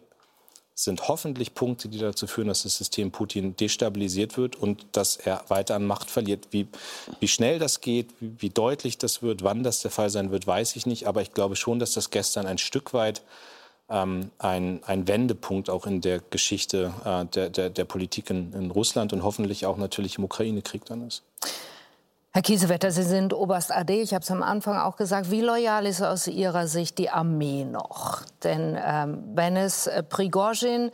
sind 0.76 1.06
hoffentlich 1.06 1.54
Punkte, 1.54 1.88
die 1.88 1.98
dazu 1.98 2.26
führen, 2.26 2.48
dass 2.48 2.64
das 2.64 2.76
System 2.76 3.12
Putin 3.12 3.56
destabilisiert 3.56 4.36
wird 4.36 4.56
und 4.56 4.84
dass 4.92 5.16
er 5.16 5.44
weiter 5.48 5.76
an 5.76 5.86
Macht 5.86 6.10
verliert. 6.10 6.48
Wie, 6.50 6.66
wie 7.20 7.28
schnell 7.28 7.60
das 7.60 7.80
geht, 7.80 8.08
wie, 8.18 8.32
wie 8.38 8.50
deutlich 8.50 8.98
das 8.98 9.22
wird, 9.22 9.44
wann 9.44 9.62
das 9.62 9.82
der 9.82 9.92
Fall 9.92 10.10
sein 10.10 10.32
wird, 10.32 10.48
weiß 10.48 10.74
ich 10.74 10.84
nicht. 10.84 11.06
Aber 11.06 11.22
ich 11.22 11.32
glaube 11.32 11.54
schon, 11.54 11.78
dass 11.78 11.92
das 11.92 12.10
gestern 12.10 12.46
ein 12.46 12.58
Stück 12.58 12.92
weit 12.92 13.22
ähm, 13.88 14.30
ein, 14.38 14.80
ein 14.86 15.06
Wendepunkt 15.06 15.68
auch 15.70 15.86
in 15.86 16.00
der 16.00 16.20
Geschichte 16.30 16.92
äh, 17.04 17.24
der, 17.26 17.50
der, 17.50 17.70
der 17.70 17.84
Politik 17.84 18.30
in, 18.30 18.52
in 18.52 18.70
Russland 18.70 19.12
und 19.12 19.22
hoffentlich 19.22 19.66
auch 19.66 19.76
natürlich 19.76 20.18
im 20.18 20.24
Ukraine-Krieg 20.24 20.84
dann 20.86 21.06
ist. 21.06 21.22
Herr 22.32 22.42
Kiesewetter, 22.42 22.90
Sie 22.90 23.04
sind 23.04 23.32
Oberst 23.32 23.70
AD. 23.70 24.02
Ich 24.02 24.12
habe 24.12 24.24
es 24.24 24.30
am 24.30 24.42
Anfang 24.42 24.76
auch 24.76 24.96
gesagt. 24.96 25.30
Wie 25.30 25.40
loyal 25.40 25.86
ist 25.86 26.02
aus 26.02 26.26
Ihrer 26.26 26.66
Sicht 26.66 26.98
die 26.98 27.08
Armee 27.08 27.64
noch? 27.64 28.22
Denn 28.42 28.76
ähm, 28.84 29.22
wenn 29.34 29.56
es 29.56 29.86
äh, 29.86 30.02
Prigozhin 30.02 30.90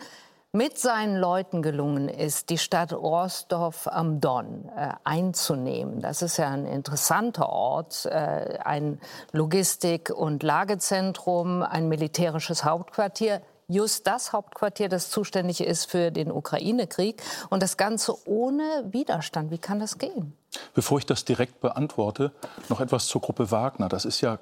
mit 0.53 0.79
seinen 0.79 1.17
Leuten 1.17 1.63
gelungen 1.63 2.09
ist, 2.09 2.51
die 2.51 2.59
Stadt 2.59 2.93
Rostov 2.93 3.87
am 3.87 4.21
Don 4.21 4.69
äh, 4.77 4.95
einzunehmen. 5.05 6.01
Das 6.01 6.23
ist 6.23 6.39
ja 6.39 6.49
ein 6.49 6.67
interessanter 6.67 7.49
Ort, 7.49 8.07
äh, 8.07 8.59
ein 8.65 9.01
Logistik- 9.33 10.11
und 10.11 10.43
Lagezentrum, 10.43 11.63
ein 11.63 11.89
militärisches 11.89 12.65
Hauptquartier. 12.65 13.43
Just 13.69 14.09
das 14.09 14.33
Hauptquartier, 14.33 14.89
das 14.89 15.11
zuständig 15.11 15.61
ist 15.61 15.89
für 15.89 16.11
den 16.11 16.33
Ukraine-Krieg. 16.33 17.23
Und 17.51 17.63
das 17.63 17.77
Ganze 17.77 18.17
ohne 18.27 18.63
Widerstand. 18.91 19.53
Wie 19.53 19.59
kann 19.59 19.79
das 19.79 19.99
gehen? 19.99 20.37
Bevor 20.75 20.99
ich 20.99 21.07
das 21.07 21.25
direkt 21.25 21.61
beantworte, 21.61 22.33
noch 22.69 22.81
etwas 22.81 23.07
zur 23.07 23.21
Gruppe 23.21 23.53
Wagner. 23.53 23.89
Das 23.89 24.05
ist 24.05 24.21
ja 24.21 24.41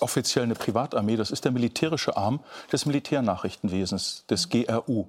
offiziell 0.00 0.42
eine 0.42 0.56
Privatarmee. 0.56 1.14
Das 1.14 1.30
ist 1.30 1.44
der 1.44 1.52
militärische 1.52 2.16
Arm 2.16 2.40
des 2.72 2.86
Militärnachrichtenwesens, 2.86 4.24
des 4.28 4.48
GRU. 4.48 5.06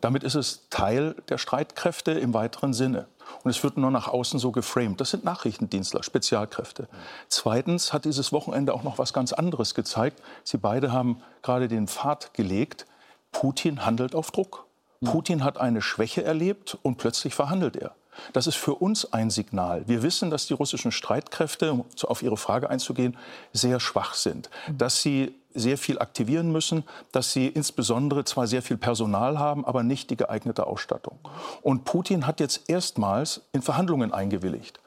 Damit 0.00 0.24
ist 0.24 0.34
es 0.34 0.68
Teil 0.70 1.14
der 1.28 1.38
Streitkräfte 1.38 2.12
im 2.12 2.34
weiteren 2.34 2.74
Sinne. 2.74 3.06
Und 3.42 3.50
es 3.50 3.62
wird 3.62 3.76
nur 3.76 3.90
nach 3.90 4.08
außen 4.08 4.38
so 4.38 4.52
geframed. 4.52 5.00
Das 5.00 5.10
sind 5.10 5.24
Nachrichtendienstler, 5.24 6.02
Spezialkräfte. 6.02 6.88
Zweitens 7.28 7.92
hat 7.92 8.04
dieses 8.04 8.32
Wochenende 8.32 8.74
auch 8.74 8.82
noch 8.82 8.98
was 8.98 9.12
ganz 9.12 9.32
anderes 9.32 9.74
gezeigt. 9.74 10.22
Sie 10.44 10.58
beide 10.58 10.92
haben 10.92 11.22
gerade 11.42 11.68
den 11.68 11.88
Pfad 11.88 12.34
gelegt. 12.34 12.86
Putin 13.32 13.84
handelt 13.84 14.14
auf 14.14 14.30
Druck. 14.30 14.66
Putin 15.04 15.44
hat 15.44 15.58
eine 15.58 15.82
Schwäche 15.82 16.24
erlebt 16.24 16.78
und 16.82 16.96
plötzlich 16.96 17.34
verhandelt 17.34 17.76
er. 17.76 17.94
Das 18.32 18.46
ist 18.46 18.56
für 18.56 18.74
uns 18.74 19.12
ein 19.12 19.30
Signal. 19.30 19.82
Wir 19.86 20.02
wissen, 20.02 20.30
dass 20.30 20.46
die 20.46 20.54
russischen 20.54 20.92
Streitkräfte, 20.92 21.72
um 21.72 21.84
auf 22.02 22.22
Ihre 22.22 22.36
Frage 22.36 22.70
einzugehen, 22.70 23.16
sehr 23.52 23.80
schwach 23.80 24.14
sind. 24.14 24.50
Dass 24.76 25.02
sie 25.02 25.34
sehr 25.54 25.78
viel 25.78 26.00
aktivieren 26.00 26.50
müssen, 26.50 26.82
dass 27.12 27.32
sie 27.32 27.46
insbesondere 27.46 28.24
zwar 28.24 28.46
sehr 28.46 28.60
viel 28.60 28.76
Personal 28.76 29.38
haben, 29.38 29.64
aber 29.64 29.84
nicht 29.84 30.10
die 30.10 30.16
geeignete 30.16 30.66
Ausstattung. 30.66 31.18
Und 31.62 31.84
Putin 31.84 32.26
hat 32.26 32.40
jetzt 32.40 32.68
erstmals 32.68 33.42
in 33.52 33.62
Verhandlungen 33.62 34.12
eingewilligt 34.12 34.80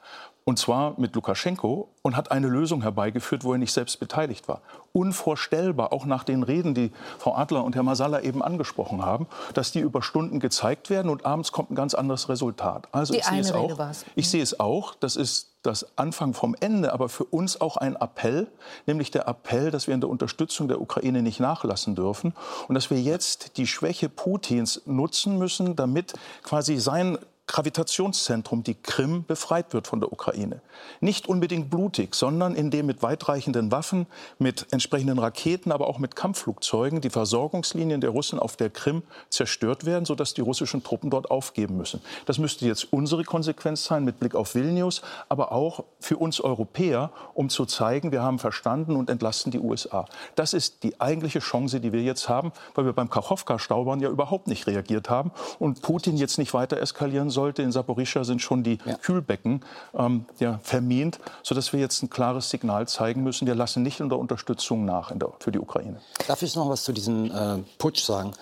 und 0.47 0.57
zwar 0.57 0.93
mit 0.95 1.13
Lukaschenko, 1.13 1.89
und 2.03 2.15
hat 2.15 2.31
eine 2.31 2.47
Lösung 2.47 2.81
herbeigeführt, 2.81 3.43
wo 3.43 3.51
er 3.51 3.57
nicht 3.57 3.73
selbst 3.73 3.99
beteiligt 3.99 4.47
war. 4.47 4.61
Unvorstellbar, 4.93 5.91
auch 5.91 6.05
nach 6.05 6.23
den 6.23 6.41
Reden, 6.41 6.73
die 6.73 6.93
Frau 7.19 7.35
Adler 7.35 7.65
und 7.65 7.75
Herr 7.75 7.83
Masala 7.83 8.21
eben 8.21 8.41
angesprochen 8.41 9.03
haben, 9.03 9.27
dass 9.53 9.73
die 9.73 9.81
über 9.81 10.01
Stunden 10.01 10.39
gezeigt 10.39 10.89
werden 10.89 11.09
und 11.09 11.25
abends 11.25 11.51
kommt 11.51 11.69
ein 11.71 11.75
ganz 11.75 11.93
anderes 11.93 12.29
Resultat. 12.29 12.87
Also 12.93 13.11
die 13.11 13.19
ich 13.19 13.25
sehe 13.25 13.41
es 13.41 13.51
auch. 13.51 13.77
Ich 14.15 14.29
sehe 14.29 14.41
es 14.41 14.57
auch. 14.57 14.95
Das 14.95 15.17
ist 15.17 15.57
das 15.63 15.97
Anfang 15.97 16.33
vom 16.33 16.55
Ende, 16.57 16.93
aber 16.93 17.09
für 17.09 17.25
uns 17.25 17.59
auch 17.59 17.75
ein 17.75 17.97
Appell, 17.97 18.47
nämlich 18.85 19.11
der 19.11 19.27
Appell, 19.27 19.69
dass 19.69 19.87
wir 19.87 19.95
in 19.95 19.99
der 19.99 20.09
Unterstützung 20.09 20.69
der 20.69 20.79
Ukraine 20.79 21.23
nicht 21.23 21.41
nachlassen 21.41 21.93
dürfen 21.93 22.33
und 22.69 22.75
dass 22.75 22.89
wir 22.89 23.01
jetzt 23.01 23.57
die 23.57 23.67
Schwäche 23.67 24.07
Putins 24.07 24.81
nutzen 24.85 25.37
müssen, 25.37 25.75
damit 25.75 26.13
quasi 26.41 26.77
sein 26.77 27.17
Gravitationszentrum, 27.47 28.63
die 28.63 28.75
Krim, 28.75 29.23
befreit 29.25 29.73
wird 29.73 29.87
von 29.87 30.01
der 30.01 30.11
Ukraine. 30.11 30.61
Nicht 30.99 31.27
unbedingt 31.27 31.69
blutig, 31.69 32.13
sondern 32.13 32.55
indem 32.55 32.85
mit 32.85 33.01
weitreichenden 33.01 33.71
Waffen, 33.71 34.05
mit 34.37 34.67
entsprechenden 34.71 35.17
Raketen, 35.17 35.71
aber 35.71 35.87
auch 35.87 35.97
mit 35.97 36.17
Kampfflugzeugen 36.17 36.99
die 36.99 37.09
Versorgungslinien 37.09 38.01
der 38.01 38.09
Russen 38.09 38.37
auf 38.37 38.57
der 38.57 38.69
Krim 38.69 39.01
zerstört 39.29 39.85
werden, 39.85 40.03
sodass 40.03 40.33
die 40.33 40.41
russischen 40.41 40.83
Truppen 40.83 41.09
dort 41.09 41.31
aufgeben 41.31 41.77
müssen. 41.77 42.01
Das 42.25 42.37
müsste 42.37 42.65
jetzt 42.65 42.91
unsere 42.91 43.23
Konsequenz 43.23 43.85
sein 43.85 44.03
mit 44.03 44.19
Blick 44.19 44.35
auf 44.35 44.53
Vilnius, 44.53 45.01
aber 45.29 45.53
auch 45.53 45.85
für 46.01 46.17
uns 46.17 46.41
Europäer, 46.41 47.11
um 47.33 47.49
zu 47.49 47.65
zeigen, 47.65 48.11
wir 48.11 48.23
haben 48.23 48.39
verstanden 48.39 48.97
und 48.97 49.09
entlasten 49.09 49.53
die 49.53 49.59
USA. 49.59 50.05
Das 50.35 50.53
ist 50.53 50.83
die 50.83 50.99
eigentliche 50.99 51.39
Chance, 51.39 51.79
die 51.79 51.93
wir 51.93 52.01
jetzt 52.01 52.27
haben, 52.27 52.51
weil 52.75 52.83
wir 52.83 52.93
beim 52.93 53.09
Kachowka-Staubern 53.09 54.01
ja 54.01 54.09
überhaupt 54.09 54.47
nicht 54.47 54.67
reagiert 54.67 55.09
haben 55.09 55.31
und 55.59 55.81
Putin 55.81 56.17
jetzt 56.17 56.37
nicht 56.37 56.53
weiter 56.53 56.77
eskalieren 56.77 57.29
soll 57.29 57.36
sollte. 57.37 57.61
In 57.61 57.71
Saporischschja 57.71 58.23
sind 58.23 58.41
schon 58.41 58.63
die 58.63 58.79
ja. 58.83 58.95
Kühlbecken 58.95 59.61
ähm, 59.95 60.25
ja, 60.39 60.59
vermint, 60.63 61.19
sodass 61.43 61.71
wir 61.71 61.79
jetzt 61.79 62.01
ein 62.01 62.09
klares 62.09 62.49
Signal 62.49 62.87
zeigen 62.87 63.23
müssen. 63.23 63.45
Wir 63.45 63.53
lassen 63.53 63.83
nicht 63.83 64.01
unter 64.01 64.17
Unterstützung 64.17 64.85
nach 64.85 65.11
der, 65.15 65.29
für 65.39 65.51
die 65.51 65.59
Ukraine. 65.59 66.01
Darf 66.27 66.41
ich 66.41 66.55
noch 66.55 66.67
was 66.67 66.83
zu 66.83 66.93
diesem 66.93 67.25
äh, 67.31 67.59
Putsch 67.77 68.01
sagen? 68.01 68.33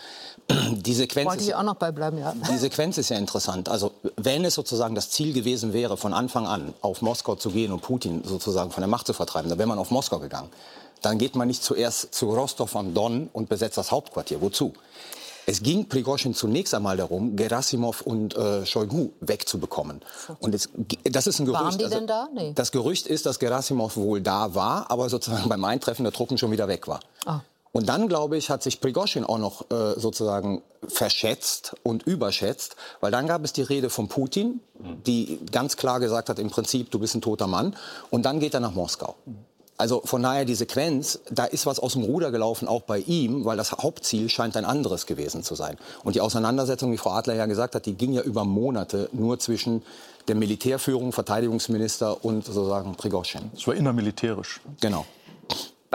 Die 0.72 0.94
Sequenz, 0.94 1.28
Wollte 1.28 1.44
ich 1.44 1.56
auch 1.56 1.64
noch 1.64 1.74
beibleiben, 1.74 2.20
ja. 2.20 2.32
die 2.52 2.58
Sequenz 2.58 3.00
ist 3.00 3.10
ja 3.10 3.18
interessant. 3.18 3.68
Also 3.68 3.94
wenn 4.16 4.46
es 4.46 4.54
sozusagen 4.54 4.94
das 4.94 5.10
Ziel 5.10 5.34
gewesen 5.34 5.74
wäre, 5.74 5.98
von 5.98 6.14
Anfang 6.14 6.46
an 6.46 6.76
auf 6.82 7.02
Moskau 7.02 7.34
zu 7.34 7.50
gehen 7.50 7.72
und 7.72 7.82
Putin 7.82 8.24
sozusagen 8.24 8.70
von 8.70 8.82
der 8.82 8.88
Macht 8.88 9.08
zu 9.08 9.14
vertreiben, 9.14 9.50
dann 9.50 9.58
wäre 9.58 9.68
man 9.68 9.80
auf 9.80 9.90
Moskau 9.90 10.20
gegangen. 10.20 10.50
Dann 11.02 11.18
geht 11.18 11.36
man 11.36 11.48
nicht 11.48 11.64
zuerst 11.64 12.14
zu 12.14 12.30
Rostov 12.30 12.76
am 12.76 12.94
Don 12.94 13.30
und 13.34 13.50
besetzt 13.50 13.80
das 13.80 13.92
Hauptquartier. 13.92 14.40
Wozu? 14.40 14.74
Es 15.46 15.62
ging 15.62 15.88
Prigozhin 15.88 16.34
zunächst 16.34 16.74
einmal 16.74 16.98
darum, 16.98 17.36
Gerasimov 17.36 18.02
und 18.02 18.36
äh, 18.36 18.66
Shoigu 18.66 19.10
wegzubekommen. 19.22 20.02
Und 20.40 20.56
es, 20.56 20.70
das 21.04 21.28
ist 21.28 21.40
ein 21.40 21.46
Gerücht. 21.46 21.64
Waren 21.64 21.78
die 21.78 21.84
also, 21.86 21.98
denn 21.98 22.08
da? 22.08 22.28
Nee. 22.34 22.54
Das 22.56 22.72
Gerücht 22.72 23.08
ist, 23.08 23.26
dass 23.26 23.40
Gerasimov 23.40 23.96
wohl 23.96 24.22
da 24.22 24.56
war, 24.56 24.90
aber 24.90 25.10
sozusagen 25.10 25.48
beim 25.50 25.64
Eintreffen 25.64 26.04
der 26.04 26.14
Truppen 26.14 26.38
schon 26.38 26.52
wieder 26.52 26.68
weg 26.68 26.88
war. 26.88 27.00
Ah. 27.26 27.42
Und 27.76 27.90
dann, 27.90 28.08
glaube 28.08 28.38
ich, 28.38 28.50
hat 28.50 28.64
sich 28.64 28.80
Prigozhin 28.80 29.26
auch 29.26 29.38
noch 29.38 29.70
äh, 29.70 30.00
sozusagen 30.00 30.62
verschätzt 30.88 31.76
und 31.84 32.04
überschätzt, 32.04 32.78
weil 33.02 33.12
dann 33.12 33.28
gab 33.28 33.44
es 33.44 33.52
die 33.52 33.64
Rede 33.64 33.90
von 33.90 34.08
Putin, 34.08 34.62
die 35.06 35.40
ganz 35.52 35.76
klar 35.76 36.00
gesagt 36.00 36.30
hat, 36.30 36.40
im 36.40 36.50
Prinzip, 36.50 36.90
du 36.92 37.00
bist 37.00 37.16
ein 37.16 37.22
toter 37.22 37.48
Mann. 37.48 37.76
Und 38.12 38.24
dann 38.24 38.40
geht 38.40 38.54
er 38.54 38.62
nach 38.62 38.74
Moskau. 38.74 39.16
Also 39.78 40.02
von 40.06 40.24
daher 40.24 40.46
die 40.46 40.56
Sequenz, 40.56 41.20
da 41.30 41.46
ist 41.46 41.66
was 41.66 41.80
aus 41.80 41.94
dem 41.94 42.04
Ruder 42.04 42.32
gelaufen, 42.32 42.68
auch 42.68 42.84
bei 42.84 43.00
ihm, 43.00 43.44
weil 43.44 43.58
das 43.58 43.74
Hauptziel 43.74 44.30
scheint 44.30 44.56
ein 44.56 44.64
anderes 44.64 45.06
gewesen 45.06 45.44
zu 45.44 45.56
sein. 45.56 45.78
Und 46.04 46.16
die 46.16 46.22
Auseinandersetzung, 46.22 46.94
wie 46.94 46.98
Frau 46.98 47.12
Adler 47.12 47.36
ja 47.36 47.46
gesagt 47.46 47.76
hat, 47.76 47.86
die 47.86 47.96
ging 47.96 48.14
ja 48.14 48.22
über 48.22 48.46
Monate 48.46 49.10
nur 49.12 49.38
zwischen 49.40 49.82
der 50.30 50.36
Militärführung, 50.36 51.12
Verteidigungsminister 51.12 52.24
und 52.24 52.46
sozusagen 52.46 52.96
Prigozhin. 52.96 53.52
Es 53.56 53.68
war 53.68 53.76
innermilitärisch. 53.76 54.62
Genau. 54.80 55.06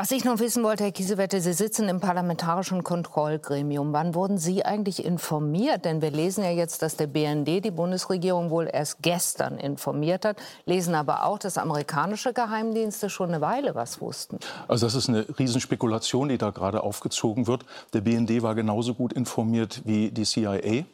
Was 0.00 0.12
ich 0.12 0.24
noch 0.24 0.38
wissen 0.38 0.62
wollte, 0.62 0.84
Herr 0.84 0.92
Kiesewetter, 0.92 1.42
Sie 1.42 1.52
sitzen 1.52 1.90
im 1.90 2.00
parlamentarischen 2.00 2.82
Kontrollgremium. 2.82 3.92
Wann 3.92 4.14
wurden 4.14 4.38
Sie 4.38 4.64
eigentlich 4.64 5.04
informiert? 5.04 5.84
Denn 5.84 6.00
wir 6.00 6.10
lesen 6.10 6.42
ja 6.42 6.50
jetzt, 6.50 6.80
dass 6.80 6.96
der 6.96 7.06
BND 7.06 7.62
die 7.62 7.70
Bundesregierung 7.70 8.48
wohl 8.48 8.66
erst 8.72 9.02
gestern 9.02 9.58
informiert 9.58 10.24
hat, 10.24 10.38
lesen 10.64 10.94
aber 10.94 11.26
auch, 11.26 11.38
dass 11.38 11.58
amerikanische 11.58 12.32
Geheimdienste 12.32 13.10
schon 13.10 13.28
eine 13.28 13.42
Weile 13.42 13.74
was 13.74 14.00
wussten. 14.00 14.38
Also 14.68 14.86
das 14.86 14.94
ist 14.94 15.10
eine 15.10 15.26
Riesenspekulation, 15.38 16.30
die 16.30 16.38
da 16.38 16.48
gerade 16.48 16.82
aufgezogen 16.82 17.46
wird. 17.46 17.66
Der 17.92 18.00
BND 18.00 18.40
war 18.40 18.54
genauso 18.54 18.94
gut 18.94 19.12
informiert 19.12 19.82
wie 19.84 20.10
die 20.10 20.24
CIA. 20.24 20.86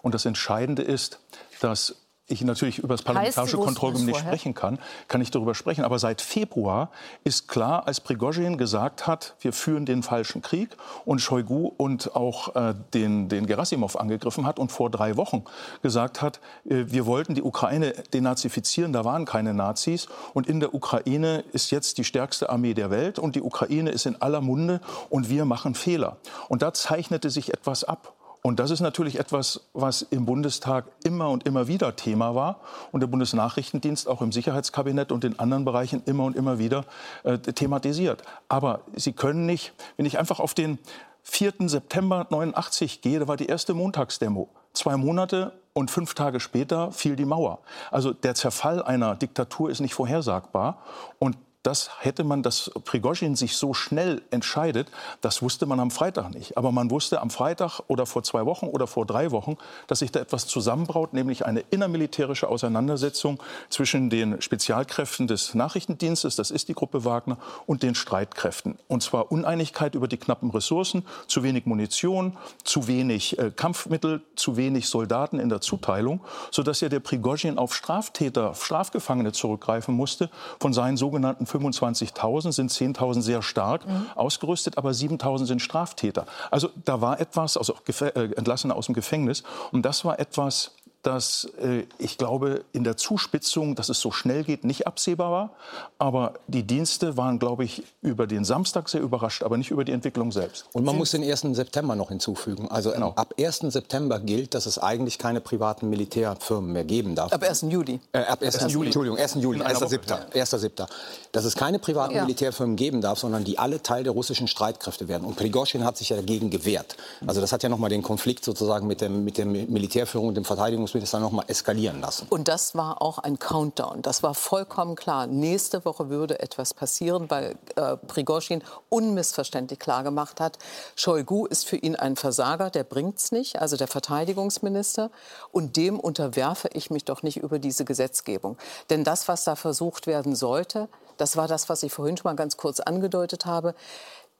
Und 0.00 0.14
das 0.14 0.24
Entscheidende 0.24 0.80
ist, 0.80 1.20
dass 1.60 1.96
ich 2.26 2.42
natürlich 2.42 2.78
über 2.78 2.94
das 2.94 3.02
parlamentarische 3.02 3.58
Kontrollgremium 3.58 4.06
nicht 4.06 4.20
sprechen 4.20 4.54
kann, 4.54 4.78
kann 5.08 5.20
ich 5.20 5.30
darüber 5.30 5.54
sprechen. 5.54 5.84
Aber 5.84 5.98
seit 5.98 6.22
Februar 6.22 6.90
ist 7.22 7.48
klar, 7.48 7.86
als 7.86 8.00
Prigozhin 8.00 8.56
gesagt 8.56 9.06
hat, 9.06 9.34
wir 9.40 9.52
führen 9.52 9.84
den 9.84 10.02
falschen 10.02 10.40
Krieg 10.40 10.74
und 11.04 11.20
Shoigu 11.20 11.72
und 11.76 12.16
auch 12.16 12.56
äh, 12.56 12.74
den, 12.94 13.28
den 13.28 13.46
Gerasimov 13.46 13.96
angegriffen 13.96 14.46
hat 14.46 14.58
und 14.58 14.72
vor 14.72 14.88
drei 14.88 15.16
Wochen 15.18 15.44
gesagt 15.82 16.22
hat, 16.22 16.40
äh, 16.64 16.84
wir 16.86 17.04
wollten 17.04 17.34
die 17.34 17.42
Ukraine 17.42 17.92
denazifizieren, 18.14 18.94
da 18.94 19.04
waren 19.04 19.26
keine 19.26 19.52
Nazis 19.52 20.08
und 20.32 20.46
in 20.46 20.60
der 20.60 20.72
Ukraine 20.72 21.44
ist 21.52 21.70
jetzt 21.70 21.98
die 21.98 22.04
stärkste 22.04 22.48
Armee 22.48 22.72
der 22.72 22.90
Welt 22.90 23.18
und 23.18 23.36
die 23.36 23.42
Ukraine 23.42 23.90
ist 23.90 24.06
in 24.06 24.20
aller 24.22 24.40
Munde 24.40 24.80
und 25.10 25.28
wir 25.28 25.44
machen 25.44 25.74
Fehler. 25.74 26.16
Und 26.48 26.62
da 26.62 26.72
zeichnete 26.72 27.28
sich 27.28 27.52
etwas 27.52 27.84
ab. 27.84 28.14
Und 28.46 28.60
das 28.60 28.70
ist 28.70 28.80
natürlich 28.80 29.18
etwas, 29.18 29.62
was 29.72 30.02
im 30.02 30.26
Bundestag 30.26 30.84
immer 31.02 31.30
und 31.30 31.46
immer 31.46 31.66
wieder 31.66 31.96
Thema 31.96 32.34
war 32.34 32.60
und 32.92 33.00
der 33.00 33.06
Bundesnachrichtendienst 33.06 34.06
auch 34.06 34.20
im 34.20 34.32
Sicherheitskabinett 34.32 35.12
und 35.12 35.24
in 35.24 35.38
anderen 35.38 35.64
Bereichen 35.64 36.02
immer 36.04 36.24
und 36.24 36.36
immer 36.36 36.58
wieder 36.58 36.84
äh, 37.22 37.38
thematisiert. 37.38 38.22
Aber 38.50 38.82
Sie 38.94 39.14
können 39.14 39.46
nicht, 39.46 39.72
wenn 39.96 40.04
ich 40.04 40.18
einfach 40.18 40.40
auf 40.40 40.52
den 40.52 40.78
4. 41.22 41.54
September 41.60 42.26
89 42.28 43.00
gehe, 43.00 43.18
da 43.18 43.28
war 43.28 43.38
die 43.38 43.46
erste 43.46 43.72
Montagsdemo. 43.72 44.50
Zwei 44.74 44.98
Monate 44.98 45.52
und 45.72 45.90
fünf 45.90 46.12
Tage 46.12 46.38
später 46.38 46.92
fiel 46.92 47.16
die 47.16 47.24
Mauer. 47.24 47.60
Also 47.90 48.12
der 48.12 48.34
Zerfall 48.34 48.82
einer 48.82 49.14
Diktatur 49.14 49.70
ist 49.70 49.80
nicht 49.80 49.94
vorhersagbar. 49.94 50.82
Und 51.18 51.38
das 51.64 51.90
hätte 52.00 52.24
man, 52.24 52.42
dass 52.42 52.70
Prigozhin 52.84 53.36
sich 53.36 53.56
so 53.56 53.72
schnell 53.72 54.20
entscheidet, 54.30 54.88
das 55.22 55.40
wusste 55.40 55.64
man 55.64 55.80
am 55.80 55.90
Freitag 55.90 56.32
nicht. 56.34 56.58
Aber 56.58 56.72
man 56.72 56.90
wusste 56.90 57.22
am 57.22 57.30
Freitag 57.30 57.80
oder 57.88 58.04
vor 58.04 58.22
zwei 58.22 58.44
Wochen 58.44 58.66
oder 58.66 58.86
vor 58.86 59.06
drei 59.06 59.30
Wochen, 59.30 59.56
dass 59.86 60.00
sich 60.00 60.12
da 60.12 60.20
etwas 60.20 60.46
zusammenbraut, 60.46 61.14
nämlich 61.14 61.46
eine 61.46 61.60
innermilitärische 61.70 62.48
Auseinandersetzung 62.48 63.42
zwischen 63.70 64.10
den 64.10 64.42
Spezialkräften 64.42 65.26
des 65.26 65.54
Nachrichtendienstes, 65.54 66.36
das 66.36 66.50
ist 66.50 66.68
die 66.68 66.74
Gruppe 66.74 67.06
Wagner, 67.06 67.38
und 67.64 67.82
den 67.82 67.94
Streitkräften. 67.94 68.78
Und 68.86 69.02
zwar 69.02 69.32
Uneinigkeit 69.32 69.94
über 69.94 70.06
die 70.06 70.18
knappen 70.18 70.50
Ressourcen, 70.50 71.06
zu 71.28 71.42
wenig 71.42 71.64
Munition, 71.64 72.36
zu 72.62 72.88
wenig 72.88 73.38
äh, 73.38 73.50
Kampfmittel, 73.50 74.20
zu 74.36 74.58
wenig 74.58 74.88
Soldaten 74.90 75.38
in 75.38 75.48
der 75.48 75.62
Zuteilung, 75.62 76.20
sodass 76.50 76.82
ja 76.82 76.90
der 76.90 77.00
Prigozhin 77.00 77.56
auf 77.56 77.74
Straftäter, 77.74 78.54
Strafgefangene 78.54 79.32
zurückgreifen 79.32 79.94
musste 79.94 80.28
von 80.60 80.74
seinen 80.74 80.98
sogenannten 80.98 81.46
25.000 81.54 82.52
sind 82.52 82.70
10.000 82.70 83.22
sehr 83.22 83.42
stark 83.42 83.86
mhm. 83.86 84.06
ausgerüstet, 84.14 84.78
aber 84.78 84.90
7.000 84.90 85.46
sind 85.46 85.62
Straftäter. 85.62 86.26
Also 86.50 86.70
da 86.84 87.00
war 87.00 87.20
etwas, 87.20 87.56
also 87.56 87.74
äh, 88.00 88.32
Entlassene 88.36 88.74
aus 88.74 88.86
dem 88.86 88.94
Gefängnis, 88.94 89.42
und 89.72 89.82
das 89.82 90.04
war 90.04 90.18
etwas, 90.18 90.72
dass 91.06 91.48
äh, 91.62 91.84
ich 91.98 92.18
glaube, 92.18 92.64
in 92.72 92.82
der 92.82 92.96
Zuspitzung, 92.96 93.74
dass 93.74 93.88
es 93.88 94.00
so 94.00 94.10
schnell 94.10 94.42
geht, 94.42 94.64
nicht 94.64 94.86
absehbar 94.86 95.30
war. 95.30 95.50
Aber 95.98 96.34
die 96.46 96.62
Dienste 96.62 97.16
waren, 97.16 97.38
glaube 97.38 97.64
ich, 97.64 97.84
über 98.00 98.26
den 98.26 98.44
Samstag 98.44 98.88
sehr 98.88 99.02
überrascht, 99.02 99.42
aber 99.42 99.56
nicht 99.56 99.70
über 99.70 99.84
die 99.84 99.92
Entwicklung 99.92 100.32
selbst. 100.32 100.66
Und 100.72 100.84
man 100.84 100.96
muss 100.96 101.10
den 101.10 101.22
1. 101.22 101.42
September 101.52 101.94
noch 101.94 102.08
hinzufügen. 102.08 102.68
Also 102.70 102.90
genau. 102.90 103.12
ab 103.16 103.34
1. 103.38 103.58
September 103.68 104.18
gilt, 104.18 104.54
dass 104.54 104.66
es 104.66 104.78
eigentlich 104.78 105.18
keine 105.18 105.40
privaten 105.40 105.90
Militärfirmen 105.90 106.72
mehr 106.72 106.84
geben 106.84 107.14
darf. 107.14 107.32
Ab 107.32 107.42
1. 107.42 107.66
Juli. 107.68 108.00
Äh, 108.12 108.20
ab 108.20 108.42
1. 108.42 108.56
1. 108.56 108.72
Juli. 108.72 108.86
Entschuldigung, 108.86 109.18
1. 109.18 109.34
Juli, 109.34 109.60
1.7. 109.60 110.32
1.7. 110.32 110.86
Dass 111.32 111.44
es 111.44 111.54
keine 111.54 111.78
privaten 111.78 112.14
ja. 112.14 112.22
Militärfirmen 112.22 112.76
geben 112.76 113.02
darf, 113.02 113.18
sondern 113.18 113.44
die 113.44 113.58
alle 113.58 113.82
Teil 113.82 114.04
der 114.04 114.12
russischen 114.12 114.48
Streitkräfte 114.48 115.06
werden. 115.08 115.24
Und 115.24 115.36
Prigozhin 115.36 115.84
hat 115.84 115.98
sich 115.98 116.08
ja 116.08 116.16
dagegen 116.16 116.48
gewehrt. 116.48 116.96
Also 117.26 117.40
das 117.42 117.52
hat 117.52 117.62
ja 117.62 117.68
noch 117.68 117.78
mal 117.78 117.90
den 117.90 118.02
Konflikt 118.02 118.44
sozusagen 118.44 118.86
mit, 118.86 119.02
dem, 119.02 119.24
mit 119.24 119.36
der 119.36 119.44
Militärführung 119.44 120.28
und 120.28 120.34
dem 120.34 120.44
Verteidigungs 120.44 120.93
wir 120.94 121.00
das 121.00 121.10
dann 121.10 121.22
noch 121.22 121.48
eskalieren 121.48 122.00
lassen. 122.00 122.26
Und 122.30 122.48
das 122.48 122.74
war 122.74 123.02
auch 123.02 123.18
ein 123.18 123.38
Countdown. 123.38 124.02
Das 124.02 124.22
war 124.22 124.34
vollkommen 124.34 124.94
klar. 124.94 125.26
Nächste 125.26 125.84
Woche 125.84 126.08
würde 126.08 126.40
etwas 126.40 126.72
passieren, 126.74 127.30
weil 127.30 127.56
äh, 127.76 127.96
Prigozhin 127.96 128.62
unmissverständlich 128.88 129.78
klar 129.78 130.02
gemacht 130.02 130.40
hat, 130.40 130.58
Shoigu 130.96 131.46
ist 131.46 131.66
für 131.66 131.76
ihn 131.76 131.96
ein 131.96 132.16
Versager, 132.16 132.70
der 132.70 132.84
bringt's 132.84 133.32
nicht, 133.32 133.60
also 133.60 133.76
der 133.76 133.88
Verteidigungsminister. 133.88 135.10
Und 135.52 135.76
dem 135.76 136.00
unterwerfe 136.00 136.68
ich 136.72 136.90
mich 136.90 137.04
doch 137.04 137.22
nicht 137.22 137.36
über 137.36 137.58
diese 137.58 137.84
Gesetzgebung. 137.84 138.56
Denn 138.90 139.04
das, 139.04 139.28
was 139.28 139.44
da 139.44 139.56
versucht 139.56 140.06
werden 140.06 140.34
sollte, 140.34 140.88
das 141.16 141.36
war 141.36 141.48
das, 141.48 141.68
was 141.68 141.82
ich 141.82 141.92
vorhin 141.92 142.16
schon 142.16 142.30
mal 142.30 142.36
ganz 142.36 142.56
kurz 142.56 142.80
angedeutet 142.80 143.46
habe. 143.46 143.74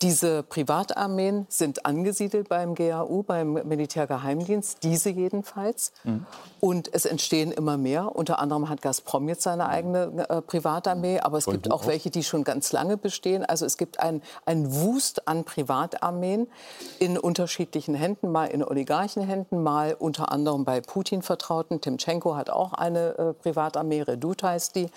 Diese 0.05 0.43
Privatarmeen 0.43 1.47
sind 1.49 1.87
angesiedelt 1.87 2.51
beim 2.51 2.75
GAU, 2.75 3.23
beim 3.23 3.55
Militärgeheimdienst, 3.55 4.83
diese 4.83 5.09
jedenfalls. 5.09 5.93
Mhm. 6.05 6.27
Und 6.61 6.93
es 6.93 7.07
entstehen 7.07 7.51
immer 7.51 7.79
mehr. 7.79 8.15
Unter 8.15 8.39
anderem 8.39 8.69
hat 8.69 8.83
Gazprom 8.83 9.31
jetzt 9.31 9.45
seine 9.45 9.67
eigene 9.67 10.29
äh, 10.29 10.43
Privatarmee, 10.43 11.21
aber 11.21 11.39
es 11.39 11.47
gibt 11.47 11.71
auch 11.71 11.87
welche, 11.87 12.11
die 12.11 12.23
schon 12.23 12.45
ganz 12.45 12.71
lange 12.71 12.99
bestehen. 12.99 13.47
Also 13.47 13.65
es 13.65 13.79
gibt 13.79 13.99
ein, 13.99 14.21
ein 14.45 14.75
Wust 14.75 15.27
an 15.27 15.45
Privatarmeen 15.45 16.49
in 16.99 17.17
unterschiedlichen 17.17 17.95
Händen, 17.95 18.31
mal 18.31 18.49
in 18.49 18.63
Oligarchenhänden, 18.63 19.63
mal 19.63 19.97
unter 19.99 20.31
anderem 20.31 20.67
bei 20.67 20.83
Putin-Vertrauten. 20.83 21.81
Timchenko 21.81 22.37
hat 22.37 22.51
auch 22.51 22.75
eine 22.75 23.17
äh, 23.17 23.33
Privatarmee, 23.33 24.03
Redut 24.03 24.43
heißt 24.43 24.77
die. 24.77 24.91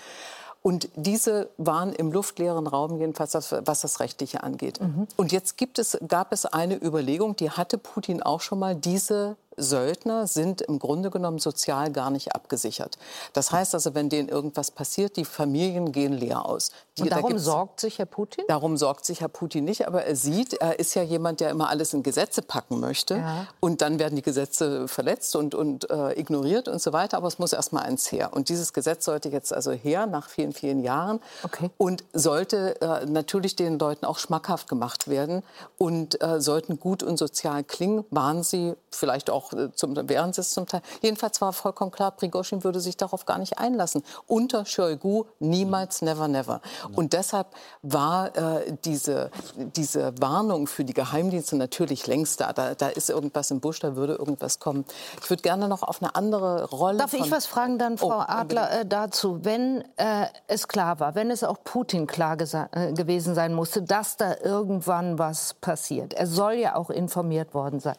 Und 0.68 0.90
diese 0.96 1.48
waren 1.56 1.94
im 1.94 2.12
luftleeren 2.12 2.66
Raum, 2.66 2.98
jedenfalls 2.98 3.32
was 3.32 3.80
das 3.80 4.00
Rechtliche 4.00 4.42
angeht. 4.42 4.82
Mhm. 4.82 5.08
Und 5.16 5.32
jetzt 5.32 5.56
gibt 5.56 5.78
es, 5.78 5.96
gab 6.06 6.30
es 6.30 6.44
eine 6.44 6.76
Überlegung, 6.76 7.36
die 7.36 7.50
hatte 7.50 7.78
Putin 7.78 8.22
auch 8.22 8.42
schon 8.42 8.58
mal, 8.58 8.74
diese 8.74 9.36
Söldner 9.58 10.26
sind 10.26 10.60
im 10.62 10.78
Grunde 10.78 11.10
genommen 11.10 11.38
sozial 11.38 11.90
gar 11.90 12.10
nicht 12.10 12.34
abgesichert. 12.34 12.98
Das 13.32 13.52
heißt 13.52 13.74
also, 13.74 13.94
wenn 13.94 14.08
denen 14.08 14.28
irgendwas 14.28 14.70
passiert, 14.70 15.16
die 15.16 15.24
Familien 15.24 15.92
gehen 15.92 16.12
leer 16.12 16.46
aus. 16.46 16.70
Die, 16.96 17.02
Und 17.02 17.12
darum 17.12 17.32
da 17.32 17.38
sorgt 17.38 17.80
sich 17.80 17.98
Herr 17.98 18.06
Putin? 18.06 18.44
Darum 18.48 18.76
sorgt 18.76 19.04
sich 19.04 19.20
Herr 19.20 19.28
Putin 19.28 19.64
nicht, 19.64 19.86
aber 19.86 20.04
er 20.04 20.16
sieht, 20.16 20.54
er 20.54 20.78
ist 20.78 20.94
ja 20.94 21.02
jemand, 21.02 21.40
der 21.40 21.50
immer 21.50 21.68
alles 21.68 21.94
in 21.94 22.02
Gesetze 22.02 22.42
packen 22.42 22.80
möchte. 22.80 23.16
Ja. 23.16 23.46
Und 23.60 23.82
dann 23.82 23.98
werden 23.98 24.16
die 24.16 24.22
Gesetze 24.22 24.88
verletzt 24.88 25.36
und, 25.36 25.54
und 25.54 25.90
äh, 25.90 26.18
ignoriert 26.18 26.68
und 26.68 26.80
so 26.80 26.92
weiter. 26.92 27.16
Aber 27.16 27.28
es 27.28 27.38
muss 27.38 27.52
erst 27.52 27.72
mal 27.72 27.82
eins 27.82 28.10
her. 28.10 28.32
Und 28.32 28.48
dieses 28.48 28.72
Gesetz 28.72 29.04
sollte 29.04 29.28
jetzt 29.28 29.52
also 29.52 29.72
her, 29.72 30.06
nach 30.06 30.28
vielen, 30.28 30.52
vielen 30.52 30.82
Jahren. 30.82 31.20
Okay. 31.42 31.70
Und 31.78 32.04
sollte 32.12 32.80
äh, 32.80 33.06
natürlich 33.06 33.56
den 33.56 33.78
Leuten 33.78 34.06
auch 34.06 34.18
schmackhaft 34.18 34.68
gemacht 34.68 35.08
werden 35.08 35.42
und 35.76 36.22
äh, 36.22 36.40
sollten 36.40 36.78
gut 36.78 37.02
und 37.02 37.18
sozial 37.18 37.64
klingen, 37.64 38.04
waren 38.10 38.42
sie 38.42 38.74
vielleicht 38.90 39.30
auch 39.30 39.47
auch 39.48 39.58
äh, 39.58 39.72
zum, 39.72 39.96
während 40.08 40.38
es 40.38 40.50
zum 40.50 40.66
Teil. 40.66 40.82
Jedenfalls 41.02 41.40
war 41.40 41.52
vollkommen 41.52 41.90
klar, 41.90 42.10
Prigozhin 42.12 42.64
würde 42.64 42.80
sich 42.80 42.96
darauf 42.96 43.26
gar 43.26 43.38
nicht 43.38 43.58
einlassen. 43.58 44.02
Unter 44.26 44.64
Shoigu 44.64 45.24
niemals, 45.38 46.02
never, 46.02 46.28
never. 46.28 46.60
Und 46.94 47.12
deshalb 47.12 47.48
war 47.82 48.36
äh, 48.36 48.72
diese, 48.84 49.30
diese 49.56 50.12
Warnung 50.20 50.66
für 50.66 50.84
die 50.84 50.94
Geheimdienste 50.94 51.56
natürlich 51.56 52.06
längst 52.06 52.40
da. 52.40 52.52
da. 52.52 52.74
Da 52.74 52.88
ist 52.88 53.10
irgendwas 53.10 53.50
im 53.50 53.60
Busch, 53.60 53.80
da 53.80 53.96
würde 53.96 54.14
irgendwas 54.14 54.58
kommen. 54.58 54.84
Ich 55.22 55.30
würde 55.30 55.42
gerne 55.42 55.68
noch 55.68 55.82
auf 55.82 56.02
eine 56.02 56.14
andere 56.14 56.64
Rolle. 56.70 56.98
Darf 56.98 57.14
ich 57.14 57.30
was 57.30 57.46
fragen 57.46 57.78
dann, 57.78 57.98
Frau 57.98 58.18
oh, 58.18 58.24
Adler, 58.26 58.80
äh, 58.80 58.86
dazu? 58.86 59.44
Wenn 59.44 59.82
äh, 59.96 60.26
es 60.46 60.68
klar 60.68 61.00
war, 61.00 61.14
wenn 61.14 61.30
es 61.30 61.44
auch 61.44 61.58
Putin 61.64 62.06
klar 62.06 62.36
äh, 62.38 62.92
gewesen 62.92 63.34
sein 63.34 63.54
musste, 63.54 63.82
dass 63.82 64.16
da 64.16 64.36
irgendwann 64.42 65.18
was 65.18 65.54
passiert. 65.54 66.14
Er 66.14 66.26
soll 66.26 66.54
ja 66.54 66.76
auch 66.76 66.90
informiert 66.90 67.54
worden 67.54 67.80
sein. 67.80 67.96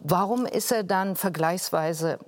Warum 0.00 0.46
ist 0.46 0.72
er 0.72 0.84
dann 0.86 1.16
vergleichsweise 1.16 2.18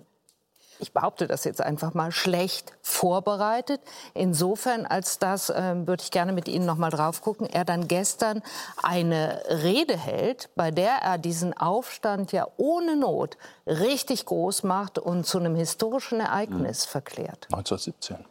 ich 0.81 0.93
behaupte 0.93 1.27
das 1.27 1.45
jetzt 1.45 1.61
einfach 1.61 1.95
mal, 1.95 2.13
schlecht 2.13 2.73
vorbereitet. 2.83 3.81
Insofern, 4.15 4.87
als 4.87 5.19
das, 5.19 5.51
äh, 5.51 5.75
würde 5.87 6.03
ich 6.03 6.11
gerne 6.11 6.33
mit 6.33 6.49
Ihnen 6.49 6.67
noch 6.67 6.77
mal 6.77 6.91
drauf 6.91 7.21
gucken, 7.21 7.49
er 7.49 7.65
dann 7.65 7.89
gestern 7.89 8.43
eine 8.83 9.43
Rede 9.49 9.97
hält, 9.97 10.51
bei 10.55 10.71
der 10.71 10.93
er 11.03 11.19
diesen 11.19 11.57
Aufstand 11.57 12.33
ja 12.33 12.47
ohne 12.57 12.97
Not 12.97 13.37
richtig 13.67 14.27
groß 14.27 14.63
macht 14.63 14.99
und 14.99 15.27
zu 15.27 15.39
einem 15.39 15.55
historischen 15.55 16.21
Ereignis 16.21 16.87
mhm. 16.87 16.91
verklärt. 16.91 17.49
1917. 17.53 18.25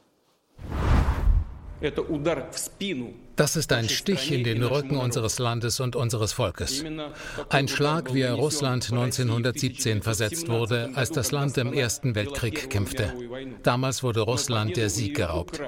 Das 3.37 3.55
ist 3.55 3.71
ein 3.71 3.87
Stich 3.87 4.31
in 4.31 4.43
den 4.43 4.63
Rücken 4.63 4.97
unseres 4.97 5.37
Landes 5.37 5.79
und 5.79 5.95
unseres 5.95 6.33
Volkes. 6.33 6.83
Ein 7.49 7.67
Schlag, 7.67 8.13
wie 8.13 8.21
er 8.21 8.33
Russland 8.33 8.91
1917 8.91 10.01
versetzt 10.01 10.49
wurde, 10.49 10.89
als 10.95 11.11
das 11.11 11.31
Land 11.31 11.57
im 11.59 11.71
Ersten 11.71 12.15
Weltkrieg 12.15 12.69
kämpfte. 12.69 13.13
Damals 13.61 14.01
wurde 14.01 14.21
Russland 14.21 14.75
der 14.75 14.89
Sieg 14.89 15.15
geraubt. 15.15 15.61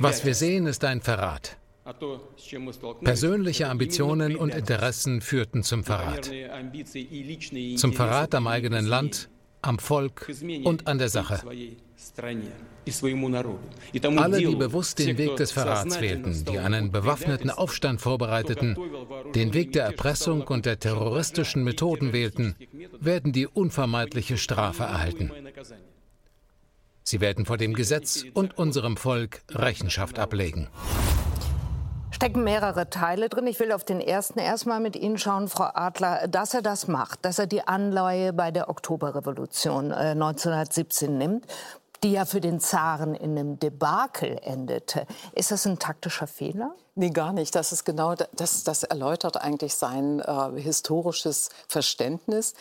Was 0.00 0.24
wir 0.24 0.34
sehen, 0.34 0.66
ist 0.66 0.84
ein 0.84 1.00
Verrat. 1.00 1.56
Persönliche 3.04 3.68
Ambitionen 3.68 4.36
und 4.36 4.54
Interessen 4.54 5.20
führten 5.20 5.62
zum 5.62 5.84
Verrat. 5.84 6.30
Zum 7.76 7.92
Verrat 7.92 8.34
am 8.34 8.48
eigenen 8.48 8.86
Land, 8.86 9.28
am 9.62 9.78
Volk 9.78 10.28
und 10.64 10.88
an 10.88 10.98
der 10.98 11.10
Sache. 11.10 11.42
Alle, 14.16 14.38
die 14.38 14.56
bewusst 14.56 14.98
den 14.98 15.18
Weg 15.18 15.36
des 15.36 15.52
Verrats 15.52 16.00
wählten, 16.00 16.44
die 16.44 16.58
einen 16.58 16.92
bewaffneten 16.92 17.50
Aufstand 17.50 18.00
vorbereiteten, 18.00 18.76
den 19.34 19.54
Weg 19.54 19.72
der 19.72 19.84
Erpressung 19.84 20.42
und 20.42 20.66
der 20.66 20.78
terroristischen 20.78 21.64
Methoden 21.64 22.12
wählten, 22.12 22.56
werden 23.00 23.32
die 23.32 23.46
unvermeidliche 23.46 24.36
Strafe 24.36 24.82
erhalten. 24.82 25.30
Sie 27.02 27.20
werden 27.20 27.44
vor 27.44 27.58
dem 27.58 27.74
Gesetz 27.74 28.24
und 28.32 28.56
unserem 28.56 28.96
Volk 28.96 29.42
Rechenschaft 29.50 30.18
ablegen. 30.18 30.68
Stecken 32.10 32.44
mehrere 32.44 32.88
Teile 32.90 33.28
drin. 33.28 33.48
Ich 33.48 33.58
will 33.58 33.72
auf 33.72 33.84
den 33.84 34.00
ersten 34.00 34.38
erstmal 34.38 34.78
mit 34.78 34.94
Ihnen 34.94 35.18
schauen, 35.18 35.48
Frau 35.48 35.68
Adler, 35.74 36.28
dass 36.28 36.54
er 36.54 36.62
das 36.62 36.86
macht, 36.86 37.24
dass 37.24 37.40
er 37.40 37.48
die 37.48 37.66
Anleihe 37.66 38.32
bei 38.32 38.52
der 38.52 38.68
Oktoberrevolution 38.68 39.90
äh, 39.90 40.12
1917 40.12 41.18
nimmt, 41.18 41.44
die 42.02 42.12
ja 42.12 42.24
für 42.24 42.40
den 42.40 42.60
Zaren 42.60 43.14
in 43.14 43.38
einem 43.38 43.58
Debakel 43.58 44.38
endete. 44.42 45.06
Ist 45.32 45.50
das 45.50 45.66
ein 45.66 45.78
taktischer 45.78 46.26
Fehler? 46.26 46.74
Nee, 46.94 47.10
gar 47.10 47.32
nicht. 47.32 47.54
Das 47.54 47.72
ist 47.72 47.84
genau, 47.84 48.14
das, 48.14 48.64
das 48.64 48.82
erläutert 48.82 49.36
eigentlich 49.36 49.74
sein 49.74 50.20
äh, 50.20 50.60
historisches 50.60 51.50
Verständnis. 51.68 52.54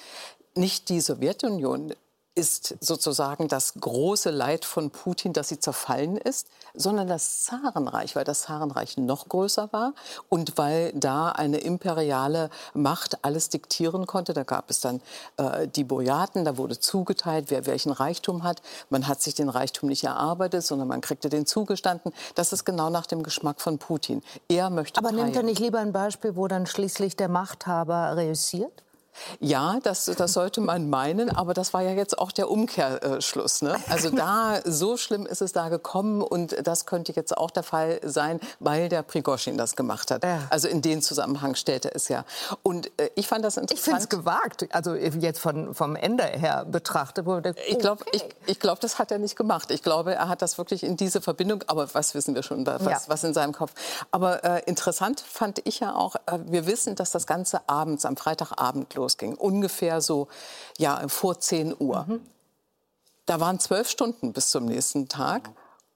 Nicht 0.56 0.90
die 0.90 1.02
Sowjetunion 1.02 1.94
ist 2.36 2.76
sozusagen 2.80 3.48
das 3.48 3.76
große 3.76 4.32
Leid 4.32 4.66
von 4.66 4.90
Putin, 4.90 5.34
dass 5.34 5.50
sie 5.50 5.60
zerfallen 5.60 6.18
ist, 6.18 6.48
sondern 6.74 7.08
das 7.08 7.44
Zarenreich, 7.44 8.16
weil 8.16 8.24
das 8.24 8.42
Zarenreich 8.44 8.98
noch 8.98 9.30
größer 9.30 9.70
war 9.72 9.94
und 10.30 10.58
weil 10.58 10.92
da 10.94 11.30
eine 11.30 11.60
imperiale 11.60 12.50
Macht 12.74 13.24
alles 13.24 13.50
diktieren 13.50 14.08
konnte. 14.08 14.34
Da 14.34 14.44
gab 14.44 14.72
es 14.72 14.82
dann 14.82 15.02
äh, 15.38 15.68
die 15.68 15.84
Bojaten, 15.84 16.44
da 16.44 16.58
wurde 16.58 16.80
zugeteilt, 16.80 17.46
wer 17.50 17.68
welchen 17.68 17.92
Reichtum 17.92 18.44
hat. 18.44 18.62
Man 18.90 19.08
hat 19.08 19.22
sich 19.22 19.36
den 19.36 19.50
Reichtum 19.50 19.90
nicht 19.90 20.04
erarbeitet, 20.04 20.64
sondern 20.64 20.88
man 20.88 21.02
kriegte 21.02 21.30
den 21.30 21.46
zugestanden. 21.46 22.14
Das 22.34 22.52
ist 22.52 22.66
genau 22.66 22.90
nach 22.90 23.06
dem 23.06 23.22
Geschmack 23.22 23.62
von 23.62 23.78
Putin. 23.78 24.24
Er 24.50 24.72
möchte. 24.72 25.00
Aber 25.00 25.12
nimmt 25.12 25.36
er 25.36 25.44
nicht 25.44 25.60
lieber 25.60 25.80
ein 25.80 25.94
Beispiel, 25.94 26.36
wo 26.36 26.48
dann 26.48 26.66
schließlich 26.66 27.16
der 27.16 27.30
Machthaber 27.30 28.18
reüssiert? 28.18 28.84
Ja, 29.40 29.80
das, 29.84 30.06
das 30.06 30.34
sollte 30.34 30.62
man 30.62 30.90
meinen, 30.90 31.30
aber 31.30 31.54
das 31.54 31.74
war 31.74 31.82
ja 31.82 31.92
jetzt 31.92 32.18
auch 32.18 32.32
der 32.32 32.50
Umkehrschluss. 32.50 33.62
Ne? 33.62 33.76
Also 33.90 34.10
da, 34.10 34.60
so 34.66 34.98
schlimm 34.98 35.26
ist 35.26 35.42
es 35.42 35.52
da 35.52 35.70
gekommen 35.70 36.22
und 36.22 36.56
das 36.66 36.86
könnte 36.86 37.14
jetzt 37.14 37.38
auch 37.38 37.52
der 37.52 37.64
Fall 37.64 38.00
sein, 38.04 38.40
weil 38.60 38.90
der 38.90 39.04
Prigoschin 39.04 39.58
das 39.58 39.76
gemacht 39.76 40.12
hat. 40.12 40.24
Ja. 40.24 40.40
Also 40.50 40.68
in 40.68 40.82
den 40.82 41.02
Zusammenhang 41.02 41.56
stellte 41.56 41.94
es 41.94 42.08
ja. 42.08 42.26
Und 42.64 42.88
äh, 43.00 43.10
ich 43.16 43.28
fand 43.28 43.46
das 43.46 43.58
interessant. 43.58 43.80
Ich 43.80 43.84
finde 43.84 44.00
es 44.00 44.10
gewagt, 44.10 44.68
also 44.72 44.96
jetzt 44.96 45.40
von, 45.40 45.74
vom 45.74 45.96
Ende 45.96 46.24
her 46.24 46.66
betrachtet. 46.66 47.26
Wurde, 47.26 47.56
ich 47.68 47.80
glaube, 47.80 48.06
ich, 48.12 48.24
ich 48.46 48.60
glaub, 48.60 48.80
das 48.80 49.00
hat 49.00 49.12
er 49.12 49.20
nicht 49.20 49.36
gemacht. 49.36 49.72
Ich 49.72 49.84
glaube, 49.84 50.14
er 50.16 50.28
hat 50.28 50.42
das 50.42 50.58
wirklich 50.58 50.84
in 50.84 50.98
diese 50.98 51.22
Verbindung, 51.22 51.64
aber 51.68 51.94
was 51.94 52.14
wissen 52.16 52.36
wir 52.36 52.44
schon, 52.44 52.66
was, 52.66 52.84
ja. 52.84 53.00
was 53.08 53.24
in 53.24 53.34
seinem 53.34 53.54
Kopf. 53.54 53.74
Aber 54.12 54.44
äh, 54.44 54.62
interessant 54.66 55.22
fand 55.22 55.62
ich 55.66 55.80
ja 55.80 55.96
auch, 55.96 56.16
äh, 56.26 56.40
wir 56.46 56.66
wissen, 56.66 56.96
dass 56.96 57.12
das 57.12 57.28
Ganze 57.28 57.62
abends, 57.68 58.06
am 58.06 58.18
Freitagabend 58.18 58.94
los 58.96 59.03
losging, 59.04 59.36
ungefähr 59.36 60.02
so 60.02 60.28
ja, 60.78 61.08
vor 61.08 61.40
10 61.40 61.76
Uhr. 61.78 62.06
Mhm. 62.08 62.22
Da 63.26 63.40
waren 63.40 63.60
zwölf 63.60 63.90
Stunden 63.90 64.34
bis 64.34 64.50
zum 64.50 64.66
nächsten 64.66 65.08
Tag. 65.08 65.50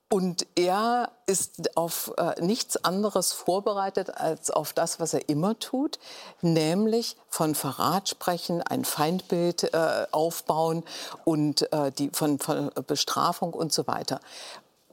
Und 0.09 0.47
er 0.55 1.11
ist 1.25 1.75
auf 1.75 2.13
äh, 2.17 2.41
nichts 2.41 2.81
anderes 2.85 3.33
vorbereitet 3.33 4.09
als 4.15 4.49
auf 4.49 4.71
das, 4.71 5.01
was 5.01 5.13
er 5.13 5.27
immer 5.27 5.59
tut, 5.59 5.99
nämlich 6.41 7.17
von 7.27 7.55
Verrat 7.55 8.07
sprechen, 8.07 8.61
ein 8.61 8.85
Feindbild 8.85 9.73
äh, 9.73 10.07
aufbauen 10.13 10.83
und 11.25 11.69
äh, 11.73 11.91
die, 11.91 12.09
von, 12.13 12.39
von 12.39 12.71
Bestrafung 12.87 13.53
und 13.53 13.73
so 13.73 13.85
weiter. 13.85 14.21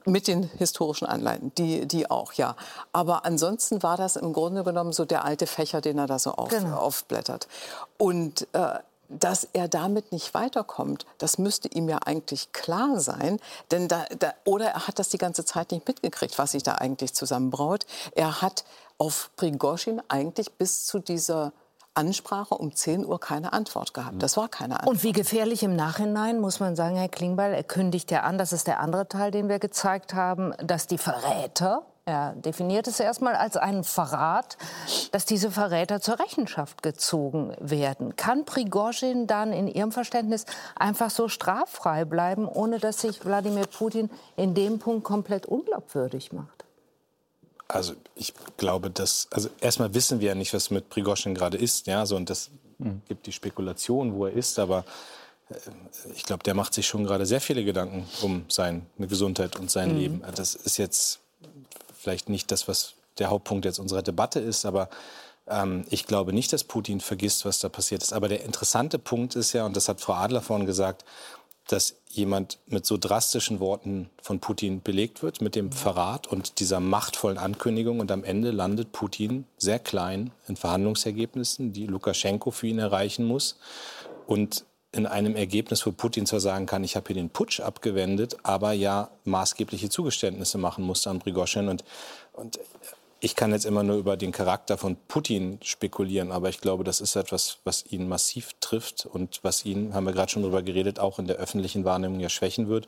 Mit 0.03 0.27
den 0.27 0.43
historischen 0.43 1.05
Anleihen, 1.05 1.53
die, 1.55 1.87
die 1.87 2.11
auch, 2.11 2.33
ja. 2.33 2.57
Aber 2.91 3.25
ansonsten 3.25 3.81
war 3.83 3.95
das 3.95 4.17
im 4.17 4.33
Grunde 4.33 4.65
genommen 4.65 4.91
so 4.91 5.05
der 5.05 5.23
alte 5.23 5.47
Fächer, 5.47 5.79
den 5.79 5.97
er 5.97 6.07
da 6.07 6.19
so 6.19 6.31
auf, 6.33 6.49
genau. 6.49 6.77
aufblättert. 6.77 7.47
Und 7.97 8.47
äh, 8.53 8.79
dass 9.09 9.47
er 9.53 9.67
damit 9.67 10.11
nicht 10.11 10.33
weiterkommt, 10.33 11.05
das 11.17 11.37
müsste 11.37 11.67
ihm 11.67 11.89
ja 11.89 11.99
eigentlich 12.05 12.51
klar 12.53 12.99
sein. 12.99 13.39
Denn 13.71 13.87
da, 13.87 14.05
da, 14.17 14.33
oder 14.43 14.67
er 14.67 14.87
hat 14.87 14.99
das 14.99 15.09
die 15.09 15.17
ganze 15.17 15.45
Zeit 15.45 15.71
nicht 15.71 15.87
mitgekriegt, 15.87 16.37
was 16.37 16.51
sich 16.51 16.63
da 16.63 16.73
eigentlich 16.73 17.13
zusammenbraut. 17.13 17.85
Er 18.15 18.41
hat 18.41 18.65
auf 18.97 19.29
Prigozhin 19.35 20.01
eigentlich 20.07 20.53
bis 20.53 20.85
zu 20.85 20.99
dieser 20.99 21.53
Ansprache 21.93 22.55
um 22.55 22.75
10 22.75 23.05
Uhr 23.05 23.19
keine 23.19 23.53
Antwort 23.53 23.93
gehabt. 23.93 24.21
Das 24.21 24.35
war 24.35 24.49
keine 24.49 24.75
Antwort. 24.79 24.95
Und 24.95 25.03
wie 25.03 25.13
gefährlich 25.13 25.63
im 25.63 25.75
Nachhinein, 25.75 26.39
muss 26.39 26.59
man 26.59 26.75
sagen, 26.75 26.97
Herr 26.97 27.07
Klingbeil, 27.07 27.53
er 27.53 27.63
kündigt 27.63 28.11
ja 28.11 28.23
an, 28.23 28.37
das 28.37 28.51
ist 28.51 28.67
der 28.67 28.79
andere 28.79 29.07
Teil, 29.07 29.31
den 29.31 29.47
wir 29.47 29.59
gezeigt 29.59 30.13
haben, 30.13 30.53
dass 30.61 30.87
die 30.87 30.97
Verräter, 30.97 31.85
er 32.05 32.35
definiert 32.35 32.87
es 32.87 32.99
erstmal 32.99 33.35
als 33.35 33.57
einen 33.57 33.83
Verrat, 33.83 34.57
dass 35.11 35.25
diese 35.25 35.49
Verräter 35.49 36.01
zur 36.01 36.19
Rechenschaft 36.19 36.83
gezogen 36.83 37.55
werden. 37.59 38.15
Kann 38.15 38.45
Prigozhin 38.45 39.25
dann 39.25 39.51
in 39.51 39.67
Ihrem 39.67 39.91
Verständnis 39.91 40.45
einfach 40.75 41.09
so 41.09 41.27
straffrei 41.29 42.05
bleiben, 42.05 42.47
ohne 42.47 42.77
dass 42.77 43.01
sich 43.01 43.25
Wladimir 43.25 43.65
Putin 43.65 44.11
in 44.35 44.53
dem 44.53 44.77
Punkt 44.77 45.03
komplett 45.03 45.47
unglaubwürdig 45.47 46.31
macht? 46.31 46.65
Also 47.67 47.93
ich 48.13 48.35
glaube, 48.57 48.91
dass 48.91 49.27
also 49.31 49.49
erstmal 49.59 49.95
wissen 49.95 50.19
wir 50.19 50.29
ja 50.29 50.35
nicht, 50.35 50.53
was 50.53 50.69
mit 50.69 50.89
Prigoschin 50.89 51.33
gerade 51.33 51.57
ist, 51.57 51.87
ja, 51.87 52.05
so 52.05 52.15
und 52.15 52.29
das 52.29 52.51
mhm. 52.77 53.01
gibt 53.07 53.25
die 53.25 53.31
Spekulation, 53.31 54.13
wo 54.13 54.27
er 54.27 54.33
ist, 54.33 54.59
aber 54.59 54.85
äh, 55.49 55.55
ich 56.13 56.23
glaube, 56.23 56.43
der 56.43 56.53
macht 56.53 56.75
sich 56.75 56.85
schon 56.85 57.03
gerade 57.03 57.25
sehr 57.25 57.41
viele 57.41 57.65
Gedanken 57.65 58.07
um 58.21 58.45
seine 58.47 58.83
Gesundheit 58.99 59.55
und 59.57 59.71
sein 59.71 59.93
mhm. 59.93 59.97
Leben. 59.97 60.23
Das 60.35 60.53
ist 60.53 60.77
jetzt 60.77 61.24
vielleicht 62.05 62.29
nicht 62.29 62.51
das, 62.51 62.67
was 62.67 62.93
der 63.17 63.29
Hauptpunkt 63.31 63.65
jetzt 63.65 63.79
unserer 63.79 64.03
Debatte 64.03 64.39
ist, 64.39 64.63
aber 64.65 64.89
ähm, 65.47 65.85
ich 65.89 66.05
glaube 66.05 66.33
nicht, 66.33 66.53
dass 66.53 66.63
Putin 66.63 67.01
vergisst, 67.01 67.45
was 67.45 67.57
da 67.57 67.67
passiert 67.67 68.03
ist. 68.03 68.13
Aber 68.13 68.27
der 68.27 68.43
interessante 68.43 68.99
Punkt 68.99 69.35
ist 69.35 69.53
ja, 69.53 69.65
und 69.65 69.75
das 69.75 69.89
hat 69.89 70.01
Frau 70.01 70.13
Adler 70.13 70.41
vorhin 70.41 70.67
gesagt, 70.67 71.03
dass 71.67 71.95
jemand 72.09 72.59
mit 72.67 72.85
so 72.85 72.95
drastischen 72.95 73.59
Worten 73.59 74.11
von 74.21 74.39
Putin 74.39 74.83
belegt 74.83 75.23
wird, 75.23 75.41
mit 75.41 75.55
dem 75.55 75.71
Verrat 75.71 76.27
und 76.27 76.59
dieser 76.59 76.79
machtvollen 76.79 77.39
Ankündigung. 77.39 77.99
Und 77.99 78.11
am 78.11 78.23
Ende 78.23 78.51
landet 78.51 78.91
Putin 78.91 79.45
sehr 79.57 79.79
klein 79.79 80.31
in 80.47 80.57
Verhandlungsergebnissen, 80.57 81.73
die 81.73 81.87
Lukaschenko 81.87 82.51
für 82.51 82.67
ihn 82.67 82.77
erreichen 82.77 83.25
muss. 83.25 83.57
Und 84.27 84.63
in 84.95 85.05
einem 85.05 85.35
Ergebnis, 85.35 85.85
wo 85.85 85.91
Putin 85.91 86.25
zwar 86.25 86.39
sagen 86.39 86.65
kann, 86.65 86.83
ich 86.83 86.95
habe 86.95 87.07
hier 87.07 87.15
den 87.15 87.29
Putsch 87.29 87.59
abgewendet, 87.59 88.37
aber 88.43 88.71
ja 88.71 89.09
maßgebliche 89.25 89.89
Zugeständnisse 89.89 90.57
machen 90.57 90.85
musste 90.85 91.09
an 91.09 91.19
Prigoschin. 91.19 91.67
Und, 91.67 91.83
und 92.31 92.59
ich 93.19 93.35
kann 93.35 93.51
jetzt 93.51 93.65
immer 93.65 93.83
nur 93.83 93.97
über 93.97 94.15
den 94.15 94.31
Charakter 94.31 94.77
von 94.77 94.95
Putin 95.07 95.59
spekulieren, 95.61 96.31
aber 96.31 96.47
ich 96.49 96.61
glaube, 96.61 96.83
das 96.83 97.01
ist 97.01 97.15
etwas, 97.15 97.57
was 97.65 97.85
ihn 97.89 98.07
massiv 98.07 98.51
trifft 98.61 99.05
und 99.05 99.39
was 99.41 99.65
ihn, 99.65 99.93
haben 99.93 100.05
wir 100.05 100.13
gerade 100.13 100.31
schon 100.31 100.43
darüber 100.43 100.63
geredet, 100.63 100.99
auch 100.99 101.19
in 101.19 101.27
der 101.27 101.37
öffentlichen 101.37 101.83
Wahrnehmung 101.83 102.19
ja 102.19 102.29
schwächen 102.29 102.69
wird. 102.69 102.87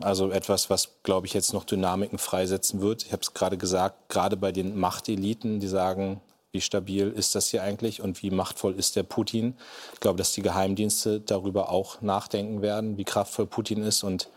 Also 0.00 0.30
etwas, 0.30 0.70
was, 0.70 0.90
glaube 1.02 1.26
ich, 1.26 1.34
jetzt 1.34 1.52
noch 1.52 1.64
Dynamiken 1.64 2.18
freisetzen 2.18 2.80
wird. 2.80 3.04
Ich 3.04 3.12
habe 3.12 3.22
es 3.22 3.34
gerade 3.34 3.58
gesagt, 3.58 4.08
gerade 4.08 4.36
bei 4.36 4.50
den 4.50 4.78
Machteliten, 4.78 5.60
die 5.60 5.68
sagen, 5.68 6.20
wie 6.52 6.60
stabil 6.60 7.08
ist 7.08 7.34
das 7.34 7.48
hier 7.48 7.62
eigentlich 7.62 8.02
und 8.02 8.22
wie 8.22 8.30
machtvoll 8.30 8.74
ist 8.74 8.96
der 8.96 9.02
Putin. 9.02 9.56
Ich 9.94 10.00
glaube, 10.00 10.18
dass 10.18 10.32
die 10.32 10.42
Geheimdienste 10.42 11.20
darüber 11.20 11.70
auch 11.70 12.00
nachdenken 12.00 12.62
werden, 12.62 12.96
wie 12.96 13.04
kraftvoll 13.04 13.46
Putin 13.46 13.82
ist 13.82 14.02
und 14.02 14.28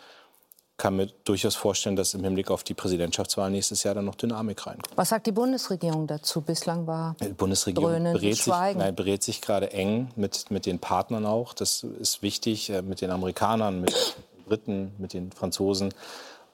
kann 0.77 0.95
mir 0.95 1.07
durchaus 1.23 1.55
vorstellen, 1.55 1.95
dass 1.95 2.13
im 2.13 2.23
Hinblick 2.23 2.49
auf 2.49 2.63
die 2.63 2.73
Präsidentschaftswahl 2.73 3.49
nächstes 3.51 3.83
Jahr 3.83 3.93
dann 3.93 4.05
noch 4.05 4.15
Dynamik 4.15 4.65
reinkommt. 4.65 4.97
Was 4.97 5.09
sagt 5.09 5.27
die 5.27 5.31
Bundesregierung 5.31 6.07
dazu? 6.07 6.41
Bislang 6.41 6.87
war 6.87 7.15
die 7.21 7.29
Bundesregierung 7.29 8.03
berät 8.03 8.35
sich, 8.37 8.47
nein, 8.47 8.95
berät 8.95 9.23
sich 9.23 9.41
gerade 9.41 9.71
eng 9.71 10.09
mit, 10.15 10.49
mit 10.49 10.65
den 10.65 10.79
Partnern 10.79 11.25
auch. 11.25 11.53
Das 11.53 11.83
ist 11.83 12.21
wichtig, 12.21 12.69
äh, 12.69 12.81
mit 12.81 13.01
den 13.01 13.11
Amerikanern, 13.11 13.81
mit 13.81 13.91
den 13.91 14.43
Briten, 14.45 14.91
mit 14.97 15.13
den 15.13 15.31
Franzosen. 15.31 15.93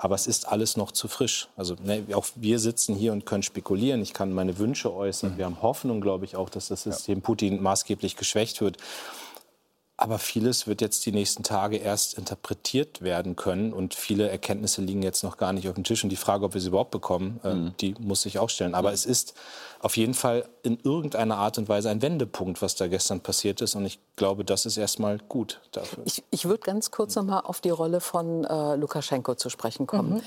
Aber 0.02 0.16
es 0.16 0.28
ist 0.28 0.48
alles 0.48 0.78
noch 0.78 0.94
zu 0.94 1.10
frisch. 1.10 1.50
Also 1.58 1.76
ne, 1.84 2.04
auch 2.14 2.26
wir 2.36 2.58
sitzen 2.58 2.96
hier 2.96 3.12
und 3.12 3.26
können 3.26 3.44
spekulieren. 3.44 4.02
Ich 4.02 4.14
kann 4.14 4.32
meine 4.32 4.58
Wünsche 4.58 4.94
äußern. 4.94 5.34
Mhm. 5.34 5.38
Wir 5.38 5.46
haben 5.46 5.62
Hoffnung, 5.62 6.00
glaube 6.00 6.24
ich, 6.24 6.38
auch, 6.38 6.50
dass 6.50 6.70
das 6.70 6.84
System. 6.84 7.22
Putin 7.22 7.62
maßgeblich 7.62 8.16
geschwächt 8.16 8.62
wird. 8.62 8.78
Aber 10.02 10.18
vieles 10.18 10.66
wird 10.66 10.80
jetzt 10.80 11.06
die 11.06 11.12
nächsten 11.12 11.44
Tage 11.44 11.76
erst 11.76 12.18
interpretiert 12.18 13.02
werden 13.02 13.36
können 13.36 13.74
und 13.74 13.94
viele 13.94 14.30
Erkenntnisse 14.30 14.82
liegen 14.82 15.04
jetzt 15.04 15.24
noch 15.24 15.36
gar 15.36 15.52
nicht 15.52 15.68
auf 15.68 15.76
dem 15.76 15.84
Tisch. 15.84 16.06
Und 16.06 16.10
die 16.10 16.16
Frage, 16.16 16.46
ob 16.46 16.54
wir 16.54 16.62
sie 16.62 16.70
überhaupt 16.70 16.92
bekommen, 16.92 17.42
äh, 17.44 17.54
mhm. 17.54 17.74
die 17.82 17.96
muss 18.00 18.22
sich 18.22 18.40
auch 18.40 18.50
stellen. 18.50 18.76
Aber 18.76 18.90
mhm. 18.90 18.96
es 18.96 19.06
ist 19.06 19.34
auf 19.82 19.98
jeden 19.98 20.14
Fall 20.14 20.48
in 20.64 20.78
irgendeiner 20.84 21.38
Art 21.38 21.58
und 21.58 21.70
Weise 21.70 21.90
ein 21.90 22.02
Wendepunkt, 22.02 22.62
was 22.62 22.76
da 22.76 22.88
gestern 22.88 23.22
passiert 23.22 23.62
ist. 23.62 23.76
Und 23.76 23.86
ich 23.86 24.00
glaube, 24.16 24.44
das 24.44 24.66
ist 24.66 24.78
erstmal 24.78 25.18
gut 25.30 25.62
dafür. 25.72 26.04
Ich, 26.06 26.24
ich 26.32 26.46
würde 26.46 26.60
ganz 26.60 26.92
kurz 26.92 27.16
noch 27.16 27.24
mal 27.24 27.40
auf 27.42 27.62
die 27.62 27.70
Rolle 27.70 28.02
von 28.02 28.44
äh, 28.44 28.76
Lukaschenko 28.76 29.36
zu 29.36 29.50
sprechen 29.50 29.88
kommen. 29.88 30.16
Mhm. 30.16 30.22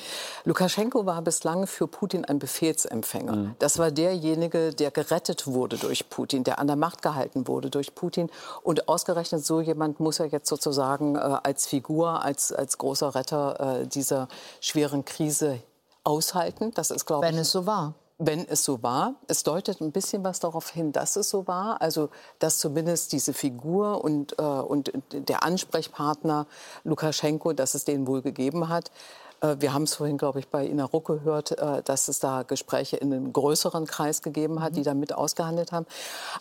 Lukaschenko 0.45 1.07
war 1.07 1.21
bislang 1.23 1.67
für 1.67 1.87
Putin 1.87 2.25
ein 2.25 2.39
Befehlsempfänger. 2.39 3.37
Mhm. 3.37 3.55
Das 3.59 3.79
war 3.79 3.91
derjenige, 3.91 4.73
der 4.73 4.91
gerettet 4.91 5.47
wurde 5.47 5.77
durch 5.77 6.09
Putin, 6.09 6.45
der 6.45 6.59
an 6.59 6.67
der 6.67 6.77
Macht 6.77 7.03
gehalten 7.03 7.47
wurde 7.47 7.71
durch 7.71 7.95
Putin. 7.95 8.31
Und 8.63 8.89
ausgerechnet 8.89 9.45
so 9.45 9.62
jemand 9.63 10.01
muss 10.01 10.21
er 10.21 10.27
jetzt 10.27 10.49
sozusagen 10.49 11.17
äh, 11.17 11.19
als 11.19 11.67
Figur, 11.67 12.23
als, 12.23 12.53
als 12.53 12.79
großer 12.79 13.15
Retter 13.15 13.81
äh, 13.81 13.87
dieser 13.87 14.29
schweren 14.61 15.05
Krise 15.05 15.61
aushalten. 16.05 16.73
Das 16.75 16.91
ist, 16.91 17.07
glaube 17.07 17.27
ich. 17.27 17.33
Wenn 17.33 17.41
es 17.41 17.51
so 17.51 17.67
war 17.67 17.95
wenn 18.27 18.47
es 18.49 18.65
so 18.65 18.83
war. 18.83 19.17
Es 19.27 19.43
deutet 19.43 19.81
ein 19.81 19.93
bisschen 19.93 20.23
was 20.25 20.41
darauf 20.41 20.71
hin, 20.71 20.93
dass 20.93 21.17
es 21.17 21.29
so 21.29 21.47
war. 21.47 21.81
Also, 21.83 22.11
dass 22.39 22.59
zumindest 22.59 23.13
diese 23.13 23.33
Figur 23.33 24.05
und, 24.05 24.39
äh, 24.39 24.43
und 24.43 24.93
der 25.13 25.43
Ansprechpartner 25.43 26.47
Lukaschenko, 26.85 27.53
dass 27.53 27.75
es 27.75 27.85
den 27.85 28.07
wohl 28.07 28.23
gegeben 28.23 28.69
hat. 28.69 28.91
Äh, 29.43 29.57
wir 29.59 29.75
haben 29.75 29.83
es 29.83 29.95
vorhin, 29.95 30.17
glaube 30.17 30.39
ich, 30.39 30.49
bei 30.49 30.67
Ina 30.67 30.85
Ruck 30.85 31.07
gehört, 31.07 31.53
äh, 31.59 31.83
dass 31.83 32.09
es 32.09 32.19
da 32.21 32.43
Gespräche 32.43 32.97
in 32.97 33.13
einem 33.13 33.33
größeren 33.33 33.87
Kreis 33.87 34.23
gegeben 34.23 34.63
hat, 34.63 34.73
mhm. 34.73 34.77
die 34.77 34.83
da 34.85 34.95
mit 34.95 35.13
ausgehandelt 35.13 35.73
haben. 35.73 35.87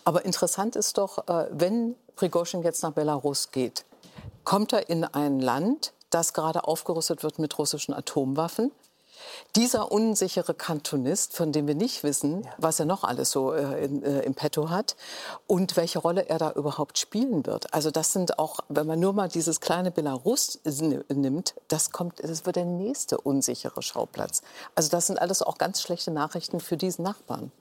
Aber 0.06 0.24
interessant 0.24 0.76
ist 0.76 0.98
doch, 0.98 1.28
äh, 1.28 1.48
wenn 1.52 1.96
Prigozhin 2.16 2.64
jetzt 2.64 2.84
nach 2.84 2.92
Belarus 2.92 3.52
geht, 3.52 3.86
kommt 4.44 4.74
er 4.74 4.90
in 4.90 5.04
ein 5.04 5.40
Land, 5.40 5.94
das 6.10 6.34
gerade 6.34 6.66
aufgerüstet 6.66 7.24
wird 7.24 7.40
mit 7.40 7.58
russischen 7.58 7.94
Atomwaffen 7.94 8.72
dieser 9.56 9.92
unsichere 9.92 10.54
Kantonist, 10.54 11.36
von 11.36 11.52
dem 11.52 11.68
wir 11.68 11.76
nicht 11.76 12.04
wissen, 12.04 12.44
ja. 12.44 12.50
was 12.58 12.80
er 12.80 12.86
noch 12.86 13.04
alles 13.04 13.32
so 13.32 13.54
äh, 13.54 13.86
in, 13.86 14.04
äh, 14.04 14.22
im 14.22 14.34
Petto 14.34 14.70
hat 14.70 14.96
und 15.48 15.78
welche 15.78 16.00
Rolle 16.00 16.30
er 16.30 16.38
da 16.38 16.52
überhaupt 16.52 16.98
spielen 16.98 17.46
wird. 17.46 17.74
Also 17.74 17.92
das 17.92 18.14
sind 18.14 18.40
auch, 18.40 18.60
wenn 18.70 18.88
man 18.88 19.00
nur 19.00 19.14
mal 19.14 19.28
dieses 19.28 19.60
kleine 19.62 19.92
Belarus 19.92 20.60
nimmt, 20.64 21.56
das 21.68 21.92
kommt, 21.92 22.24
das 22.24 22.46
wird 22.46 22.56
der 22.56 22.66
nächste 22.66 23.20
unsichere 23.20 23.82
Schauplatz. 23.82 24.42
Also 24.76 24.90
das 24.90 25.08
sind 25.08 25.20
alles 25.20 25.42
auch 25.42 25.58
ganz 25.58 25.82
schlechte 25.82 26.12
Nachrichten 26.12 26.60
für 26.60 26.78
diesen 26.78 27.04
Nachbarn. 27.04 27.52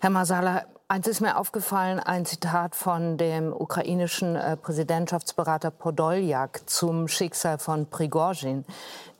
Herr 0.00 0.10
Masala, 0.10 0.66
eins 0.88 1.08
ist 1.08 1.20
mir 1.20 1.36
aufgefallen, 1.36 1.98
ein 1.98 2.24
Zitat 2.26 2.76
von 2.76 3.16
dem 3.18 3.52
ukrainischen 3.52 4.36
äh, 4.36 4.56
Präsidentschaftsberater 4.56 5.70
Podoljak 5.70 6.68
zum 6.68 7.08
Schicksal 7.08 7.58
von 7.58 7.86
Prigozhin 7.86 8.64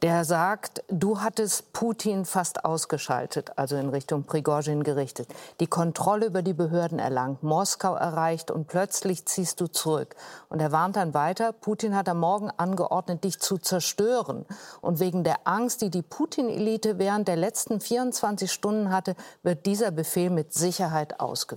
der 0.03 0.25
sagt, 0.25 0.85
du 0.89 1.21
hattest 1.21 1.73
Putin 1.73 2.27
fast 2.27 2.65
ausgeschaltet, 2.65 3.53
also 3.57 3.77
in 3.77 3.89
Richtung 3.89 4.25
Prigozhin 4.25 4.83
gerichtet, 4.83 5.29
die 5.59 5.67
Kontrolle 5.67 6.27
über 6.27 6.43
die 6.43 6.53
Behörden 6.53 6.99
erlangt, 6.99 7.43
Moskau 7.43 7.95
erreicht 7.95 8.51
und 8.51 8.67
plötzlich 8.67 9.25
ziehst 9.25 9.61
du 9.61 9.69
zurück. 9.69 10.15
Und 10.51 10.61
er 10.61 10.71
warnt 10.71 10.97
dann 10.97 11.15
weiter, 11.15 11.53
Putin 11.53 11.97
hat 11.97 12.09
am 12.09 12.21
Morgen 12.21 12.51
angeordnet, 12.57 13.25
dich 13.25 13.41
zu 13.41 13.57
zerstören. 13.57 14.45
Und 14.83 15.01
wegen 15.01 15.25
der 15.25 15.47
Angst, 15.47 15.81
die 15.81 15.91
die 15.91 16.03
Putin-Elite 16.03 16.99
während 16.99 17.27
der 17.27 17.37
letzten 17.37 17.81
24 17.81 18.53
Stunden 18.53 18.93
hatte, 18.93 19.17
wird 19.43 19.65
dieser 19.65 19.91
Befehl 19.91 20.31
mit 20.31 20.53
Sicherheit 20.53 21.21
ausgeführt. 21.21 21.56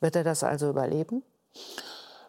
Wird 0.00 0.16
er 0.16 0.24
das 0.24 0.42
also 0.42 0.68
überleben? 0.68 1.22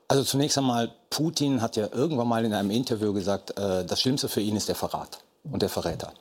Also 0.08 0.24
zunächst 0.24 0.58
einmal, 0.58 0.94
Putin 1.10 1.62
hat 1.62 1.76
ja 1.76 1.90
irgendwann 1.92 2.28
mal 2.28 2.46
in 2.46 2.54
einem 2.54 2.72
Interview 2.72 3.14
gesagt, 3.14 3.58
äh, 3.58 3.84
das 3.84 4.02
Schlimmste 4.02 4.30
für 4.30 4.40
ihn 4.40 4.56
ist 4.56 4.70
der 4.70 4.76
Verrat 4.76 5.20
und 5.44 5.62
der 5.62 5.70
Verräter. 5.70 6.14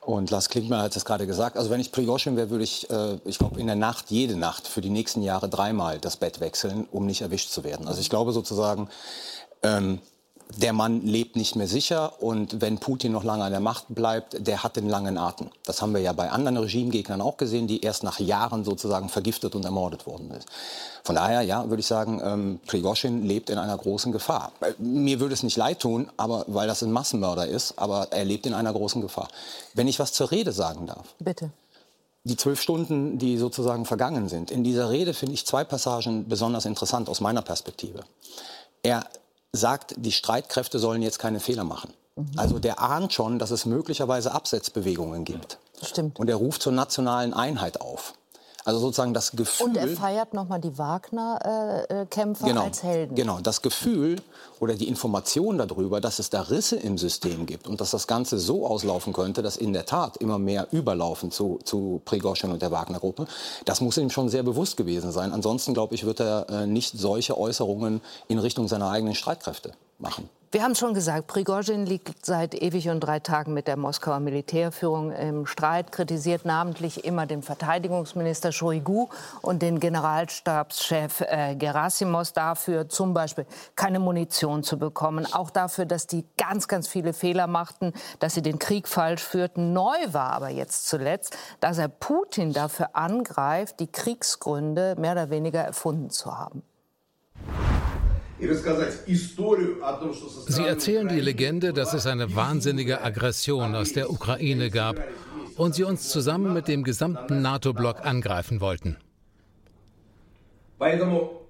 Und 0.00 0.32
Lars 0.32 0.48
Klinkmann 0.48 0.82
hat 0.82 0.96
es 0.96 1.04
gerade 1.04 1.28
gesagt. 1.28 1.56
Also 1.56 1.70
wenn 1.70 1.80
ich 1.80 1.92
Prigozhin 1.92 2.36
wäre, 2.36 2.50
würde 2.50 2.64
ich, 2.64 2.90
äh, 2.90 3.18
ich 3.24 3.38
glaube, 3.38 3.60
in 3.60 3.68
der 3.68 3.76
Nacht, 3.76 4.10
jede 4.10 4.34
Nacht 4.34 4.66
für 4.66 4.80
die 4.80 4.90
nächsten 4.90 5.22
Jahre 5.22 5.48
dreimal 5.48 6.00
das 6.00 6.16
Bett 6.16 6.40
wechseln, 6.40 6.88
um 6.90 7.06
nicht 7.06 7.22
erwischt 7.22 7.50
zu 7.50 7.62
werden. 7.62 7.86
Also 7.86 8.00
ich 8.00 8.10
glaube 8.10 8.32
sozusagen, 8.32 8.88
ähm, 9.62 10.00
der 10.56 10.72
Mann 10.72 11.02
lebt 11.02 11.36
nicht 11.36 11.56
mehr 11.56 11.66
sicher 11.66 12.22
und 12.22 12.60
wenn 12.60 12.78
Putin 12.78 13.12
noch 13.12 13.24
lange 13.24 13.44
an 13.44 13.52
der 13.52 13.60
Macht 13.60 13.86
bleibt, 13.88 14.46
der 14.46 14.62
hat 14.62 14.76
den 14.76 14.88
langen 14.88 15.18
Atem. 15.18 15.48
Das 15.64 15.82
haben 15.82 15.94
wir 15.94 16.00
ja 16.00 16.12
bei 16.12 16.30
anderen 16.30 16.58
Regimegegnern 16.58 17.20
auch 17.20 17.36
gesehen, 17.36 17.66
die 17.66 17.80
erst 17.80 18.02
nach 18.02 18.20
Jahren 18.20 18.64
sozusagen 18.64 19.08
vergiftet 19.08 19.54
und 19.54 19.64
ermordet 19.64 20.06
worden 20.06 20.30
sind. 20.30 20.46
Von 21.04 21.14
daher, 21.14 21.42
ja, 21.42 21.68
würde 21.68 21.80
ich 21.80 21.86
sagen, 21.86 22.20
ähm, 22.24 22.60
Prigozhin 22.66 23.24
lebt 23.24 23.50
in 23.50 23.58
einer 23.58 23.76
großen 23.76 24.12
Gefahr. 24.12 24.52
Äh, 24.60 24.72
mir 24.78 25.20
würde 25.20 25.34
es 25.34 25.42
nicht 25.42 25.56
leid 25.56 25.80
tun, 25.80 26.08
aber 26.16 26.44
weil 26.48 26.68
das 26.68 26.82
ein 26.82 26.92
Massenmörder 26.92 27.46
ist, 27.46 27.78
aber 27.78 28.08
er 28.10 28.24
lebt 28.24 28.46
in 28.46 28.54
einer 28.54 28.72
großen 28.72 29.02
Gefahr. 29.02 29.28
Wenn 29.74 29.88
ich 29.88 29.98
was 29.98 30.12
zur 30.12 30.30
Rede 30.30 30.52
sagen 30.52 30.86
darf. 30.86 31.14
Bitte 31.18 31.50
die 32.24 32.36
zwölf 32.36 32.60
Stunden, 32.60 33.18
die 33.18 33.36
sozusagen 33.36 33.84
vergangen 33.84 34.28
sind. 34.28 34.50
In 34.50 34.62
dieser 34.62 34.90
Rede 34.90 35.12
finde 35.14 35.34
ich 35.34 35.46
zwei 35.46 35.64
Passagen 35.64 36.28
besonders 36.28 36.66
interessant 36.66 37.08
aus 37.08 37.20
meiner 37.20 37.42
Perspektive. 37.42 38.04
Er 38.82 39.06
sagt, 39.52 39.94
die 39.98 40.12
Streitkräfte 40.12 40.78
sollen 40.78 41.02
jetzt 41.02 41.18
keine 41.18 41.40
Fehler 41.40 41.64
machen. 41.64 41.92
Mhm. 42.16 42.30
Also 42.36 42.58
der 42.58 42.80
ahnt 42.80 43.12
schon, 43.12 43.38
dass 43.38 43.50
es 43.50 43.66
möglicherweise 43.66 44.32
Absetzbewegungen 44.32 45.24
gibt. 45.24 45.58
Stimmt. 45.82 46.18
Und 46.18 46.28
er 46.28 46.36
ruft 46.36 46.62
zur 46.62 46.72
nationalen 46.72 47.34
Einheit 47.34 47.80
auf. 47.80 48.14
Also 48.64 48.78
sozusagen 48.78 49.12
das 49.12 49.32
Gefühl. 49.32 49.68
Und 49.68 49.76
er 49.76 49.88
feiert 49.88 50.34
nochmal 50.34 50.60
die 50.60 50.78
Wagner-Kämpfer 50.78 52.46
genau, 52.46 52.62
als 52.62 52.82
Helden. 52.82 53.14
Genau, 53.14 53.40
das 53.40 53.62
Gefühl 53.62 54.16
oder 54.60 54.74
die 54.74 54.86
Information 54.86 55.58
darüber, 55.58 56.00
dass 56.00 56.18
es 56.18 56.30
da 56.30 56.42
Risse 56.42 56.76
im 56.76 56.96
System 56.96 57.46
gibt 57.46 57.66
und 57.66 57.80
dass 57.80 57.90
das 57.90 58.06
Ganze 58.06 58.38
so 58.38 58.66
auslaufen 58.66 59.12
könnte, 59.12 59.42
dass 59.42 59.56
in 59.56 59.72
der 59.72 59.86
Tat 59.86 60.16
immer 60.18 60.38
mehr 60.38 60.68
überlaufen 60.70 61.32
zu, 61.32 61.58
zu 61.64 62.00
Prigozhin 62.04 62.52
und 62.52 62.62
der 62.62 62.70
Wagner-Gruppe, 62.70 63.26
das 63.64 63.80
muss 63.80 63.96
ihm 63.96 64.10
schon 64.10 64.28
sehr 64.28 64.44
bewusst 64.44 64.76
gewesen 64.76 65.10
sein. 65.10 65.32
Ansonsten, 65.32 65.74
glaube 65.74 65.94
ich, 65.94 66.04
wird 66.04 66.20
er 66.20 66.48
äh, 66.48 66.66
nicht 66.66 66.96
solche 66.96 67.36
Äußerungen 67.36 68.00
in 68.28 68.38
Richtung 68.38 68.68
seiner 68.68 68.90
eigenen 68.90 69.14
Streitkräfte 69.14 69.72
machen. 69.98 70.28
Wir 70.52 70.62
haben 70.64 70.74
schon 70.74 70.92
gesagt, 70.92 71.28
Prigozhin 71.28 71.86
liegt 71.86 72.26
seit 72.26 72.54
ewig 72.54 72.90
und 72.90 73.00
drei 73.00 73.20
Tagen 73.20 73.54
mit 73.54 73.66
der 73.68 73.78
Moskauer 73.78 74.20
Militärführung 74.20 75.10
im 75.10 75.46
Streit, 75.46 75.92
kritisiert 75.92 76.44
namentlich 76.44 77.06
immer 77.06 77.24
den 77.24 77.42
Verteidigungsminister 77.42 78.52
Shoigu 78.52 79.08
und 79.40 79.62
den 79.62 79.80
Generalstabschef 79.80 81.22
äh, 81.22 81.56
Gerasimos 81.56 82.34
dafür, 82.34 82.90
zum 82.90 83.14
Beispiel 83.14 83.46
keine 83.76 83.98
Munition 83.98 84.62
zu 84.62 84.78
bekommen, 84.78 85.26
auch 85.32 85.48
dafür, 85.48 85.86
dass 85.86 86.06
die 86.06 86.26
ganz, 86.36 86.68
ganz 86.68 86.86
viele 86.86 87.14
Fehler 87.14 87.46
machten, 87.46 87.94
dass 88.18 88.34
sie 88.34 88.42
den 88.42 88.58
Krieg 88.58 88.88
falsch 88.88 89.22
führten. 89.22 89.72
Neu 89.72 89.96
war 90.08 90.32
aber 90.32 90.50
jetzt 90.50 90.86
zuletzt, 90.86 91.34
dass 91.60 91.78
er 91.78 91.88
Putin 91.88 92.52
dafür 92.52 92.94
angreift, 92.94 93.80
die 93.80 93.90
Kriegsgründe 93.90 94.96
mehr 94.98 95.12
oder 95.12 95.30
weniger 95.30 95.62
erfunden 95.62 96.10
zu 96.10 96.38
haben. 96.38 96.62
Sie 100.48 100.64
erzählen 100.64 101.08
die 101.08 101.20
Legende, 101.20 101.72
dass 101.72 101.94
es 101.94 102.06
eine 102.06 102.34
wahnsinnige 102.34 103.02
Aggression 103.02 103.74
aus 103.74 103.92
der 103.92 104.10
Ukraine 104.10 104.70
gab 104.70 104.96
und 105.56 105.74
sie 105.74 105.84
uns 105.84 106.08
zusammen 106.08 106.52
mit 106.52 106.66
dem 106.66 106.82
gesamten 106.82 107.42
NATO-Block 107.42 108.04
angreifen 108.04 108.60
wollten. 108.60 108.96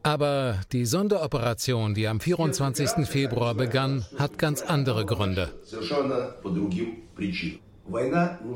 Aber 0.02 0.60
die 0.72 0.84
Sonderoperation, 0.84 1.94
die 1.94 2.08
am 2.08 2.20
24. 2.20 3.06
Februar 3.06 3.54
begann, 3.54 4.04
hat 4.18 4.36
ganz 4.36 4.60
andere 4.62 5.06
Gründe. 5.06 5.50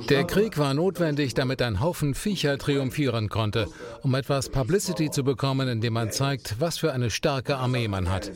Der 0.09 0.25
Krieg 0.25 0.57
war 0.59 0.73
notwendig, 0.75 1.35
damit 1.35 1.61
ein 1.61 1.81
Haufen 1.81 2.15
Viecher 2.15 2.59
triumphieren 2.59 3.29
konnte, 3.29 3.67
um 4.03 4.15
etwas 4.15 4.49
Publicity 4.49 5.11
zu 5.11 5.25
bekommen, 5.25 5.69
indem 5.69 5.95
man 5.95 6.13
zeigt, 6.13 6.61
was 6.61 6.79
für 6.79 6.93
eine 6.93 7.11
starke 7.11 7.57
Armee 7.57 7.89
man 7.89 8.09
hat. 8.09 8.31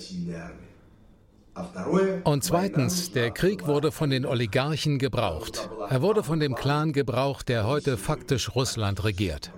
Und 2.25 2.45
zweitens, 2.45 3.13
der 3.13 3.31
Krieg 3.31 3.67
wurde 3.67 3.93
von 3.93 4.11
den 4.11 4.25
Oligarchen 4.25 4.99
gebraucht. 4.99 5.69
Er 5.89 6.03
wurde 6.03 6.23
von 6.23 6.41
dem 6.41 6.55
Clan 6.55 6.93
gebraucht, 6.93 7.49
der 7.49 7.67
heute 7.67 7.97
faktisch 7.97 8.55
Russland 8.55 9.05
regiert. 9.05 9.53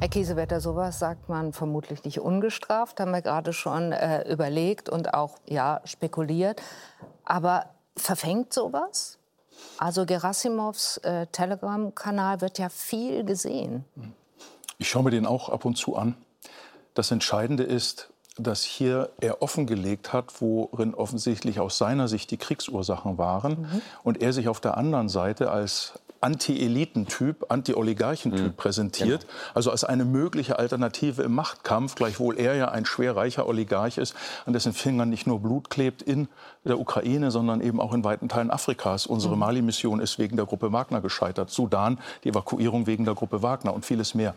Herr 0.00 0.08
Kiesewetter, 0.08 0.60
sowas 0.60 0.98
sagt 0.98 1.28
man 1.28 1.52
vermutlich 1.52 2.04
nicht 2.04 2.20
ungestraft, 2.20 3.00
haben 3.00 3.12
wir 3.12 3.22
gerade 3.22 3.52
schon 3.52 3.92
äh, 3.92 4.30
überlegt 4.30 4.90
und 4.90 5.14
auch 5.14 5.38
ja, 5.46 5.80
spekuliert. 5.84 6.60
Aber 7.24 7.73
verfängt 7.96 8.52
sowas? 8.52 9.18
Also 9.78 10.06
Gerasimovs 10.06 10.98
äh, 10.98 11.26
Telegram-Kanal 11.28 12.40
wird 12.40 12.58
ja 12.58 12.68
viel 12.68 13.24
gesehen. 13.24 13.84
Ich 14.78 14.88
schaue 14.88 15.04
mir 15.04 15.10
den 15.10 15.26
auch 15.26 15.48
ab 15.48 15.64
und 15.64 15.76
zu 15.76 15.96
an. 15.96 16.16
Das 16.94 17.10
Entscheidende 17.10 17.64
ist, 17.64 18.10
dass 18.36 18.64
hier 18.64 19.10
er 19.20 19.42
offengelegt 19.42 20.12
hat, 20.12 20.40
worin 20.40 20.94
offensichtlich 20.94 21.60
aus 21.60 21.78
seiner 21.78 22.08
Sicht 22.08 22.30
die 22.30 22.36
Kriegsursachen 22.36 23.16
waren 23.16 23.60
mhm. 23.60 23.82
und 24.02 24.22
er 24.22 24.32
sich 24.32 24.48
auf 24.48 24.60
der 24.60 24.76
anderen 24.76 25.08
Seite 25.08 25.50
als 25.50 25.94
Anti-Elitentyp, 26.24 27.44
Anti-Oligarchentyp 27.50 28.46
mhm. 28.46 28.56
präsentiert, 28.56 29.20
genau. 29.20 29.32
also 29.52 29.70
als 29.70 29.84
eine 29.84 30.06
mögliche 30.06 30.58
Alternative 30.58 31.22
im 31.22 31.34
Machtkampf, 31.34 31.96
gleichwohl 31.96 32.38
er 32.38 32.54
ja 32.54 32.68
ein 32.70 32.86
schwer 32.86 33.14
reicher 33.14 33.46
Oligarch 33.46 33.98
ist, 33.98 34.14
an 34.46 34.54
dessen 34.54 34.72
Fingern 34.72 35.10
nicht 35.10 35.26
nur 35.26 35.40
Blut 35.40 35.68
klebt 35.68 36.00
in 36.00 36.28
der 36.64 36.80
Ukraine, 36.80 37.30
sondern 37.30 37.60
eben 37.60 37.78
auch 37.78 37.92
in 37.92 38.04
weiten 38.04 38.30
Teilen 38.30 38.50
Afrikas. 38.50 39.04
Unsere 39.06 39.34
mhm. 39.34 39.40
Mali-Mission 39.40 40.00
ist 40.00 40.18
wegen 40.18 40.36
der 40.36 40.46
Gruppe 40.46 40.72
Wagner 40.72 41.02
gescheitert, 41.02 41.50
Sudan 41.50 41.98
die 42.24 42.30
Evakuierung 42.30 42.86
wegen 42.86 43.04
der 43.04 43.14
Gruppe 43.14 43.42
Wagner 43.42 43.74
und 43.74 43.84
vieles 43.84 44.14
mehr. 44.14 44.34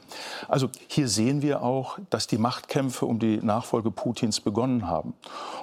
Also 0.50 0.70
hier 0.88 1.08
sehen 1.08 1.42
wir 1.42 1.64
auch, 1.64 2.00
dass 2.10 2.28
die 2.28 2.38
Machtkämpfe 2.38 3.06
um 3.06 3.18
die 3.18 3.38
Nachfolge 3.38 3.92
Putins 3.92 4.42
begonnen 4.42 4.88
haben. 4.88 5.14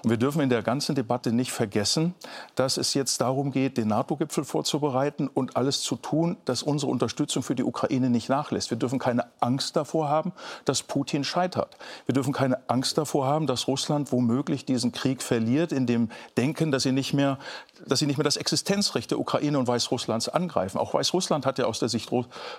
Und 0.03 0.09
wir 0.09 0.17
dürfen 0.17 0.41
in 0.41 0.49
der 0.49 0.63
ganzen 0.63 0.95
Debatte 0.95 1.33
nicht 1.33 1.53
vergessen, 1.53 2.15
dass 2.55 2.79
es 2.79 2.95
jetzt 2.95 3.21
darum 3.21 3.53
geht, 3.53 3.77
den 3.77 3.89
NATO-Gipfel 3.89 4.45
vorzubereiten 4.45 5.29
und 5.29 5.59
alles 5.59 5.83
zu 5.83 5.97
tun, 5.97 6.14
tun, 6.15 6.37
dass 6.45 6.63
unsere 6.63 6.93
Unterstützung 6.93 7.43
für 7.43 7.57
die 7.57 7.65
Ukraine 7.65 8.09
nicht 8.09 8.29
nachlässt. 8.29 8.71
Wir 8.71 8.79
dürfen 8.79 9.01
keine 9.01 9.25
Angst 9.41 9.75
davor 9.75 10.09
haben, 10.09 10.33
dass 10.65 10.85
Putin 10.85 11.25
scheitert. 11.25 11.77
Wir 12.07 12.13
dürfen 12.13 12.33
keine 12.33 12.59
Angst 12.69 12.97
davor 12.99 13.27
haben, 13.27 13.49
dass 13.49 13.67
Russland 13.67 14.13
womöglich 14.13 14.65
diesen 14.65 14.93
Krieg 14.93 15.23
verliert, 15.23 15.73
in 15.73 15.87
dem 15.87 16.11
Denken, 16.37 16.71
dass 16.71 16.85
sie 16.85 16.93
nicht 16.93 17.15
mehr, 17.15 17.39
dass 17.85 17.99
sie 17.99 18.07
nicht 18.07 18.17
mehr 18.17 18.25
das 18.25 18.37
Existenzrecht 18.37 19.11
der 19.11 19.19
Ukraine 19.19 19.59
und 19.59 19.67
Weißrusslands 19.67 20.29
angreifen. 20.29 20.79
Auch 20.79 20.95
Weißrussland 20.95 21.47
hat 21.47 21.59
ja 21.59 21.65
aus 21.65 21.81
der 21.81 21.89
Sicht 21.89 22.13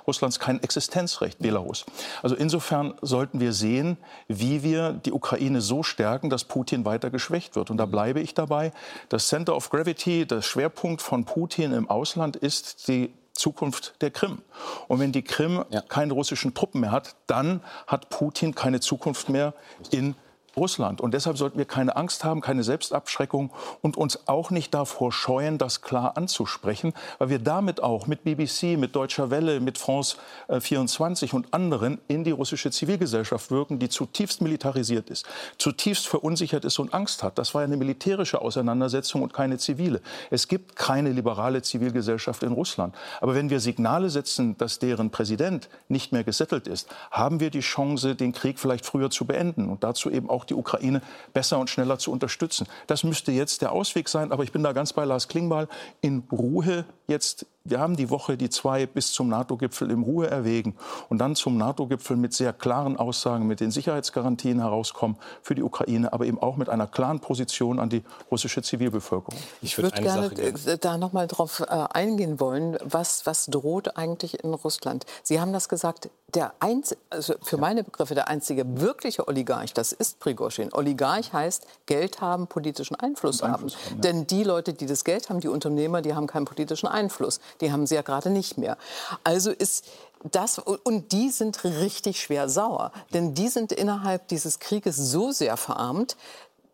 Russlands 0.05 0.39
kein 0.39 0.61
Existenzrecht, 0.61 1.39
Belarus. 1.39 1.85
Also 2.21 2.35
insofern 2.35 2.95
sollten 3.01 3.39
wir 3.39 3.53
sehen, 3.53 3.95
wie 4.27 4.63
wir 4.63 4.91
die 4.91 5.13
Ukraine 5.13 5.61
so 5.61 5.81
stärken, 5.81 6.29
dass 6.29 6.43
Putin 6.43 6.83
weiter 6.83 7.09
geschwächt 7.09 7.55
wird. 7.55 7.69
Und 7.69 7.77
da 7.77 7.85
bleibe 7.85 8.19
ich 8.19 8.33
dabei. 8.33 8.73
Das 9.07 9.29
Center 9.29 9.55
of 9.55 9.69
Gravity, 9.69 10.25
der 10.25 10.41
Schwerpunkt 10.41 11.01
von 11.01 11.23
Putin 11.23 11.71
im 11.71 11.89
Ausland 11.89 12.35
ist 12.35 12.89
die 12.89 13.13
Zukunft 13.35 13.95
der 14.01 14.11
Krim. 14.11 14.39
Und 14.87 14.99
wenn 14.99 15.11
die 15.11 15.23
Krim 15.23 15.63
ja. 15.69 15.81
keine 15.81 16.13
russischen 16.13 16.53
Truppen 16.53 16.81
mehr 16.81 16.91
hat, 16.91 17.15
dann 17.27 17.61
hat 17.85 18.09
Putin 18.09 18.55
keine 18.55 18.79
Zukunft 18.79 19.29
mehr 19.29 19.53
in 19.91 20.15
Russland. 20.57 21.01
Und 21.01 21.13
deshalb 21.13 21.37
sollten 21.37 21.57
wir 21.57 21.65
keine 21.65 21.95
Angst 21.95 22.23
haben, 22.23 22.41
keine 22.41 22.63
Selbstabschreckung 22.63 23.51
und 23.81 23.97
uns 23.97 24.27
auch 24.27 24.51
nicht 24.51 24.73
davor 24.73 25.11
scheuen, 25.11 25.57
das 25.57 25.81
klar 25.81 26.17
anzusprechen, 26.17 26.93
weil 27.17 27.29
wir 27.29 27.39
damit 27.39 27.81
auch 27.81 28.07
mit 28.07 28.23
BBC, 28.23 28.77
mit 28.77 28.95
Deutscher 28.95 29.29
Welle, 29.31 29.59
mit 29.59 29.77
France 29.77 30.17
24 30.59 31.31
äh, 31.31 31.35
und 31.35 31.53
anderen 31.53 31.99
in 32.07 32.23
die 32.23 32.31
russische 32.31 32.71
Zivilgesellschaft 32.71 33.51
wirken, 33.51 33.79
die 33.79 33.89
zutiefst 33.89 34.41
militarisiert 34.41 35.09
ist, 35.09 35.25
zutiefst 35.57 36.07
verunsichert 36.07 36.65
ist 36.65 36.79
und 36.79 36.93
Angst 36.93 37.23
hat. 37.23 37.37
Das 37.37 37.53
war 37.53 37.61
eine 37.61 37.77
militärische 37.77 38.41
Auseinandersetzung 38.41 39.21
und 39.21 39.33
keine 39.33 39.57
zivile. 39.57 40.01
Es 40.29 40.47
gibt 40.47 40.75
keine 40.75 41.11
liberale 41.11 41.61
Zivilgesellschaft 41.61 42.43
in 42.43 42.51
Russland. 42.51 42.95
Aber 43.21 43.35
wenn 43.35 43.49
wir 43.49 43.59
Signale 43.59 44.09
setzen, 44.09 44.57
dass 44.57 44.79
deren 44.79 45.09
Präsident 45.09 45.69
nicht 45.89 46.11
mehr 46.11 46.23
gesettelt 46.23 46.67
ist, 46.67 46.87
haben 47.11 47.39
wir 47.39 47.49
die 47.49 47.59
Chance, 47.59 48.15
den 48.15 48.31
Krieg 48.31 48.59
vielleicht 48.59 48.85
früher 48.85 49.09
zu 49.09 49.25
beenden 49.25 49.69
und 49.69 49.83
dazu 49.83 50.09
eben 50.09 50.29
auch 50.29 50.44
die 50.49 50.53
Ukraine 50.53 51.01
besser 51.33 51.59
und 51.59 51.69
schneller 51.69 51.97
zu 51.97 52.11
unterstützen. 52.11 52.67
Das 52.87 53.03
müsste 53.03 53.31
jetzt 53.31 53.61
der 53.61 53.71
Ausweg 53.71 54.09
sein. 54.09 54.31
Aber 54.31 54.43
ich 54.43 54.51
bin 54.51 54.63
da 54.63 54.73
ganz 54.73 54.93
bei 54.93 55.05
Lars 55.05 55.27
Klingbeil. 55.27 55.67
In 56.01 56.23
Ruhe 56.31 56.85
jetzt 57.07 57.45
wir 57.65 57.79
haben 57.79 57.95
die 57.95 58.09
Woche 58.09 58.37
die 58.37 58.49
zwei 58.49 58.85
bis 58.85 59.11
zum 59.11 59.27
NATO-Gipfel 59.27 59.89
in 59.89 60.03
Ruhe 60.03 60.29
erwägen 60.29 60.75
und 61.09 61.17
dann 61.17 61.35
zum 61.35 61.57
NATO-Gipfel 61.57 62.15
mit 62.15 62.33
sehr 62.33 62.53
klaren 62.53 62.95
Aussagen, 62.97 63.47
mit 63.47 63.59
den 63.59 63.71
Sicherheitsgarantien 63.71 64.59
herauskommen 64.59 65.17
für 65.41 65.55
die 65.55 65.63
Ukraine, 65.63 66.13
aber 66.13 66.25
eben 66.25 66.39
auch 66.39 66.57
mit 66.57 66.69
einer 66.69 66.87
klaren 66.87 67.19
Position 67.19 67.79
an 67.79 67.89
die 67.89 68.03
russische 68.29 68.61
Zivilbevölkerung. 68.61 69.37
Ich 69.61 69.77
würde 69.77 69.89
gerne 70.01 70.29
Sache 70.29 70.77
da 70.77 70.97
noch 70.97 71.11
mal 71.11 71.27
drauf 71.27 71.61
äh, 71.61 71.65
eingehen 71.65 72.39
wollen. 72.39 72.77
Was, 72.83 73.25
was 73.25 73.47
droht 73.47 73.97
eigentlich 73.97 74.43
in 74.43 74.53
Russland? 74.53 75.05
Sie 75.23 75.41
haben 75.41 75.51
das 75.51 75.67
gesagt, 75.67 76.09
der 76.35 76.53
einz 76.59 76.95
also 77.09 77.35
für 77.41 77.57
meine 77.57 77.83
Begriffe 77.83 78.13
der 78.13 78.27
einzige 78.27 78.81
wirkliche 78.81 79.27
Oligarch, 79.27 79.73
das 79.73 79.93
ist 79.93 80.19
Prigozhin. 80.19 80.69
Oligarch 80.73 81.33
heißt 81.33 81.65
Geld 81.85 82.21
haben, 82.21 82.47
politischen 82.47 82.95
Einfluss, 82.95 83.41
Einfluss 83.41 83.75
haben. 83.75 83.85
haben 83.85 83.95
ja. 83.95 84.01
Denn 84.01 84.27
die 84.27 84.43
Leute, 84.43 84.73
die 84.73 84.85
das 84.85 85.03
Geld 85.03 85.29
haben, 85.29 85.39
die 85.39 85.47
Unternehmer, 85.47 86.01
die 86.01 86.13
haben 86.13 86.27
keinen 86.27 86.45
politischen 86.45 86.87
Einfluss. 86.87 87.39
Die 87.61 87.71
haben 87.71 87.87
sie 87.87 87.95
ja 87.95 88.01
gerade 88.01 88.29
nicht 88.29 88.57
mehr. 88.57 88.77
Also 89.23 89.51
ist 89.51 89.85
das, 90.31 90.57
und 90.59 91.11
die 91.11 91.29
sind 91.29 91.63
richtig 91.63 92.19
schwer 92.19 92.49
sauer. 92.49 92.91
Denn 93.13 93.33
die 93.35 93.47
sind 93.47 93.71
innerhalb 93.71 94.27
dieses 94.27 94.59
Krieges 94.59 94.95
so 94.95 95.31
sehr 95.31 95.55
verarmt, 95.55 96.17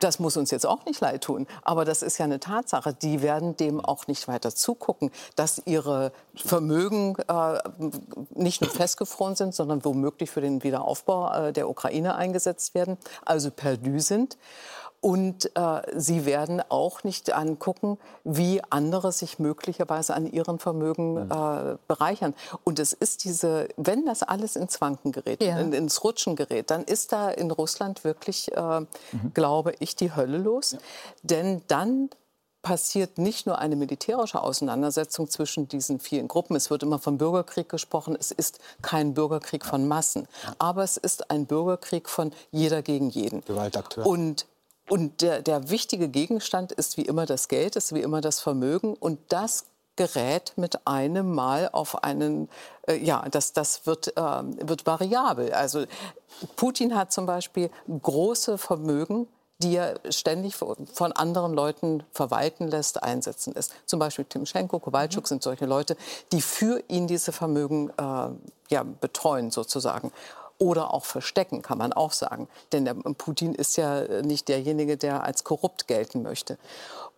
das 0.02 0.18
muss 0.18 0.36
uns 0.36 0.50
jetzt 0.50 0.66
auch 0.66 0.84
nicht 0.84 1.00
leid 1.00 1.22
tun, 1.22 1.46
aber 1.62 1.84
das 1.84 2.02
ist 2.02 2.18
ja 2.18 2.24
eine 2.24 2.40
Tatsache. 2.40 2.92
Die 2.92 3.22
werden 3.22 3.56
dem 3.56 3.80
auch 3.80 4.08
nicht 4.08 4.26
weiter 4.26 4.52
zugucken, 4.52 5.12
dass 5.36 5.62
ihre 5.64 6.12
Vermögen 6.34 7.14
äh, 7.28 7.58
nicht 8.34 8.62
nur 8.62 8.70
festgefroren 8.70 9.36
sind, 9.36 9.54
sondern 9.54 9.84
womöglich 9.84 10.30
für 10.30 10.40
den 10.40 10.64
Wiederaufbau 10.64 11.32
äh, 11.32 11.52
der 11.52 11.68
Ukraine 11.68 12.16
eingesetzt 12.16 12.74
werden, 12.74 12.98
also 13.24 13.50
perdu 13.50 14.00
sind. 14.00 14.36
Und 15.02 15.50
äh, 15.56 15.82
sie 15.96 16.24
werden 16.26 16.62
auch 16.68 17.02
nicht 17.02 17.32
angucken, 17.32 17.98
wie 18.22 18.62
andere 18.70 19.10
sich 19.10 19.40
möglicherweise 19.40 20.14
an 20.14 20.30
ihren 20.30 20.60
Vermögen 20.60 21.24
mhm. 21.24 21.30
äh, 21.30 21.76
bereichern. 21.88 22.34
Und 22.62 22.78
es 22.78 22.92
ist 22.92 23.24
diese, 23.24 23.68
wenn 23.76 24.06
das 24.06 24.22
alles 24.22 24.54
ins 24.54 24.80
Wanken 24.80 25.10
gerät, 25.10 25.42
ja. 25.42 25.58
in, 25.58 25.72
ins 25.72 26.04
Rutschen 26.04 26.36
gerät, 26.36 26.70
dann 26.70 26.84
ist 26.84 27.10
da 27.10 27.30
in 27.30 27.50
Russland 27.50 28.04
wirklich, 28.04 28.56
äh, 28.56 28.80
mhm. 28.80 28.86
glaube 29.34 29.74
ich, 29.80 29.96
die 29.96 30.14
Hölle 30.14 30.38
los. 30.38 30.72
Ja. 30.72 30.78
Denn 31.24 31.62
dann 31.66 32.08
passiert 32.62 33.18
nicht 33.18 33.46
nur 33.46 33.58
eine 33.58 33.74
militärische 33.74 34.40
Auseinandersetzung 34.40 35.28
zwischen 35.28 35.66
diesen 35.66 35.98
vielen 35.98 36.28
Gruppen. 36.28 36.54
Es 36.54 36.70
wird 36.70 36.84
immer 36.84 37.00
vom 37.00 37.18
Bürgerkrieg 37.18 37.68
gesprochen. 37.68 38.16
Es 38.18 38.30
ist 38.30 38.60
kein 38.82 39.14
Bürgerkrieg 39.14 39.64
von 39.64 39.88
Massen, 39.88 40.28
aber 40.58 40.84
es 40.84 40.96
ist 40.96 41.30
ein 41.30 41.46
Bürgerkrieg 41.46 42.08
von 42.08 42.32
jeder 42.52 42.82
gegen 42.82 43.10
jeden. 43.10 43.40
Gewaltakteur. 43.40 44.06
Und 44.06 44.46
und 44.88 45.22
der, 45.22 45.42
der 45.42 45.70
wichtige 45.70 46.08
Gegenstand 46.08 46.72
ist 46.72 46.96
wie 46.96 47.02
immer 47.02 47.26
das 47.26 47.48
Geld, 47.48 47.76
ist 47.76 47.94
wie 47.94 48.02
immer 48.02 48.20
das 48.20 48.40
Vermögen. 48.40 48.94
Und 48.94 49.18
das 49.28 49.66
gerät 49.96 50.54
mit 50.56 50.86
einem 50.86 51.34
Mal 51.34 51.68
auf 51.72 52.02
einen, 52.02 52.48
äh, 52.86 52.96
ja, 52.96 53.24
das, 53.30 53.52
das 53.52 53.86
wird, 53.86 54.16
äh, 54.16 54.20
wird 54.20 54.86
variabel. 54.86 55.52
Also 55.52 55.84
Putin 56.56 56.96
hat 56.96 57.12
zum 57.12 57.26
Beispiel 57.26 57.70
große 57.88 58.58
Vermögen, 58.58 59.28
die 59.58 59.76
er 59.76 60.00
ständig 60.10 60.56
von 60.56 61.12
anderen 61.12 61.52
Leuten 61.52 62.02
verwalten 62.10 62.66
lässt, 62.66 63.02
einsetzen 63.02 63.52
lässt. 63.54 63.72
Zum 63.86 64.00
Beispiel 64.00 64.24
Timschenko, 64.24 64.80
Kowalczuk 64.80 65.24
mhm. 65.24 65.28
sind 65.28 65.42
solche 65.42 65.66
Leute, 65.66 65.96
die 66.32 66.42
für 66.42 66.82
ihn 66.88 67.06
diese 67.06 67.30
Vermögen 67.30 67.90
äh, 67.90 68.28
ja, 68.70 68.82
betreuen 68.82 69.52
sozusagen 69.52 70.10
oder 70.62 70.94
auch 70.94 71.04
verstecken, 71.04 71.60
kann 71.60 71.76
man 71.76 71.92
auch 71.92 72.12
sagen. 72.12 72.48
Denn 72.70 72.84
der 72.84 72.94
Putin 72.94 73.52
ist 73.52 73.76
ja 73.76 74.22
nicht 74.22 74.46
derjenige, 74.46 74.96
der 74.96 75.24
als 75.24 75.42
korrupt 75.42 75.88
gelten 75.88 76.22
möchte. 76.22 76.56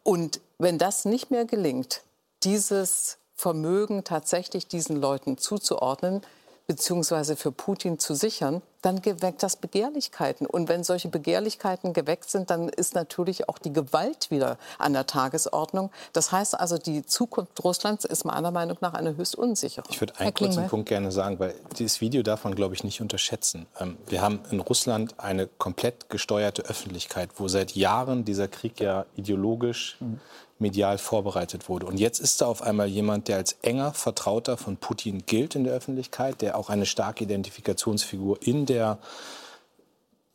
Und 0.02 0.40
wenn 0.56 0.78
das 0.78 1.04
nicht 1.04 1.30
mehr 1.30 1.44
gelingt, 1.44 2.00
dieses 2.42 3.18
Vermögen 3.34 4.02
tatsächlich 4.02 4.66
diesen 4.66 4.96
Leuten 4.96 5.36
zuzuordnen, 5.36 6.22
beziehungsweise 6.66 7.36
für 7.36 7.52
Putin 7.52 7.98
zu 7.98 8.14
sichern, 8.14 8.62
dann 8.80 9.00
geweckt 9.00 9.42
das 9.42 9.56
Begehrlichkeiten. 9.56 10.46
Und 10.46 10.68
wenn 10.68 10.84
solche 10.84 11.08
Begehrlichkeiten 11.08 11.92
geweckt 11.92 12.30
sind, 12.30 12.50
dann 12.50 12.68
ist 12.68 12.94
natürlich 12.94 13.48
auch 13.48 13.58
die 13.58 13.72
Gewalt 13.72 14.30
wieder 14.30 14.58
an 14.78 14.92
der 14.92 15.06
Tagesordnung. 15.06 15.90
Das 16.12 16.32
heißt 16.32 16.58
also, 16.58 16.76
die 16.76 17.04
Zukunft 17.04 17.62
Russlands 17.64 18.04
ist 18.04 18.24
meiner 18.24 18.50
Meinung 18.50 18.76
nach 18.80 18.94
eine 18.94 19.16
höchst 19.16 19.36
unsichere. 19.36 19.84
Ich 19.88 20.00
würde 20.00 20.18
einen 20.18 20.34
kurzen 20.34 20.66
Punkt 20.68 20.88
gerne 20.88 21.12
sagen, 21.12 21.38
weil 21.38 21.54
dieses 21.78 22.00
Video 22.00 22.22
darf 22.22 22.44
man, 22.44 22.54
glaube 22.54 22.74
ich, 22.74 22.84
nicht 22.84 23.00
unterschätzen. 23.00 23.66
Ähm, 23.80 23.96
wir 24.06 24.20
haben 24.20 24.40
in 24.50 24.60
Russland 24.60 25.18
eine 25.18 25.46
komplett 25.46 26.10
gesteuerte 26.10 26.62
Öffentlichkeit, 26.62 27.30
wo 27.36 27.48
seit 27.48 27.74
Jahren 27.74 28.24
dieser 28.24 28.48
Krieg 28.48 28.80
ja 28.80 29.06
ideologisch 29.16 29.96
mhm 30.00 30.20
medial 30.64 30.96
vorbereitet 30.96 31.68
wurde. 31.68 31.84
Und 31.84 32.00
jetzt 32.00 32.18
ist 32.18 32.40
da 32.40 32.46
auf 32.46 32.62
einmal 32.62 32.88
jemand, 32.88 33.28
der 33.28 33.36
als 33.36 33.58
enger 33.60 33.92
Vertrauter 33.92 34.56
von 34.56 34.78
Putin 34.78 35.24
gilt 35.26 35.54
in 35.54 35.64
der 35.64 35.74
Öffentlichkeit, 35.74 36.40
der 36.40 36.56
auch 36.56 36.70
eine 36.70 36.86
starke 36.86 37.24
Identifikationsfigur 37.24 38.38
in 38.40 38.64
der 38.64 38.98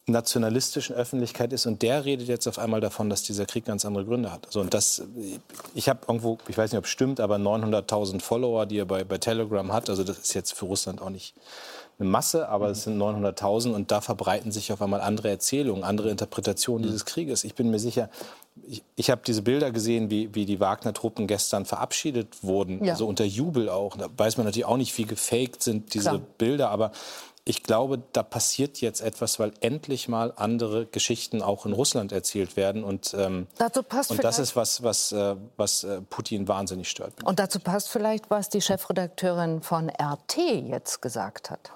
nationalistischen 0.05 0.95
Öffentlichkeit 0.95 1.53
ist 1.53 1.65
und 1.65 1.81
der 1.81 2.05
redet 2.05 2.27
jetzt 2.27 2.47
auf 2.47 2.59
einmal 2.59 2.81
davon, 2.81 3.09
dass 3.09 3.23
dieser 3.23 3.45
Krieg 3.45 3.65
ganz 3.65 3.85
andere 3.85 4.05
Gründe 4.05 4.31
hat. 4.31 4.45
Also 4.47 4.59
und 4.59 4.73
das, 4.73 5.03
ich 5.75 5.89
habe 5.89 6.01
irgendwo, 6.07 6.37
ich 6.47 6.57
weiß 6.57 6.71
nicht, 6.71 6.79
ob 6.79 6.85
es 6.85 6.91
stimmt, 6.91 7.19
aber 7.19 7.37
900.000 7.37 8.21
Follower, 8.21 8.65
die 8.65 8.79
er 8.79 8.85
bei, 8.85 9.03
bei 9.03 9.17
Telegram 9.17 9.71
hat. 9.71 9.89
Also 9.89 10.03
das 10.03 10.17
ist 10.17 10.33
jetzt 10.33 10.53
für 10.53 10.65
Russland 10.65 11.01
auch 11.01 11.09
nicht 11.09 11.35
eine 11.99 12.09
Masse, 12.09 12.47
aber 12.47 12.69
es 12.69 12.83
sind 12.83 12.97
900.000 12.97 13.73
und 13.73 13.91
da 13.91 13.99
verbreiten 13.99 14.51
sich 14.51 14.71
auf 14.71 14.81
einmal 14.81 15.01
andere 15.01 15.29
Erzählungen, 15.29 15.83
andere 15.83 16.09
Interpretationen 16.09 16.83
dieses 16.83 17.05
Krieges. 17.05 17.43
Ich 17.43 17.55
bin 17.55 17.69
mir 17.69 17.79
sicher, 17.79 18.09
ich, 18.67 18.83
ich 18.95 19.09
habe 19.09 19.21
diese 19.25 19.41
Bilder 19.41 19.71
gesehen, 19.71 20.09
wie, 20.09 20.33
wie 20.33 20.45
die 20.45 20.59
Wagner-Truppen 20.59 21.27
gestern 21.27 21.65
verabschiedet 21.65 22.41
wurden, 22.43 22.83
ja. 22.83 22.93
also 22.93 23.05
unter 23.05 23.25
Jubel 23.25 23.69
auch. 23.69 23.97
Da 23.97 24.07
weiß 24.15 24.37
man 24.37 24.45
natürlich 24.45 24.65
auch 24.65 24.77
nicht, 24.77 24.97
wie 24.97 25.05
gefaked 25.05 25.61
sind 25.61 25.93
diese 25.93 26.09
Klar. 26.09 26.21
Bilder, 26.37 26.69
aber 26.69 26.91
ich 27.45 27.63
glaube, 27.63 28.01
da 28.13 28.21
passiert 28.21 28.79
jetzt 28.79 29.01
etwas, 29.01 29.39
weil 29.39 29.51
endlich 29.59 30.07
mal 30.07 30.33
andere 30.35 30.85
Geschichten 30.85 31.41
auch 31.41 31.65
in 31.65 31.73
Russland 31.73 32.11
erzählt 32.11 32.55
werden. 32.55 32.83
Und, 32.83 33.15
ähm, 33.17 33.47
und 34.09 34.23
das 34.23 34.39
ist 34.39 34.55
was, 34.55 34.83
was, 34.83 35.11
äh, 35.11 35.35
was 35.57 35.83
äh, 35.83 36.01
Putin 36.01 36.47
wahnsinnig 36.47 36.89
stört. 36.89 37.13
Und 37.23 37.39
dazu 37.39 37.59
passt 37.59 37.89
vielleicht, 37.89 38.29
was 38.29 38.49
die 38.49 38.61
Chefredakteurin 38.61 39.61
von 39.63 39.89
RT 39.89 40.37
jetzt 40.37 41.01
gesagt 41.01 41.49
hat. 41.49 41.71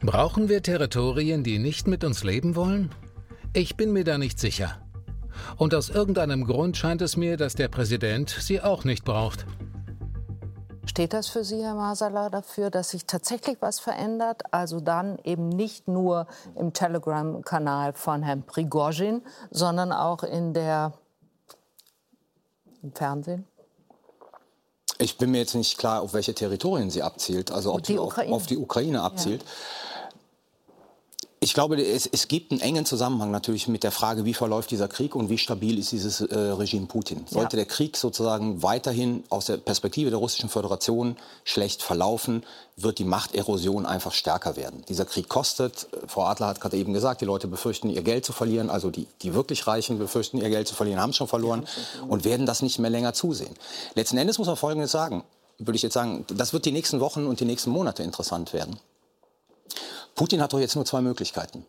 Brauchen 0.00 0.48
wir 0.48 0.62
Territorien, 0.62 1.44
die 1.44 1.58
nicht 1.58 1.86
mit 1.86 2.02
uns 2.02 2.24
leben 2.24 2.56
wollen? 2.56 2.90
Ich 3.52 3.76
bin 3.76 3.92
mir 3.92 4.04
da 4.04 4.18
nicht 4.18 4.40
sicher. 4.40 4.78
Und 5.56 5.74
aus 5.74 5.90
irgendeinem 5.90 6.44
Grund 6.44 6.76
scheint 6.76 7.02
es 7.02 7.16
mir, 7.16 7.36
dass 7.36 7.54
der 7.54 7.68
Präsident 7.68 8.30
sie 8.30 8.60
auch 8.60 8.84
nicht 8.84 9.04
braucht. 9.04 9.46
Steht 10.84 11.12
das 11.12 11.28
für 11.28 11.44
Sie, 11.44 11.62
Herr 11.62 11.74
Masala, 11.74 12.28
dafür, 12.28 12.68
dass 12.68 12.90
sich 12.90 13.06
tatsächlich 13.06 13.58
was 13.60 13.78
verändert? 13.78 14.42
Also 14.50 14.80
dann 14.80 15.18
eben 15.22 15.48
nicht 15.48 15.86
nur 15.86 16.26
im 16.56 16.72
Telegram-Kanal 16.72 17.92
von 17.92 18.22
Herrn 18.22 18.42
Prigozhin, 18.42 19.22
sondern 19.50 19.92
auch 19.92 20.24
in 20.24 20.52
der, 20.52 20.92
im 22.82 22.92
Fernsehen? 22.92 23.46
Ich 25.02 25.18
bin 25.18 25.32
mir 25.32 25.38
jetzt 25.38 25.54
nicht 25.54 25.78
klar, 25.78 26.00
auf 26.00 26.14
welche 26.14 26.32
Territorien 26.32 26.90
sie 26.90 27.02
abzielt, 27.02 27.50
also 27.50 27.74
ob 27.74 27.84
sie 27.84 27.98
auf, 27.98 28.16
auf, 28.18 28.46
die 28.46 28.56
Ukraine 28.56 29.02
abzielt. 29.02 29.42
Ja. 29.42 29.48
Ich 31.42 31.54
glaube, 31.54 31.82
es, 31.82 32.06
es, 32.06 32.28
gibt 32.28 32.52
einen 32.52 32.60
engen 32.60 32.86
Zusammenhang 32.86 33.32
natürlich 33.32 33.66
mit 33.66 33.82
der 33.82 33.90
Frage, 33.90 34.24
wie 34.24 34.32
verläuft 34.32 34.70
dieser 34.70 34.86
Krieg 34.86 35.16
und 35.16 35.28
wie 35.28 35.38
stabil 35.38 35.76
ist 35.76 35.90
dieses 35.90 36.20
äh, 36.20 36.38
Regime 36.38 36.86
Putin. 36.86 37.26
Sollte 37.28 37.56
ja. 37.56 37.64
der 37.64 37.66
Krieg 37.66 37.96
sozusagen 37.96 38.62
weiterhin 38.62 39.24
aus 39.28 39.46
der 39.46 39.56
Perspektive 39.56 40.10
der 40.10 40.20
Russischen 40.20 40.48
Föderation 40.48 41.16
schlecht 41.42 41.82
verlaufen, 41.82 42.44
wird 42.76 43.00
die 43.00 43.04
Machterosion 43.04 43.86
einfach 43.86 44.12
stärker 44.12 44.54
werden. 44.54 44.84
Dieser 44.88 45.04
Krieg 45.04 45.28
kostet, 45.28 45.88
Frau 46.06 46.26
Adler 46.26 46.46
hat 46.46 46.60
gerade 46.60 46.76
eben 46.76 46.92
gesagt, 46.92 47.22
die 47.22 47.24
Leute 47.24 47.48
befürchten, 47.48 47.90
ihr 47.90 48.02
Geld 48.02 48.24
zu 48.24 48.32
verlieren, 48.32 48.70
also 48.70 48.90
die, 48.90 49.08
die 49.22 49.34
wirklich 49.34 49.66
Reichen 49.66 49.98
befürchten, 49.98 50.38
ihr 50.38 50.48
Geld 50.48 50.68
zu 50.68 50.76
verlieren, 50.76 51.00
haben 51.00 51.10
es 51.10 51.16
schon 51.16 51.26
verloren 51.26 51.66
und 52.06 52.24
werden 52.24 52.46
das 52.46 52.62
nicht 52.62 52.78
mehr 52.78 52.90
länger 52.90 53.14
zusehen. 53.14 53.56
Letzten 53.96 54.16
Endes 54.16 54.38
muss 54.38 54.46
man 54.46 54.56
Folgendes 54.56 54.92
sagen, 54.92 55.24
würde 55.58 55.74
ich 55.74 55.82
jetzt 55.82 55.94
sagen, 55.94 56.24
das 56.28 56.52
wird 56.52 56.66
die 56.66 56.72
nächsten 56.72 57.00
Wochen 57.00 57.26
und 57.26 57.40
die 57.40 57.46
nächsten 57.46 57.70
Monate 57.70 58.04
interessant 58.04 58.52
werden. 58.52 58.78
Putin 60.14 60.42
hat 60.42 60.52
doch 60.52 60.60
jetzt 60.60 60.76
nur 60.76 60.84
zwei 60.84 61.00
Möglichkeiten. 61.00 61.64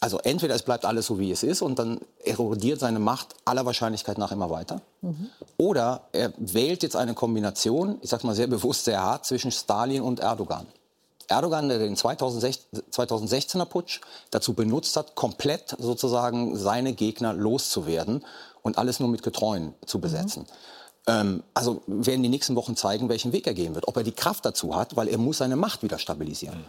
Also 0.00 0.18
entweder 0.18 0.54
es 0.54 0.62
bleibt 0.62 0.84
alles 0.84 1.06
so, 1.06 1.18
wie 1.18 1.30
es 1.30 1.42
ist 1.42 1.62
und 1.62 1.78
dann 1.78 2.00
erodiert 2.22 2.80
seine 2.80 2.98
Macht 2.98 3.34
aller 3.46 3.64
Wahrscheinlichkeit 3.64 4.18
nach 4.18 4.30
immer 4.30 4.50
weiter. 4.50 4.82
Mhm. 5.00 5.30
Oder 5.56 6.02
er 6.12 6.32
wählt 6.36 6.82
jetzt 6.82 6.96
eine 6.96 7.14
Kombination, 7.14 7.98
ich 8.02 8.10
sage 8.10 8.26
mal 8.26 8.34
sehr 8.34 8.46
bewusst, 8.46 8.84
sehr 8.84 9.02
hart, 9.02 9.24
zwischen 9.24 9.50
Stalin 9.50 10.02
und 10.02 10.20
Erdogan. 10.20 10.66
Erdogan, 11.28 11.68
der 11.68 11.78
den 11.78 11.96
2016er 11.96 13.64
Putsch 13.64 14.00
dazu 14.30 14.52
benutzt 14.52 14.96
hat, 14.96 15.14
komplett 15.14 15.74
sozusagen 15.78 16.56
seine 16.56 16.92
Gegner 16.92 17.32
loszuwerden 17.32 18.24
und 18.62 18.78
alles 18.78 19.00
nur 19.00 19.08
mit 19.08 19.22
Getreuen 19.22 19.74
zu 19.86 19.98
besetzen. 19.98 20.42
Mhm. 20.42 20.46
Ähm, 21.06 21.42
also 21.54 21.82
werden 21.86 22.22
die 22.22 22.28
nächsten 22.28 22.54
Wochen 22.54 22.76
zeigen, 22.76 23.08
welchen 23.08 23.32
Weg 23.32 23.46
er 23.46 23.54
gehen 23.54 23.74
wird. 23.74 23.88
Ob 23.88 23.96
er 23.96 24.02
die 24.02 24.12
Kraft 24.12 24.44
dazu 24.44 24.76
hat, 24.76 24.96
weil 24.96 25.08
er 25.08 25.18
muss 25.18 25.38
seine 25.38 25.56
Macht 25.56 25.82
wieder 25.82 25.98
stabilisieren. 25.98 26.58
Mhm. 26.58 26.64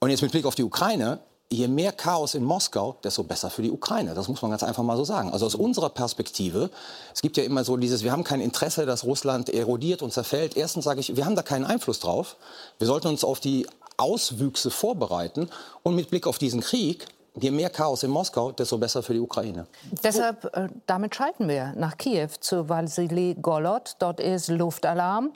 Und 0.00 0.10
jetzt 0.10 0.22
mit 0.22 0.32
Blick 0.32 0.44
auf 0.44 0.54
die 0.54 0.64
Ukraine, 0.64 1.20
je 1.50 1.68
mehr 1.68 1.92
Chaos 1.92 2.34
in 2.34 2.44
Moskau, 2.44 2.96
desto 3.02 3.22
besser 3.22 3.50
für 3.50 3.62
die 3.62 3.70
Ukraine. 3.70 4.14
Das 4.14 4.28
muss 4.28 4.42
man 4.42 4.50
ganz 4.50 4.62
einfach 4.62 4.82
mal 4.82 4.96
so 4.96 5.04
sagen. 5.04 5.30
Also 5.32 5.46
aus 5.46 5.54
unserer 5.54 5.90
Perspektive, 5.90 6.70
es 7.14 7.22
gibt 7.22 7.36
ja 7.36 7.44
immer 7.44 7.64
so 7.64 7.76
dieses, 7.76 8.02
wir 8.02 8.12
haben 8.12 8.24
kein 8.24 8.40
Interesse, 8.40 8.84
dass 8.84 9.04
Russland 9.04 9.48
erodiert 9.48 10.02
und 10.02 10.12
zerfällt. 10.12 10.56
Erstens 10.56 10.84
sage 10.84 11.00
ich, 11.00 11.16
wir 11.16 11.24
haben 11.24 11.36
da 11.36 11.42
keinen 11.42 11.64
Einfluss 11.64 12.00
drauf. 12.00 12.36
Wir 12.78 12.86
sollten 12.86 13.08
uns 13.08 13.24
auf 13.24 13.40
die 13.40 13.66
Auswüchse 13.96 14.70
vorbereiten. 14.70 15.48
Und 15.82 15.94
mit 15.94 16.10
Blick 16.10 16.26
auf 16.26 16.38
diesen 16.38 16.60
Krieg, 16.60 17.06
je 17.34 17.50
mehr 17.50 17.70
Chaos 17.70 18.02
in 18.02 18.10
Moskau, 18.10 18.52
desto 18.52 18.76
besser 18.76 19.02
für 19.02 19.14
die 19.14 19.20
Ukraine. 19.20 19.66
Deshalb, 20.02 20.44
äh, 20.56 20.68
damit 20.86 21.14
schalten 21.14 21.48
wir 21.48 21.72
nach 21.76 21.96
Kiew 21.96 22.28
zu 22.40 22.68
Vasily 22.68 23.36
Golod. 23.40 23.96
Dort 24.00 24.20
ist 24.20 24.48
Luftalarm. 24.48 25.32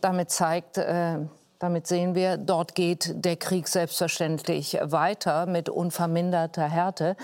Damit 0.00 0.30
zeigt 0.30 0.78
äh, 0.78 1.18
damit 1.62 1.86
sehen 1.86 2.16
wir, 2.16 2.38
dort 2.38 2.74
geht 2.74 3.12
der 3.24 3.36
Krieg 3.36 3.68
selbstverständlich 3.68 4.78
weiter 4.82 5.46
mit 5.46 5.68
unverminderter 5.68 6.68
Härte. 6.68 7.16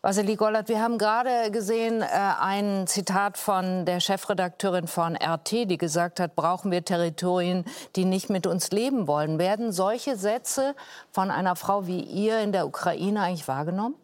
Vasili 0.00 0.36
Gollert, 0.36 0.68
wir 0.68 0.80
haben 0.80 0.96
gerade 0.96 1.50
gesehen 1.50 2.00
äh, 2.00 2.06
ein 2.40 2.86
Zitat 2.86 3.36
von 3.36 3.84
der 3.84 4.00
Chefredakteurin 4.00 4.86
von 4.86 5.14
RT, 5.16 5.68
die 5.68 5.76
gesagt 5.76 6.20
hat, 6.20 6.36
brauchen 6.36 6.70
wir 6.70 6.84
Territorien, 6.84 7.64
die 7.96 8.04
nicht 8.04 8.30
mit 8.30 8.46
uns 8.46 8.70
leben 8.70 9.08
wollen. 9.08 9.38
Werden 9.38 9.72
solche 9.72 10.16
Sätze 10.16 10.74
von 11.10 11.30
einer 11.30 11.56
Frau 11.56 11.86
wie 11.86 12.00
ihr 12.00 12.40
in 12.40 12.52
der 12.52 12.66
Ukraine 12.66 13.22
eigentlich 13.22 13.48
wahrgenommen? 13.48 13.96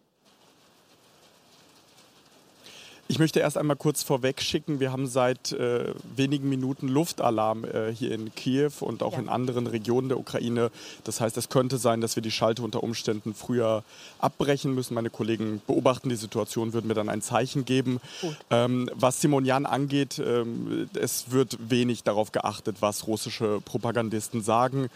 Ich 3.08 3.20
möchte 3.20 3.38
erst 3.38 3.56
einmal 3.56 3.76
kurz 3.76 4.02
vorweg 4.02 4.42
schicken, 4.42 4.80
wir 4.80 4.90
haben 4.90 5.06
seit 5.06 5.52
äh, 5.52 5.94
wenigen 6.16 6.48
Minuten 6.48 6.88
Luftalarm 6.88 7.64
äh, 7.64 7.92
hier 7.94 8.10
in 8.10 8.34
Kiew 8.34 8.72
und 8.80 9.04
auch 9.04 9.12
ja. 9.12 9.20
in 9.20 9.28
anderen 9.28 9.68
Regionen 9.68 10.08
der 10.08 10.18
Ukraine. 10.18 10.72
Das 11.04 11.20
heißt, 11.20 11.36
es 11.36 11.48
könnte 11.48 11.78
sein, 11.78 12.00
dass 12.00 12.16
wir 12.16 12.22
die 12.22 12.32
Schalte 12.32 12.62
unter 12.62 12.82
Umständen 12.82 13.32
früher 13.32 13.84
abbrechen 14.18 14.74
müssen. 14.74 14.94
Meine 14.94 15.10
Kollegen 15.10 15.62
beobachten 15.68 16.08
die 16.08 16.16
Situation, 16.16 16.72
würden 16.72 16.88
mir 16.88 16.94
dann 16.94 17.08
ein 17.08 17.22
Zeichen 17.22 17.64
geben. 17.64 18.00
Ähm, 18.50 18.90
was 18.92 19.20
Simonian 19.20 19.66
angeht, 19.66 20.18
ähm, 20.18 20.88
es 21.00 21.30
wird 21.30 21.58
wenig 21.70 22.02
darauf 22.02 22.32
geachtet, 22.32 22.78
was 22.80 23.06
russische 23.06 23.60
Propagandisten 23.64 24.42
sagen. 24.42 24.88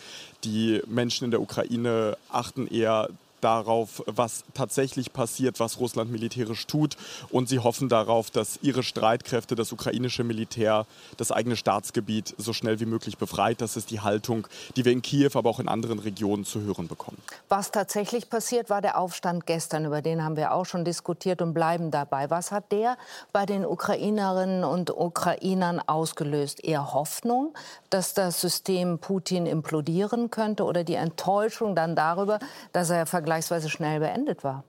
Die 0.42 0.82
Menschen 0.86 1.26
in 1.26 1.30
der 1.30 1.40
Ukraine 1.40 2.16
achten 2.28 2.66
eher 2.66 3.08
darauf, 3.40 4.02
was 4.06 4.44
tatsächlich 4.54 5.12
passiert, 5.12 5.60
was 5.60 5.80
Russland 5.80 6.10
militärisch 6.10 6.66
tut. 6.66 6.96
Und 7.30 7.48
sie 7.48 7.58
hoffen 7.58 7.88
darauf, 7.88 8.30
dass 8.30 8.58
ihre 8.62 8.82
Streitkräfte, 8.82 9.54
das 9.54 9.72
ukrainische 9.72 10.24
Militär, 10.24 10.86
das 11.16 11.32
eigene 11.32 11.56
Staatsgebiet 11.56 12.34
so 12.38 12.52
schnell 12.52 12.80
wie 12.80 12.86
möglich 12.86 13.18
befreit. 13.18 13.60
Das 13.60 13.76
ist 13.76 13.90
die 13.90 14.00
Haltung, 14.00 14.46
die 14.76 14.84
wir 14.84 14.92
in 14.92 15.02
Kiew, 15.02 15.30
aber 15.34 15.50
auch 15.50 15.60
in 15.60 15.68
anderen 15.68 15.98
Regionen 15.98 16.44
zu 16.44 16.60
hören 16.60 16.88
bekommen. 16.88 17.18
Was 17.48 17.70
tatsächlich 17.70 18.28
passiert, 18.28 18.70
war 18.70 18.80
der 18.80 18.98
Aufstand 18.98 19.46
gestern. 19.46 19.84
Über 19.84 20.02
den 20.02 20.22
haben 20.24 20.36
wir 20.36 20.52
auch 20.52 20.66
schon 20.66 20.84
diskutiert 20.84 21.42
und 21.42 21.54
bleiben 21.54 21.90
dabei. 21.90 22.30
Was 22.30 22.52
hat 22.52 22.72
der 22.72 22.96
bei 23.32 23.46
den 23.46 23.64
Ukrainerinnen 23.64 24.64
und 24.64 24.90
Ukrainern 24.90 25.80
ausgelöst? 25.80 26.62
Eher 26.64 26.92
Hoffnung, 26.92 27.54
dass 27.90 28.14
das 28.14 28.40
System 28.40 28.98
Putin 28.98 29.46
implodieren 29.46 30.30
könnte 30.30 30.64
oder 30.64 30.84
die 30.84 30.94
Enttäuschung 30.94 31.74
dann 31.74 31.96
darüber, 31.96 32.38
dass 32.72 32.90
er 32.90 33.06
vergleichsweise 33.06 33.29
vergleichsweise 33.30 33.70
schnell 33.70 34.00
beendet 34.00 34.42
war. 34.42 34.64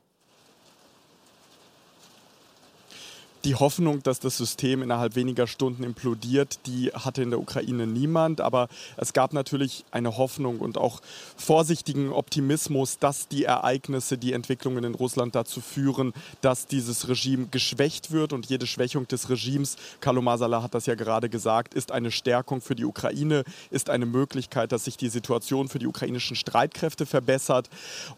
Die 3.44 3.56
Hoffnung, 3.56 4.04
dass 4.04 4.20
das 4.20 4.38
System 4.38 4.84
innerhalb 4.84 5.16
weniger 5.16 5.48
Stunden 5.48 5.84
implodiert, 5.84 6.60
die 6.68 6.90
hatte 6.90 7.24
in 7.24 7.32
der 7.32 7.40
Ukraine 7.40 7.88
niemand. 7.88 8.42
Aber 8.42 8.68
es 8.98 9.14
gab 9.14 9.34
natürlich 9.34 9.84
eine 9.92 10.18
Hoffnung 10.18 10.60
und 10.60 10.78
auch 10.78 11.02
vorsichtigen 11.36 12.12
Optimismus, 12.12 13.00
dass 13.00 13.28
die 13.28 13.46
Ereignisse, 13.46 14.18
die 14.18 14.34
Entwicklungen 14.34 14.84
in 14.84 14.94
Russland 14.94 15.34
dazu 15.34 15.62
führen, 15.62 16.14
dass 16.42 16.68
dieses 16.68 17.08
Regime 17.08 17.48
geschwächt 17.50 18.12
wird. 18.12 18.34
Und 18.34 18.48
jede 18.48 18.68
Schwächung 18.68 19.08
des 19.08 19.30
Regimes, 19.30 19.78
Carlo 20.00 20.22
Masala 20.22 20.62
hat 20.62 20.76
das 20.76 20.86
ja 20.86 20.96
gerade 20.96 21.30
gesagt, 21.30 21.74
ist 21.74 21.92
eine 21.92 22.12
Stärkung 22.12 22.62
für 22.62 22.76
die 22.76 22.86
Ukraine, 22.86 23.44
ist 23.72 23.90
eine 23.90 24.06
Möglichkeit, 24.06 24.72
dass 24.72 24.86
sich 24.86 24.98
die 24.98 25.10
Situation 25.10 25.68
für 25.68 25.80
die 25.80 25.88
ukrainischen 25.88 26.36
Streitkräfte 26.36 27.06
verbessert. 27.06 27.70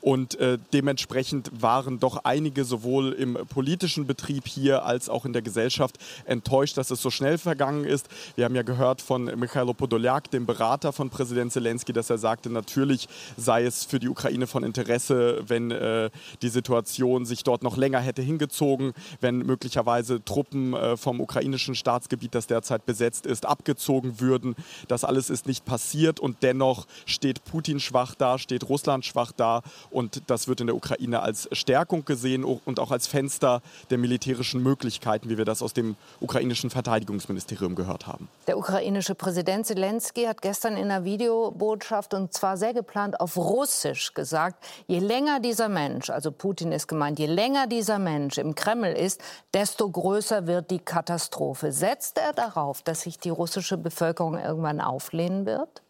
Und 0.02 0.36
äh, 0.36 0.58
dementsprechend 0.74 1.50
waren 1.62 2.00
doch 2.00 2.26
einige 2.26 2.66
sowohl 2.66 3.14
im 3.14 3.38
politischen 3.48 4.06
Betrieb 4.06 4.48
hier 4.48 4.86
als 4.86 5.10
auch 5.10 5.13
in 5.26 5.34
der 5.34 5.42
Gesellschaft 5.42 5.98
enttäuscht, 6.26 6.78
dass 6.78 6.92
es 6.92 7.02
so 7.02 7.10
schnell 7.10 7.38
vergangen 7.38 7.86
ist. 7.86 8.08
Wir 8.36 8.46
haben 8.46 8.56
ja 8.56 8.64
gehört 8.64 9.02
von 9.02 9.26
Mikhailo 9.26 9.74
Podolyak, 9.74 10.32
dem 10.32 10.46
Berater 10.46 10.92
von 10.92 11.10
Präsident 11.10 11.52
Zelensky, 11.52 11.94
dass 11.94 12.10
er 12.10 12.18
sagte, 12.18 12.50
natürlich 12.50 13.08
sei 13.38 13.64
es 13.64 13.86
für 13.86 14.00
die 14.00 14.10
Ukraine 14.10 14.48
von 14.48 14.64
Interesse, 14.64 15.44
wenn 15.48 15.72
äh, 15.72 16.10
die 16.42 16.50
Situation 16.50 17.26
sich 17.26 17.44
dort 17.44 17.64
noch 17.64 17.78
länger 17.78 18.00
hätte 18.00 18.22
hingezogen, 18.22 18.94
wenn 19.22 19.40
möglicherweise 19.40 20.24
Truppen 20.24 20.74
äh, 20.74 20.98
vom 20.98 21.22
ukrainischen 21.22 21.76
Staatsgebiet, 21.76 22.36
das 22.36 22.48
derzeit 22.48 22.86
besetzt 22.86 23.26
ist, 23.26 23.46
abgezogen 23.46 24.20
würden. 24.20 24.56
Das 24.88 25.04
alles 25.04 25.30
ist 25.30 25.48
nicht 25.48 25.66
passiert 25.66 26.20
und 26.20 26.38
dennoch 26.42 26.86
steht 27.06 27.44
Putin 27.46 27.80
schwach 27.80 28.16
da, 28.16 28.38
steht 28.38 28.68
Russland 28.70 29.06
schwach 29.06 29.32
da 29.32 29.62
und 29.92 30.24
das 30.28 30.48
wird 30.48 30.62
in 30.62 30.68
der 30.68 30.76
Ukraine 30.76 31.22
als 31.22 31.48
Stärkung 31.52 32.06
gesehen 32.06 32.44
und 32.44 32.80
auch 32.80 32.92
als 32.92 33.08
Fenster 33.08 33.62
der 33.90 33.98
militärischen 33.98 34.62
Möglichkeiten, 34.64 35.03
wie 35.06 35.38
wir 35.38 35.46
das 35.46 35.62
aus 35.62 35.74
dem 35.74 35.96
ukrainischen 36.20 36.70
Verteidigungsministerium 36.70 37.76
gehört 37.76 38.08
haben. 38.08 38.30
Der 38.48 38.58
ukrainische 38.58 39.16
Präsident 39.16 39.66
Zelensky 39.66 40.26
hat 40.26 40.42
gestern 40.42 40.78
in 40.78 40.92
einer 40.92 41.04
Videobotschaft 41.04 42.14
und 42.14 42.34
zwar 42.34 42.58
sehr 42.58 42.74
geplant 42.74 43.20
auf 43.20 43.38
Russisch 43.38 44.14
gesagt, 44.14 44.64
je 44.88 45.00
länger 45.00 45.40
dieser 45.40 45.70
Mensch, 45.70 46.10
also 46.10 46.32
Putin 46.32 46.72
ist 46.72 46.88
gemeint, 46.88 47.20
je 47.20 47.28
länger 47.28 47.68
dieser 47.68 48.00
Mensch 48.00 48.38
im 48.38 48.56
Kreml 48.56 48.94
ist, 48.94 49.22
desto 49.54 49.90
größer 49.90 50.48
wird 50.48 50.72
die 50.72 50.80
Katastrophe. 50.80 51.72
Setzt 51.72 52.18
er 52.18 52.34
darauf, 52.34 52.82
dass 52.82 53.02
sich 53.02 53.20
die 53.20 53.30
russische 53.30 53.78
Bevölkerung 53.78 54.38
irgendwann 54.38 54.82
auflehnen 54.82 55.46
wird? 55.46 55.82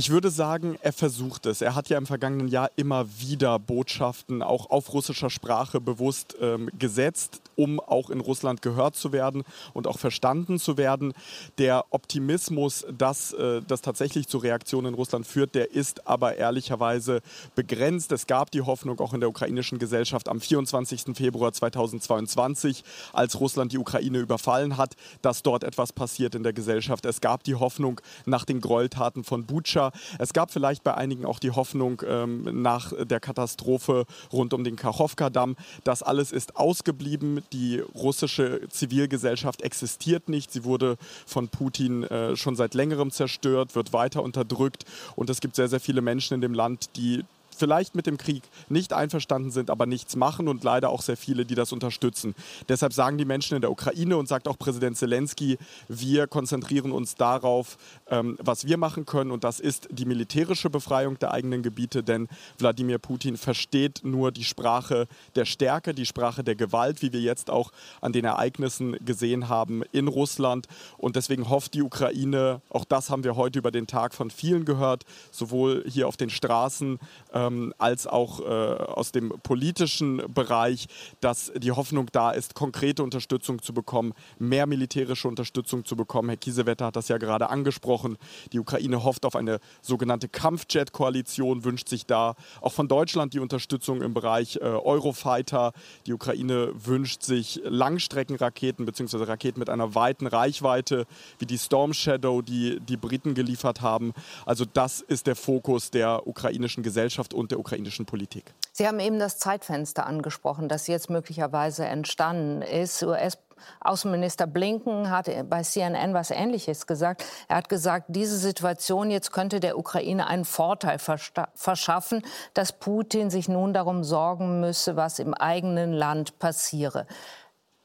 Ich 0.00 0.08
würde 0.08 0.30
sagen, 0.30 0.78
er 0.80 0.94
versucht 0.94 1.44
es. 1.44 1.60
Er 1.60 1.74
hat 1.74 1.90
ja 1.90 1.98
im 1.98 2.06
vergangenen 2.06 2.48
Jahr 2.48 2.70
immer 2.76 3.04
wieder 3.18 3.58
Botschaften 3.58 4.42
auch 4.42 4.70
auf 4.70 4.94
russischer 4.94 5.28
Sprache 5.28 5.78
bewusst 5.78 6.36
ähm, 6.40 6.70
gesetzt, 6.78 7.42
um 7.60 7.78
auch 7.78 8.08
in 8.08 8.20
Russland 8.20 8.62
gehört 8.62 8.96
zu 8.96 9.12
werden 9.12 9.42
und 9.74 9.86
auch 9.86 9.98
verstanden 9.98 10.58
zu 10.58 10.78
werden. 10.78 11.12
Der 11.58 11.84
Optimismus, 11.90 12.86
dass 12.96 13.34
äh, 13.34 13.60
das 13.68 13.82
tatsächlich 13.82 14.28
zu 14.28 14.38
Reaktionen 14.38 14.88
in 14.88 14.94
Russland 14.94 15.26
führt, 15.26 15.54
der 15.54 15.72
ist 15.72 16.06
aber 16.06 16.36
ehrlicherweise 16.36 17.20
begrenzt. 17.54 18.12
Es 18.12 18.26
gab 18.26 18.50
die 18.50 18.62
Hoffnung 18.62 18.98
auch 19.00 19.12
in 19.12 19.20
der 19.20 19.28
ukrainischen 19.28 19.78
Gesellschaft 19.78 20.30
am 20.30 20.40
24. 20.40 21.14
Februar 21.14 21.52
2022, 21.52 22.82
als 23.12 23.38
Russland 23.38 23.72
die 23.72 23.78
Ukraine 23.78 24.20
überfallen 24.20 24.78
hat, 24.78 24.94
dass 25.20 25.42
dort 25.42 25.62
etwas 25.62 25.92
passiert 25.92 26.34
in 26.34 26.42
der 26.42 26.54
Gesellschaft. 26.54 27.04
Es 27.04 27.20
gab 27.20 27.44
die 27.44 27.56
Hoffnung 27.56 28.00
nach 28.24 28.46
den 28.46 28.62
Gräueltaten 28.62 29.22
von 29.22 29.44
Butscha. 29.44 29.92
Es 30.18 30.32
gab 30.32 30.50
vielleicht 30.50 30.82
bei 30.82 30.94
einigen 30.94 31.26
auch 31.26 31.40
die 31.40 31.50
Hoffnung 31.50 32.00
ähm, 32.06 32.62
nach 32.62 32.94
der 32.98 33.20
Katastrophe 33.20 34.06
rund 34.32 34.54
um 34.54 34.64
den 34.64 34.76
Kachowka-Damm. 34.76 35.56
Das 35.84 36.02
alles 36.02 36.32
ist 36.32 36.56
ausgeblieben. 36.56 37.42
Die 37.52 37.80
russische 37.80 38.68
Zivilgesellschaft 38.68 39.62
existiert 39.62 40.28
nicht. 40.28 40.52
Sie 40.52 40.64
wurde 40.64 40.96
von 41.26 41.48
Putin 41.48 42.04
äh, 42.04 42.36
schon 42.36 42.54
seit 42.54 42.74
längerem 42.74 43.10
zerstört, 43.10 43.74
wird 43.74 43.92
weiter 43.92 44.22
unterdrückt. 44.22 44.84
Und 45.16 45.30
es 45.30 45.40
gibt 45.40 45.56
sehr, 45.56 45.68
sehr 45.68 45.80
viele 45.80 46.00
Menschen 46.00 46.34
in 46.34 46.40
dem 46.40 46.54
Land, 46.54 46.90
die 46.96 47.24
vielleicht 47.60 47.94
mit 47.94 48.06
dem 48.06 48.16
Krieg 48.16 48.42
nicht 48.68 48.94
einverstanden 48.94 49.50
sind, 49.50 49.70
aber 49.70 49.84
nichts 49.84 50.16
machen 50.16 50.48
und 50.48 50.64
leider 50.64 50.88
auch 50.88 51.02
sehr 51.02 51.18
viele, 51.18 51.44
die 51.44 51.54
das 51.54 51.72
unterstützen. 51.72 52.34
Deshalb 52.68 52.94
sagen 52.94 53.18
die 53.18 53.26
Menschen 53.26 53.54
in 53.54 53.60
der 53.60 53.70
Ukraine 53.70 54.16
und 54.16 54.28
sagt 54.28 54.48
auch 54.48 54.58
Präsident 54.58 54.96
Zelensky, 54.96 55.58
wir 55.88 56.26
konzentrieren 56.26 56.90
uns 56.90 57.14
darauf, 57.16 57.76
ähm, 58.08 58.38
was 58.40 58.66
wir 58.66 58.78
machen 58.78 59.04
können 59.04 59.30
und 59.30 59.44
das 59.44 59.60
ist 59.60 59.88
die 59.90 60.06
militärische 60.06 60.70
Befreiung 60.70 61.18
der 61.18 61.32
eigenen 61.32 61.62
Gebiete, 61.62 62.02
denn 62.02 62.28
Wladimir 62.58 62.98
Putin 62.98 63.36
versteht 63.36 64.00
nur 64.04 64.32
die 64.32 64.44
Sprache 64.44 65.06
der 65.34 65.44
Stärke, 65.44 65.92
die 65.92 66.06
Sprache 66.06 66.42
der 66.42 66.56
Gewalt, 66.56 67.02
wie 67.02 67.12
wir 67.12 67.20
jetzt 67.20 67.50
auch 67.50 67.72
an 68.00 68.12
den 68.12 68.24
Ereignissen 68.24 68.96
gesehen 69.04 69.50
haben 69.50 69.82
in 69.92 70.08
Russland 70.08 70.66
und 70.96 71.16
deswegen 71.16 71.50
hofft 71.50 71.74
die 71.74 71.82
Ukraine, 71.82 72.62
auch 72.70 72.86
das 72.86 73.10
haben 73.10 73.22
wir 73.22 73.36
heute 73.36 73.58
über 73.58 73.70
den 73.70 73.86
Tag 73.86 74.14
von 74.14 74.30
vielen 74.30 74.64
gehört, 74.64 75.04
sowohl 75.30 75.84
hier 75.86 76.08
auf 76.08 76.16
den 76.16 76.30
Straßen, 76.30 76.98
ähm, 77.34 77.49
ähm, 77.50 77.74
als 77.78 78.06
auch 78.06 78.40
äh, 78.40 78.44
aus 78.44 79.12
dem 79.12 79.30
politischen 79.42 80.22
Bereich, 80.32 80.86
dass 81.20 81.52
die 81.56 81.72
Hoffnung 81.72 82.06
da 82.12 82.30
ist, 82.30 82.54
konkrete 82.54 83.02
Unterstützung 83.02 83.62
zu 83.62 83.74
bekommen, 83.74 84.14
mehr 84.38 84.66
militärische 84.66 85.28
Unterstützung 85.28 85.84
zu 85.84 85.96
bekommen. 85.96 86.28
Herr 86.28 86.36
Kiesewetter 86.36 86.86
hat 86.86 86.96
das 86.96 87.08
ja 87.08 87.18
gerade 87.18 87.50
angesprochen. 87.50 88.16
Die 88.52 88.58
Ukraine 88.58 89.04
hofft 89.04 89.24
auf 89.24 89.36
eine 89.36 89.60
sogenannte 89.82 90.28
Kampfjet-Koalition, 90.28 91.64
wünscht 91.64 91.88
sich 91.88 92.06
da 92.06 92.34
auch 92.60 92.72
von 92.72 92.88
Deutschland 92.88 93.34
die 93.34 93.40
Unterstützung 93.40 94.02
im 94.02 94.14
Bereich 94.14 94.56
äh, 94.56 94.60
Eurofighter. 94.60 95.72
Die 96.06 96.12
Ukraine 96.12 96.72
wünscht 96.74 97.22
sich 97.22 97.60
Langstreckenraketen 97.64 98.86
bzw. 98.86 99.24
Raketen 99.24 99.58
mit 99.58 99.70
einer 99.70 99.94
weiten 99.94 100.26
Reichweite, 100.26 101.06
wie 101.38 101.46
die 101.46 101.58
Storm 101.58 101.92
Shadow, 101.92 102.42
die 102.42 102.80
die 102.80 102.96
Briten 102.96 103.34
geliefert 103.34 103.80
haben. 103.80 104.12
Also 104.46 104.64
das 104.64 105.00
ist 105.00 105.26
der 105.26 105.36
Fokus 105.36 105.90
der 105.90 106.26
ukrainischen 106.26 106.82
Gesellschaft 106.82 107.34
und 107.40 107.50
der 107.50 107.58
ukrainischen 107.58 108.06
Politik. 108.06 108.54
Sie 108.72 108.86
haben 108.86 109.00
eben 109.00 109.18
das 109.18 109.38
Zeitfenster 109.38 110.06
angesprochen, 110.06 110.68
das 110.68 110.86
jetzt 110.86 111.10
möglicherweise 111.10 111.84
entstanden 111.84 112.62
ist. 112.62 113.02
US 113.02 113.38
Außenminister 113.80 114.46
Blinken 114.46 115.10
hat 115.10 115.28
bei 115.48 115.62
CNN 115.62 116.14
was 116.14 116.30
Ähnliches 116.30 116.86
gesagt. 116.86 117.24
Er 117.48 117.56
hat 117.56 117.68
gesagt, 117.68 118.06
diese 118.08 118.38
Situation 118.38 119.10
jetzt 119.10 119.32
könnte 119.32 119.60
der 119.60 119.78
Ukraine 119.78 120.26
einen 120.26 120.44
Vorteil 120.44 120.98
verschaffen, 120.98 122.22
dass 122.54 122.72
Putin 122.72 123.30
sich 123.30 123.48
nun 123.48 123.72
darum 123.72 124.04
sorgen 124.04 124.60
müsse, 124.60 124.96
was 124.96 125.18
im 125.18 125.34
eigenen 125.34 125.92
Land 125.92 126.38
passiere. 126.38 127.06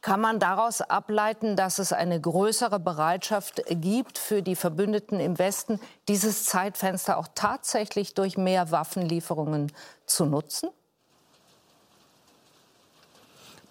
Kann 0.05 0.21
man 0.21 0.37
daraus 0.39 0.81
ableiten, 0.81 1.55
dass 1.55 1.79
es 1.79 1.91
eine 1.91 2.21
größere 2.21 2.79
Bereitschaft 2.79 3.63
gibt 3.67 4.19
für 4.19 4.43
die 4.43 4.55
Verbündeten 4.55 5.19
im 5.19 5.39
Westen, 5.39 5.79
dieses 6.07 6.45
Zeitfenster 6.45 7.17
auch 7.17 7.27
tatsächlich 7.33 8.13
durch 8.13 8.37
mehr 8.37 8.69
Waffenlieferungen 8.69 9.71
zu 10.05 10.27
nutzen? 10.27 10.69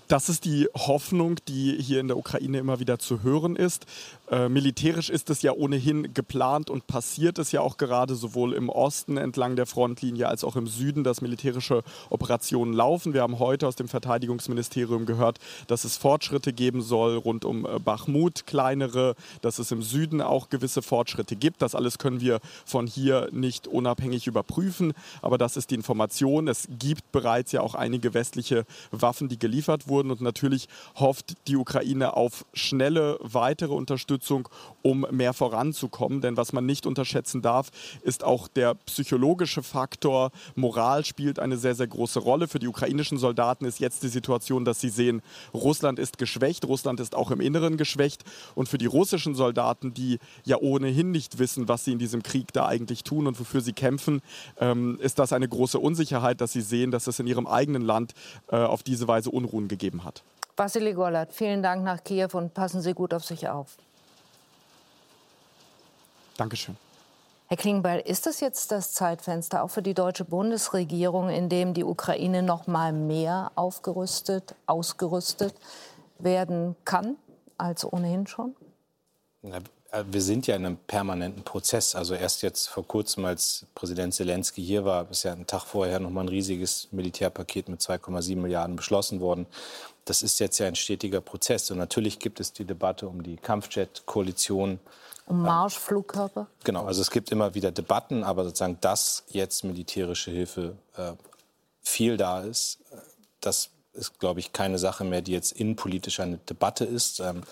Das 0.09 0.29
ist 0.29 0.45
die 0.45 0.69
Hoffnung, 0.75 1.37
die 1.47 1.81
hier 1.81 2.01
in 2.01 2.09
der 2.09 2.17
Ukraine 2.17 2.59
immer 2.59 2.81
wieder 2.81 2.99
zu 2.99 3.23
hören 3.23 3.55
ist. 3.55 3.87
Äh, 4.31 4.49
militärisch 4.49 5.11
ist 5.11 5.31
es 5.31 5.43
ja 5.43 5.53
ohnehin 5.53 6.13
geplant 6.15 6.71
und 6.71 6.87
passiert 6.87 7.39
es 7.39 7.53
ja 7.53 7.61
auch 7.63 7.77
gerade 7.77 8.15
sowohl 8.15 8.53
im 8.53 8.69
Osten 8.69 9.17
entlang 9.17 9.57
der 9.57 9.67
Frontlinie 9.67 10.29
als 10.29 10.45
auch 10.45 10.57
im 10.57 10.67
Süden, 10.67 11.05
dass 11.05 11.23
militärische 11.23 11.83
Operationen 12.11 12.75
laufen. 12.75 13.15
Wir 13.15 13.23
haben 13.23 13.39
heute 13.39 13.67
aus 13.67 13.77
dem 13.77 13.89
Verteidigungsministerium 13.89 15.07
gehört, 15.07 15.39
dass 15.67 15.85
es 15.85 15.97
Fortschritte 15.97 16.53
geben 16.53 16.83
soll 16.83 17.17
rund 17.17 17.45
um 17.45 17.67
äh, 17.67 17.79
Bachmut, 17.79 18.47
kleinere, 18.47 19.15
dass 19.43 19.59
es 19.59 19.71
im 19.73 19.83
Süden 19.83 20.21
auch 20.21 20.51
gewisse 20.51 20.83
Fortschritte 20.83 21.35
gibt. 21.35 21.63
Das 21.63 21.75
alles 21.75 21.99
können 21.99 22.21
wir 22.21 22.41
von 22.65 22.87
hier 22.87 23.29
nicht 23.33 23.67
unabhängig 23.67 24.27
überprüfen, 24.27 24.93
aber 25.23 25.39
das 25.39 25.57
ist 25.57 25.71
die 25.71 25.75
Information. 25.75 26.49
Es 26.49 26.69
gibt 26.79 27.11
bereits 27.11 27.53
ja 27.53 27.63
auch 27.63 27.75
einige 27.75 28.15
westliche 28.15 28.65
Waffen, 28.91 29.29
die 29.29 29.39
geliefert 29.39 29.89
wurden 29.89 29.95
wurden. 29.95 30.11
Und 30.11 30.21
natürlich 30.21 30.69
hofft 30.97 31.35
die 31.47 31.57
Ukraine 31.57 32.17
auf 32.17 32.45
schnelle 32.53 33.19
weitere 33.21 33.73
Unterstützung, 33.73 34.14
um 34.83 35.07
mehr 35.11 35.33
voranzukommen. 35.33 36.21
Denn 36.21 36.37
was 36.37 36.53
man 36.53 36.67
nicht 36.67 36.87
unterschätzen 36.87 37.43
darf, 37.43 37.71
ist 38.03 38.23
auch 38.23 38.49
der 38.49 38.75
psychologische 38.75 39.63
Faktor. 39.63 40.31
Moral 40.55 41.05
spielt 41.05 41.39
eine 41.39 41.57
sehr, 41.57 41.75
sehr 41.75 41.87
große 41.87 42.21
Rolle. 42.21 42.49
Für 42.49 42.59
die 42.59 42.69
ukrainischen 42.69 43.19
Soldaten 43.19 43.65
ist 43.65 43.81
jetzt 43.81 44.03
die 44.03 44.09
Situation, 44.09 44.65
dass 44.65 44.81
sie 44.81 44.89
sehen, 44.89 45.23
Russland 45.53 45.99
ist 45.99 46.19
geschwächt, 46.19 46.65
Russland 46.67 47.01
ist 47.01 47.15
auch 47.15 47.31
im 47.31 47.41
Inneren 47.41 47.77
geschwächt. 47.77 48.25
Und 48.55 48.69
für 48.69 48.79
die 48.79 48.87
russischen 48.87 49.35
Soldaten, 49.35 49.95
die 49.95 50.19
ja 50.45 50.59
ohnehin 50.59 51.11
nicht 51.11 51.39
wissen, 51.39 51.69
was 51.69 51.85
sie 51.85 51.93
in 51.93 51.99
diesem 51.99 52.23
Krieg 52.23 52.53
da 52.53 52.67
eigentlich 52.67 53.05
tun 53.05 53.27
und 53.27 53.39
wofür 53.41 53.61
sie 53.61 53.73
kämpfen, 53.73 54.21
ähm, 54.59 54.99
ist 55.01 55.19
das 55.19 55.33
eine 55.33 55.49
große 55.49 55.79
Unsicherheit, 55.79 56.41
dass 56.41 56.53
sie 56.53 56.61
sehen, 56.61 56.91
dass 56.91 57.07
es 57.07 57.19
in 57.19 57.27
ihrem 57.27 57.47
eigenen 57.47 57.83
Land 57.83 58.13
äh, 58.49 58.57
auf 58.57 58.83
diese 58.83 59.09
Weise 59.09 59.31
Unruhen 59.31 59.69
gegeben 59.69 60.05
hat. 60.05 60.23
Vassili 60.57 60.95
Gollert, 60.95 61.33
vielen 61.33 61.63
Dank 61.63 61.83
nach 61.83 62.05
Kiew 62.05 62.29
und 62.33 62.55
passen 62.55 62.81
Sie 62.81 62.93
gut 62.93 63.13
auf 63.13 63.25
sich 63.25 63.49
auf. 63.49 63.77
Dankeschön. 66.37 66.77
Herr 67.47 67.57
Klingbeil, 67.59 68.01
ist 68.01 68.27
das 68.27 68.41
jetzt 68.41 68.73
das 68.73 68.93
Zeitfenster 68.95 69.63
auch 69.63 69.69
für 69.69 69.83
die 69.83 69.95
deutsche 69.95 70.25
Bundesregierung, 70.25 71.29
in 71.29 71.49
dem 71.49 71.75
die 71.75 71.85
Ukraine 71.85 72.43
noch 72.43 72.67
mal 72.67 72.93
mehr 72.93 73.53
aufgerüstet, 73.55 74.55
ausgerüstet 74.67 75.55
werden 76.19 76.75
kann 76.85 77.17
als 77.59 77.85
ohnehin 77.85 78.27
schon? 78.27 78.57
Äh, 79.95 80.05
wir 80.11 80.23
sind 80.23 80.47
ja 80.47 80.57
in 80.57 80.67
einem 80.67 80.77
permanenten 80.77 81.45
Prozess. 81.45 81.95
Also 81.95 82.15
erst 82.15 82.43
jetzt 82.43 82.67
vor 82.67 82.87
kurzem, 82.87 83.25
als 83.25 83.67
Präsident 83.75 84.15
Zelensky 84.15 84.65
hier 84.65 84.85
war, 84.85 85.09
ist 85.11 85.23
ja 85.23 85.33
einen 85.33 85.47
Tag 85.47 85.63
vorher 85.63 86.01
noch 86.01 86.11
mal 86.11 86.23
ein 86.23 86.29
riesiges 86.29 86.89
Militärpaket 86.91 87.69
mit 87.69 87.81
2,7 87.81 88.37
Milliarden 88.37 88.77
beschlossen 88.77 89.21
worden. 89.21 89.47
Das 90.05 90.23
ist 90.23 90.41
jetzt 90.41 90.59
ja 90.59 90.67
ein 90.67 90.75
stetiger 90.75 91.21
Prozess. 91.21 91.71
Und 91.71 91.79
natürlich 91.79 92.19
gibt 92.19 92.41
es 92.41 92.53
die 92.53 92.65
Debatte 92.65 93.07
um 93.07 93.23
die 93.23 93.37
Kampfjet-Koalition. 93.37 94.81
Um 95.27 95.43
Marschflugkörper? 95.43 96.49
Genau, 96.65 96.85
also 96.85 97.01
es 97.01 97.11
gibt 97.11 97.31
immer 97.31 97.55
wieder 97.55 97.73
Debatten, 97.73 98.25
aber 98.25 98.45
sozusagen, 98.45 98.79
dass 98.81 99.25
jetzt 99.29 99.65
militärische 99.65 100.31
Hilfe 100.31 100.77
äh, 100.97 101.13
viel 101.81 102.17
da 102.17 102.43
ist, 102.43 102.81
äh, 102.91 102.97
das 103.41 103.71
ist, 103.95 104.19
glaube 104.19 104.41
ich, 104.41 104.53
keine 104.53 104.79
Sache 104.79 105.05
mehr, 105.05 105.23
die 105.23 105.33
jetzt 105.33 105.53
innenpolitisch 105.53 106.21
eine 106.21 106.39
Debatte 106.39 106.85
ist. 106.85 107.21
Ähm, 107.21 107.43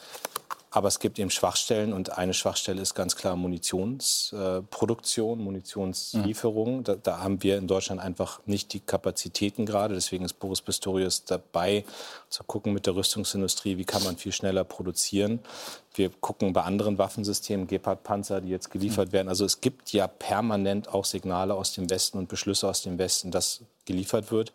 aber 0.74 0.88
es 0.88 1.00
gibt 1.00 1.18
eben 1.18 1.28
Schwachstellen 1.28 1.92
und 1.92 2.16
eine 2.16 2.32
Schwachstelle 2.32 2.80
ist 2.80 2.94
ganz 2.94 3.14
klar 3.14 3.36
Munitionsproduktion, 3.36 5.38
äh, 5.38 5.42
Munitionslieferung. 5.42 6.78
Mhm. 6.78 6.84
Da, 6.84 6.94
da, 6.94 7.18
haben 7.18 7.42
wir 7.42 7.58
in 7.58 7.66
Deutschland 7.66 8.00
einfach 8.00 8.40
nicht 8.46 8.72
die 8.72 8.80
Kapazitäten 8.80 9.66
gerade. 9.66 9.94
Deswegen 9.94 10.24
ist 10.24 10.40
Boris 10.40 10.62
Pistorius 10.62 11.26
dabei, 11.26 11.84
zu 12.30 12.42
gucken 12.44 12.72
mit 12.72 12.86
der 12.86 12.96
Rüstungsindustrie, 12.96 13.76
wie 13.76 13.84
kann 13.84 14.02
man 14.02 14.16
viel 14.16 14.32
schneller 14.32 14.64
produzieren. 14.64 15.40
Wir 15.94 16.08
gucken 16.08 16.54
bei 16.54 16.62
anderen 16.62 16.96
Waffensystemen, 16.96 17.66
Gepard-Panzer, 17.66 18.40
die 18.40 18.48
jetzt 18.48 18.70
geliefert 18.70 19.08
mhm. 19.08 19.12
werden. 19.12 19.28
Also 19.28 19.44
es 19.44 19.60
gibt 19.60 19.92
ja 19.92 20.06
permanent 20.06 20.88
auch 20.88 21.04
Signale 21.04 21.52
aus 21.52 21.74
dem 21.74 21.90
Westen 21.90 22.16
und 22.16 22.30
Beschlüsse 22.30 22.66
aus 22.66 22.80
dem 22.80 22.96
Westen, 22.96 23.30
dass 23.30 23.60
geliefert 23.84 24.32
wird. 24.32 24.54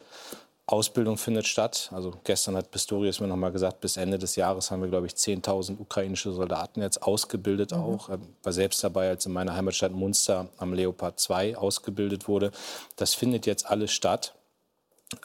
Ausbildung 0.68 1.18
findet 1.18 1.47
statt. 1.47 1.89
Also 1.93 2.13
gestern 2.26 2.57
hat 2.57 2.72
Pistorius 2.72 3.22
mir 3.22 3.28
noch 3.28 3.38
mal 3.38 3.51
gesagt, 3.53 3.80
bis 3.80 3.95
Ende 3.95 4.20
des 4.20 4.36
Jahres 4.36 4.70
haben 4.70 4.82
wir, 4.82 4.89
glaube 4.89 5.07
ich, 5.07 5.13
10.000 5.13 5.80
ukrainische 5.80 6.34
Soldaten 6.34 6.82
jetzt 6.82 7.01
ausgebildet 7.01 7.72
mhm. 7.72 7.78
auch. 7.78 8.09
Ich 8.09 8.20
war 8.43 8.53
selbst 8.53 8.84
dabei, 8.84 9.09
als 9.09 9.26
in 9.26 9.32
meiner 9.32 9.55
Heimatstadt 9.55 9.93
Munster 9.93 10.49
am 10.57 10.74
Leopard 10.74 11.20
2 11.20 11.57
ausgebildet 11.57 12.28
wurde. 12.28 12.51
Das 12.97 13.13
findet 13.13 13.45
jetzt 13.45 13.65
alles 13.65 13.91
statt. 13.91 14.36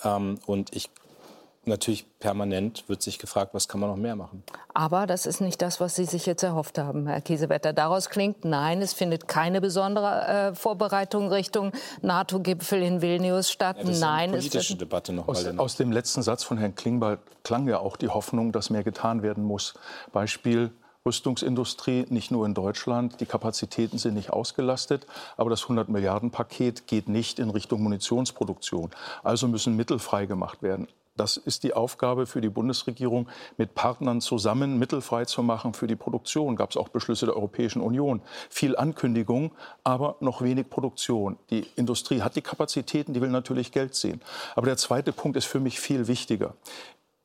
Ähm, 0.05 0.39
und 0.47 0.75
ich 0.77 0.91
natürlich 1.65 2.07
permanent 2.19 2.89
wird 2.89 3.03
sich 3.03 3.19
gefragt, 3.19 3.55
was 3.55 3.69
kann 3.69 3.81
man 3.81 3.91
noch 3.91 3.97
mehr 3.97 4.17
machen. 4.17 4.43
Aber 4.75 5.07
das 5.07 5.27
ist 5.27 5.41
nicht 5.41 5.63
das, 5.63 5.81
was 5.81 5.95
Sie 5.95 6.05
sich 6.05 6.27
jetzt 6.27 6.43
erhofft 6.43 6.79
haben, 6.79 7.07
Herr 7.07 7.21
Kiesewetter. 7.21 7.73
Daraus 7.73 8.11
klingt, 8.11 8.45
nein, 8.45 8.83
es 8.83 8.93
findet 8.93 9.29
keine 9.29 9.61
besondere 9.61 10.27
äh, 10.27 10.55
Vorbereitung 10.55 11.29
Richtung 11.29 11.73
NATO-Gipfel 12.03 12.83
in 12.83 13.03
Vilnius 13.03 13.51
statt. 13.51 13.77
Ja, 13.79 13.85
das 13.85 14.01
nein, 14.01 14.31
ist 14.31 14.33
eine 14.35 14.49
politische 14.49 14.77
Debatte 14.77 15.13
noch 15.13 15.29
aus, 15.29 15.47
aus 15.47 15.77
dem 15.77 15.93
letzten 15.93 16.23
Satz 16.23 16.43
von 16.43 16.59
Herrn 16.59 16.75
Klingbeil 16.75 17.19
klang 17.45 17.69
ja 17.69 17.79
auch 17.79 17.97
die 17.97 18.09
Hoffnung, 18.09 18.53
dass 18.53 18.71
mehr 18.71 18.85
getan 18.85 19.23
werden 19.23 19.45
muss. 19.45 19.75
Beispiel 20.13 20.73
Rüstungsindustrie, 21.05 22.07
nicht 22.11 22.31
nur 22.31 22.47
in 22.47 22.55
Deutschland. 22.55 23.21
Die 23.21 23.27
Kapazitäten 23.27 23.99
sind 23.99 24.15
nicht 24.15 24.31
ausgelastet, 24.31 25.07
aber 25.37 25.51
das 25.51 25.63
100 25.63 25.89
Milliarden 25.89 26.31
Paket 26.31 26.87
geht 26.87 27.09
nicht 27.09 27.39
in 27.39 27.51
Richtung 27.51 27.83
Munitionsproduktion. 27.83 28.91
Also 29.23 29.49
müssen 29.49 29.77
Mittel 29.77 29.99
freigemacht 29.99 30.63
werden. 30.63 30.87
Das 31.17 31.37
ist 31.37 31.63
die 31.63 31.75
Aufgabe 31.75 32.27
für 32.27 32.41
die 32.41 32.49
Bundesregierung, 32.49 33.29
mit 33.59 33.75
Partnern 33.75 34.21
zusammen 34.21 34.79
Mittel 34.79 35.03
frei 35.03 35.27
zu 35.27 35.43
machen 35.43 35.75
für 35.75 35.87
die 35.87 35.97
Produktion. 35.97 36.57
Gab 36.57 36.71
es 36.71 36.77
auch 36.77 36.89
Beschlüsse 36.89 37.27
der 37.27 37.37
Europäischen 37.37 37.83
Union. 37.83 38.23
Viel 38.49 38.77
Ankündigung, 38.77 39.53
aber 39.85 40.17
noch 40.21 40.41
wenig 40.41 40.71
Produktion. 40.71 41.39
Die 41.51 41.67
Industrie 41.77 42.23
hat 42.23 42.37
die 42.37 42.43
Kapazitäten, 42.43 43.13
die 43.13 43.21
will 43.21 43.29
natürlich 43.29 43.73
Geld 43.73 43.95
sehen. 43.95 44.23
Aber 44.57 44.67
der 44.67 44.79
zweite 44.79 45.13
Punkt 45.13 45.37
ist 45.37 45.45
für 45.45 45.61
mich 45.61 45.81
viel 45.81 46.09
wichtiger. 46.09 46.55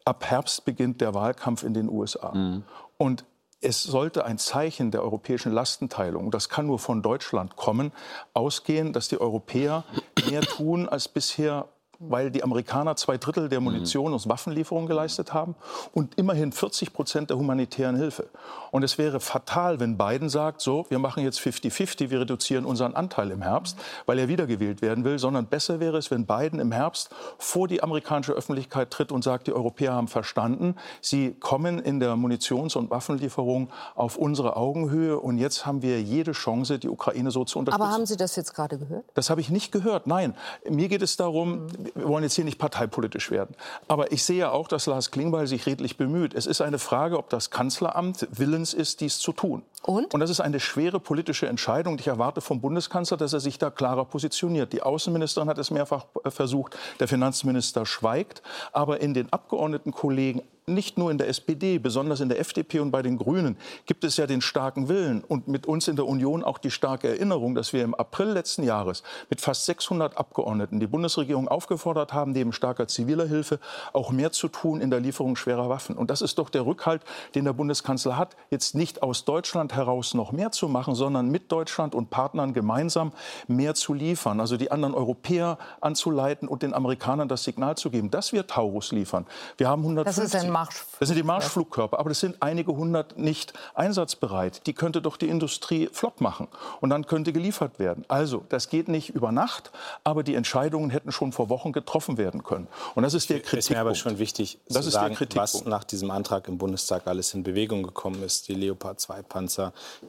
Ab 0.03 0.25
Herbst 0.25 0.65
beginnt 0.65 0.99
der 0.99 1.13
Wahlkampf 1.13 1.63
in 1.63 1.73
den 1.73 1.89
USA. 1.89 2.33
Mhm. 2.33 2.63
Und 2.97 3.25
es 3.61 3.83
sollte 3.83 4.25
ein 4.25 4.37
Zeichen 4.37 4.91
der 4.91 5.01
europäischen 5.01 5.51
Lastenteilung, 5.51 6.29
das 6.29 6.47
kann 6.47 6.67
nur 6.67 6.77
von 6.77 7.01
Deutschland 7.01 7.55
kommen, 7.55 7.91
ausgehen, 8.33 8.93
dass 8.93 9.07
die 9.07 9.19
Europäer 9.19 9.83
mehr 10.29 10.41
tun 10.41 10.87
als 10.87 11.07
bisher 11.07 11.67
weil 11.99 12.31
die 12.31 12.43
Amerikaner 12.43 12.95
zwei 12.95 13.17
Drittel 13.17 13.49
der 13.49 13.59
Munition 13.59 14.13
und 14.13 14.29
Waffenlieferungen 14.29 14.87
geleistet 14.87 15.33
haben 15.33 15.55
und 15.93 16.15
immerhin 16.15 16.51
40 16.51 16.93
Prozent 16.93 17.29
der 17.29 17.37
humanitären 17.37 17.95
Hilfe. 17.95 18.27
Und 18.71 18.83
es 18.83 18.97
wäre 18.97 19.19
fatal, 19.19 19.79
wenn 19.79 19.97
Biden 19.97 20.29
sagt, 20.29 20.61
so, 20.61 20.85
wir 20.89 20.99
machen 20.99 21.23
jetzt 21.23 21.39
50-50, 21.39 22.09
wir 22.09 22.21
reduzieren 22.21 22.65
unseren 22.65 22.95
Anteil 22.95 23.31
im 23.31 23.41
Herbst, 23.41 23.77
weil 24.05 24.19
er 24.19 24.27
wiedergewählt 24.27 24.81
werden 24.81 25.03
will, 25.03 25.19
sondern 25.19 25.47
besser 25.47 25.79
wäre 25.79 25.97
es, 25.97 26.11
wenn 26.11 26.25
Biden 26.25 26.59
im 26.59 26.71
Herbst 26.71 27.09
vor 27.37 27.67
die 27.67 27.81
amerikanische 27.81 28.33
Öffentlichkeit 28.33 28.91
tritt 28.91 29.11
und 29.11 29.23
sagt, 29.23 29.47
die 29.47 29.53
Europäer 29.53 29.93
haben 29.93 30.07
verstanden, 30.07 30.75
sie 31.01 31.33
kommen 31.39 31.79
in 31.79 31.99
der 31.99 32.15
Munitions- 32.15 32.75
und 32.75 32.89
Waffenlieferung 32.89 33.69
auf 33.95 34.17
unsere 34.17 34.55
Augenhöhe 34.55 35.19
und 35.19 35.37
jetzt 35.37 35.65
haben 35.65 35.81
wir 35.81 36.01
jede 36.01 36.33
Chance, 36.33 36.79
die 36.79 36.89
Ukraine 36.89 37.31
so 37.31 37.45
zu 37.45 37.59
unterstützen. 37.59 37.81
Aber 37.81 37.93
haben 37.93 38.05
Sie 38.05 38.17
das 38.17 38.35
jetzt 38.35 38.53
gerade 38.53 38.77
gehört? 38.77 39.05
Das 39.13 39.29
habe 39.29 39.41
ich 39.41 39.49
nicht 39.49 39.71
gehört, 39.71 40.07
nein. 40.07 40.35
Mir 40.69 40.87
geht 40.87 41.01
es 41.01 41.17
darum, 41.17 41.67
wir 41.95 42.07
wollen 42.07 42.23
jetzt 42.23 42.35
hier 42.35 42.45
nicht 42.45 42.59
parteipolitisch 42.59 43.31
werden. 43.31 43.55
Aber 43.87 44.11
ich 44.11 44.23
sehe 44.23 44.51
auch, 44.51 44.67
dass 44.67 44.85
Lars 44.85 45.11
Klingbeil 45.11 45.47
sich 45.47 45.65
redlich 45.65 45.97
bemüht. 45.97 46.33
Es 46.33 46.45
ist 46.45 46.61
eine 46.61 46.79
Frage, 46.79 47.17
ob 47.17 47.29
das 47.29 47.49
Kanzleramt 47.49 48.27
willens 48.31 48.73
ist, 48.73 49.01
dies 49.01 49.19
zu 49.19 49.31
tun. 49.31 49.63
Und? 49.83 50.13
Und 50.13 50.19
das 50.19 50.29
ist 50.29 50.41
eine 50.41 50.59
schwere 50.59 50.99
politische 50.99 51.47
Entscheidung. 51.47 51.97
Ich 51.99 52.07
erwarte 52.07 52.41
vom 52.41 52.59
Bundeskanzler, 52.59 53.15
dass 53.15 53.33
er 53.33 53.39
sich 53.39 53.57
da 53.57 53.69
klarer 53.69 54.05
positioniert. 54.05 54.73
Die 54.73 54.81
Außenministerin 54.81 55.49
hat 55.49 55.57
es 55.57 55.71
mehrfach 55.71 56.05
äh, 56.23 56.31
versucht, 56.31 56.77
der 56.99 57.07
Finanzminister 57.07 57.85
schweigt. 57.85 58.41
Aber 58.73 59.01
in 59.01 59.13
den 59.13 59.31
Abgeordnetenkollegen 59.31 60.41
nicht 60.69 60.97
nur 60.97 61.11
in 61.11 61.17
der 61.17 61.29
SPD, 61.29 61.79
besonders 61.79 62.19
in 62.19 62.27
der 62.27 62.41
FDP 62.41 62.81
und 62.81 62.91
bei 62.91 63.01
den 63.01 63.17
Grünen 63.17 63.55
gibt 63.85 64.03
es 64.03 64.17
ja 64.17 64.27
den 64.27 64.41
starken 64.41 64.89
Willen 64.89 65.23
und 65.23 65.47
mit 65.47 65.65
uns 65.65 65.87
in 65.87 65.95
der 65.95 66.05
Union 66.05 66.43
auch 66.43 66.57
die 66.57 66.71
starke 66.71 67.07
Erinnerung, 67.07 67.55
dass 67.55 67.71
wir 67.71 67.85
im 67.85 67.95
April 67.95 68.31
letzten 68.31 68.63
Jahres 68.63 69.01
mit 69.29 69.39
fast 69.39 69.63
600 69.63 70.17
Abgeordneten 70.17 70.81
die 70.81 70.87
Bundesregierung 70.87 71.47
aufgefordert 71.47 72.11
haben, 72.11 72.33
neben 72.33 72.51
starker 72.51 72.89
ziviler 72.89 73.25
Hilfe 73.25 73.61
auch 73.93 74.11
mehr 74.11 74.33
zu 74.33 74.49
tun 74.49 74.81
in 74.81 74.89
der 74.89 74.99
Lieferung 74.99 75.37
schwerer 75.37 75.69
Waffen. 75.69 75.95
Und 75.95 76.09
das 76.09 76.21
ist 76.21 76.37
doch 76.37 76.49
der 76.49 76.65
Rückhalt, 76.65 77.01
den 77.33 77.45
der 77.45 77.53
Bundeskanzler 77.53 78.17
hat, 78.17 78.35
jetzt 78.51 78.75
nicht 78.75 79.01
aus 79.01 79.23
Deutschland 79.23 79.66
heraus 79.75 80.13
noch 80.13 80.31
mehr 80.31 80.51
zu 80.51 80.67
machen, 80.67 80.95
sondern 80.95 81.29
mit 81.29 81.51
Deutschland 81.51 81.95
und 81.95 82.09
Partnern 82.09 82.53
gemeinsam 82.53 83.11
mehr 83.47 83.75
zu 83.75 83.93
liefern, 83.93 84.39
also 84.39 84.57
die 84.57 84.71
anderen 84.71 84.93
Europäer 84.93 85.57
anzuleiten 85.81 86.47
und 86.47 86.63
den 86.63 86.73
Amerikanern 86.73 87.27
das 87.27 87.43
Signal 87.43 87.77
zu 87.77 87.89
geben, 87.89 88.11
dass 88.11 88.33
wir 88.33 88.47
Taurus 88.47 88.91
liefern. 88.91 89.25
Wir 89.57 89.69
haben 89.69 89.81
150 89.81 90.49
Marsch. 90.49 90.85
Das 90.99 91.07
sind 91.09 91.17
die 91.17 91.23
Marschflugkörper, 91.23 91.99
aber 91.99 92.09
das 92.09 92.19
sind 92.19 92.37
einige 92.41 92.75
hundert 92.75 93.17
nicht 93.17 93.53
einsatzbereit. 93.75 94.65
Die 94.67 94.73
könnte 94.73 95.01
doch 95.01 95.17
die 95.17 95.29
Industrie 95.29 95.89
flott 95.91 96.21
machen 96.21 96.47
und 96.81 96.89
dann 96.89 97.05
könnte 97.05 97.33
geliefert 97.33 97.79
werden. 97.79 98.05
Also, 98.07 98.43
das 98.49 98.69
geht 98.69 98.87
nicht 98.87 99.09
über 99.09 99.31
Nacht, 99.31 99.71
aber 100.03 100.23
die 100.23 100.35
Entscheidungen 100.35 100.89
hätten 100.89 101.11
schon 101.11 101.31
vor 101.31 101.49
Wochen 101.49 101.71
getroffen 101.71 102.17
werden 102.17 102.43
können. 102.43 102.67
Und 102.95 103.03
das 103.03 103.13
ist 103.13 103.29
der 103.29 103.37
Kritikpunkt. 103.37 103.59
Ist 103.59 103.69
mir 103.69 103.79
aber 103.79 103.95
schon 103.95 104.19
wichtig 104.19 104.59
das 104.67 104.85
zu 104.85 104.91
sagen, 104.91 105.17
was 105.35 105.65
nach 105.65 105.83
diesem 105.83 106.11
Antrag 106.11 106.47
im 106.47 106.57
Bundestag 106.57 107.07
alles 107.07 107.33
in 107.33 107.43
Bewegung 107.43 107.83
gekommen 107.83 108.23
ist. 108.23 108.47
Die 108.47 108.53
Leopard 108.53 108.99
2 108.99 109.21
Panzer, 109.23 109.56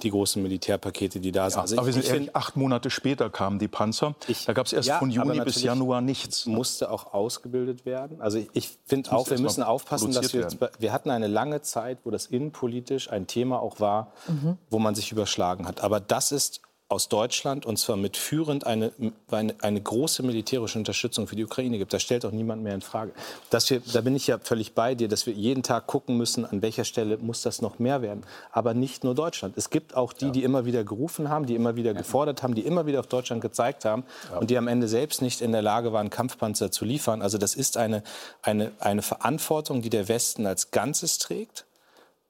die 0.02 0.10
großen 0.10 0.42
Militärpakete, 0.42 1.20
die 1.20 1.32
da 1.32 1.50
sind. 1.50 1.56
Ja, 1.56 1.62
also 1.62 1.76
aber 1.78 1.86
wir 1.86 1.92
sind 1.92 2.06
ehrlich, 2.06 2.36
acht 2.36 2.56
Monate 2.56 2.90
später 2.90 3.30
kamen 3.30 3.58
die 3.58 3.68
Panzer. 3.68 4.14
Ich, 4.26 4.44
da 4.44 4.52
gab 4.52 4.66
es 4.66 4.72
erst 4.72 4.88
ja, 4.88 4.98
von 4.98 5.10
Juni 5.10 5.40
bis 5.40 5.62
Januar 5.62 6.00
nichts. 6.00 6.46
Musste 6.46 6.90
auch 6.90 7.12
ausgebildet 7.12 7.84
werden. 7.86 8.20
Also 8.20 8.44
ich 8.52 8.78
finde 8.86 9.12
auch, 9.12 9.28
wir 9.28 9.38
müssen 9.38 9.62
aufpassen, 9.62 10.12
dass 10.12 10.32
wir 10.32 10.38
wir, 10.38 10.70
wir 10.78 10.92
hatten 10.92 11.10
eine 11.10 11.26
lange 11.26 11.62
Zeit, 11.62 11.98
wo 12.04 12.10
das 12.10 12.26
innenpolitisch 12.26 13.10
ein 13.10 13.26
Thema 13.26 13.60
auch 13.60 13.80
war, 13.80 14.12
mhm. 14.26 14.58
wo 14.70 14.78
man 14.78 14.94
sich 14.94 15.12
überschlagen 15.12 15.66
hat. 15.66 15.80
Aber 15.82 16.00
das 16.00 16.32
ist 16.32 16.60
aus 16.90 17.10
Deutschland 17.10 17.66
und 17.66 17.78
zwar 17.78 17.96
mit 17.96 18.16
führend 18.16 18.66
eine, 18.66 18.92
eine, 19.30 19.54
eine, 19.60 19.80
große 19.80 20.22
militärische 20.22 20.78
Unterstützung 20.78 21.26
für 21.26 21.36
die 21.36 21.44
Ukraine 21.44 21.76
gibt. 21.76 21.92
Das 21.92 22.02
stellt 22.02 22.24
auch 22.24 22.30
niemand 22.30 22.62
mehr 22.62 22.74
in 22.74 22.80
Frage. 22.80 23.12
Dass 23.50 23.68
wir, 23.68 23.82
da 23.92 24.00
bin 24.00 24.16
ich 24.16 24.26
ja 24.26 24.38
völlig 24.38 24.72
bei 24.72 24.94
dir, 24.94 25.06
dass 25.06 25.26
wir 25.26 25.34
jeden 25.34 25.62
Tag 25.62 25.86
gucken 25.86 26.16
müssen, 26.16 26.46
an 26.46 26.62
welcher 26.62 26.84
Stelle 26.84 27.18
muss 27.18 27.42
das 27.42 27.60
noch 27.60 27.78
mehr 27.78 28.00
werden. 28.00 28.24
Aber 28.52 28.72
nicht 28.72 29.04
nur 29.04 29.14
Deutschland. 29.14 29.58
Es 29.58 29.68
gibt 29.68 29.94
auch 29.94 30.14
die, 30.14 30.30
die 30.30 30.42
immer 30.44 30.64
wieder 30.64 30.82
gerufen 30.82 31.28
haben, 31.28 31.44
die 31.44 31.54
immer 31.54 31.76
wieder 31.76 31.92
gefordert 31.92 32.42
haben, 32.42 32.54
die 32.54 32.62
immer 32.62 32.86
wieder 32.86 33.00
auf 33.00 33.06
Deutschland 33.06 33.42
gezeigt 33.42 33.84
haben 33.84 34.04
ja. 34.30 34.38
und 34.38 34.48
die 34.48 34.56
am 34.56 34.66
Ende 34.66 34.88
selbst 34.88 35.20
nicht 35.20 35.42
in 35.42 35.52
der 35.52 35.62
Lage 35.62 35.92
waren, 35.92 36.08
Kampfpanzer 36.08 36.70
zu 36.70 36.86
liefern. 36.86 37.20
Also 37.20 37.36
das 37.36 37.54
ist 37.54 37.76
eine, 37.76 38.02
eine, 38.40 38.72
eine 38.78 39.02
Verantwortung, 39.02 39.82
die 39.82 39.90
der 39.90 40.08
Westen 40.08 40.46
als 40.46 40.70
Ganzes 40.70 41.18
trägt 41.18 41.66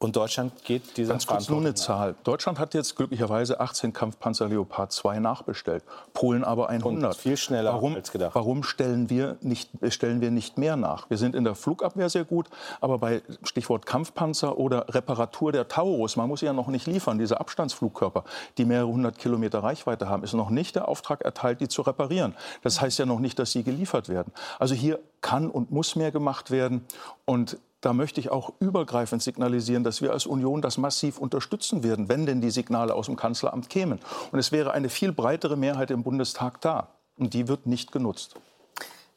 und 0.01 0.15
Deutschland 0.15 0.65
geht 0.65 0.97
dieser 0.97 1.15
Ganz 1.15 1.27
kurz 1.27 1.49
nur 1.49 1.59
eine 1.59 1.75
Zahl. 1.75 2.15
Deutschland 2.23 2.61
hat 2.61 2.73
jetzt 2.73 2.95
glücklicherweise 2.95 3.59
18 3.59 3.93
Kampfpanzer 3.93 4.49
Leopard 4.49 4.93
2 4.93 5.19
nachbestellt. 5.19 5.83
Polen 6.13 6.45
aber 6.45 6.69
100. 6.69 7.15
Und 7.15 7.21
viel 7.21 7.37
schneller 7.37 7.73
warum, 7.73 7.97
als 7.97 8.13
gedacht. 8.13 8.33
Warum 8.37 8.63
stellen 8.63 9.11
wir, 9.11 9.39
nicht, 9.41 9.71
stellen 9.89 10.21
wir 10.21 10.31
nicht 10.31 10.57
mehr 10.57 10.77
nach? 10.77 11.11
Wir 11.11 11.19
sind 11.19 11.35
in 11.35 11.43
der 11.43 11.57
Flugabwehr 11.57 12.09
sehr 12.11 12.25
gut, 12.25 12.47
aber 12.81 12.99
bei 12.99 13.23
Stichwort 13.43 13.87
Kampfpanzer 13.87 14.57
oder 14.57 14.87
Reparatur 14.95 15.51
der 15.51 15.67
Taurus, 15.67 16.15
man 16.15 16.29
muss 16.29 16.41
sie 16.41 16.47
ja 16.47 16.53
noch 16.53 16.69
nicht 16.69 16.87
liefern, 16.87 17.19
diese 17.19 17.41
Abstandsflugkörper, 17.41 18.23
die 18.57 18.67
mehrere 18.67 18.87
hundert 18.87 19.19
Kilometer 19.19 19.65
Reichweite 19.65 20.09
haben, 20.09 20.23
ist 20.23 20.33
noch 20.33 20.51
nicht 20.51 20.77
der 20.77 20.87
Auftrag 20.87 21.23
erteilt, 21.23 21.61
die 21.61 21.67
zu 21.67 21.83
reparieren. 21.83 22.37
Das 22.63 22.81
heißt 22.81 23.01
ja 23.01 23.07
noch 23.07 23.19
nicht, 23.19 23.37
dass 23.41 23.51
sie 23.51 23.65
geliefert 23.65 24.09
werden. 24.09 24.33
Also 24.61 24.77
hier 24.77 25.01
kann 25.23 25.51
und 25.51 25.73
muss 25.73 25.97
mehr 25.97 26.13
gemacht 26.13 26.53
werden. 26.53 26.85
Und 27.25 27.59
da 27.81 27.93
möchte 27.93 28.21
ich 28.21 28.31
auch 28.31 28.53
übergreifend 28.59 29.23
signalisieren, 29.23 29.85
dass 29.85 30.03
wir 30.03 30.13
als 30.13 30.27
Union 30.27 30.63
das 30.63 30.79
massiv 30.79 31.19
unterstützen 31.19 31.83
werden, 31.83 32.09
wenn 32.09 32.27
denn 32.27 32.41
die 32.41 32.51
Signale 32.51 32.95
aus 32.95 33.07
dem 33.07 33.17
Kanzleramt 33.17 33.71
kämen. 33.71 34.01
Und 34.33 34.39
es 34.39 34.51
wäre 34.51 34.73
eine 34.73 34.89
viel 34.89 35.13
breitere 35.13 35.57
Mehrheit 35.57 35.91
im 35.91 36.03
Bundestag 36.03 36.61
da. 36.61 36.89
Und 37.17 37.35
die 37.35 37.49
wird 37.49 37.67
nicht 37.67 37.93
genutzt. 37.93 38.35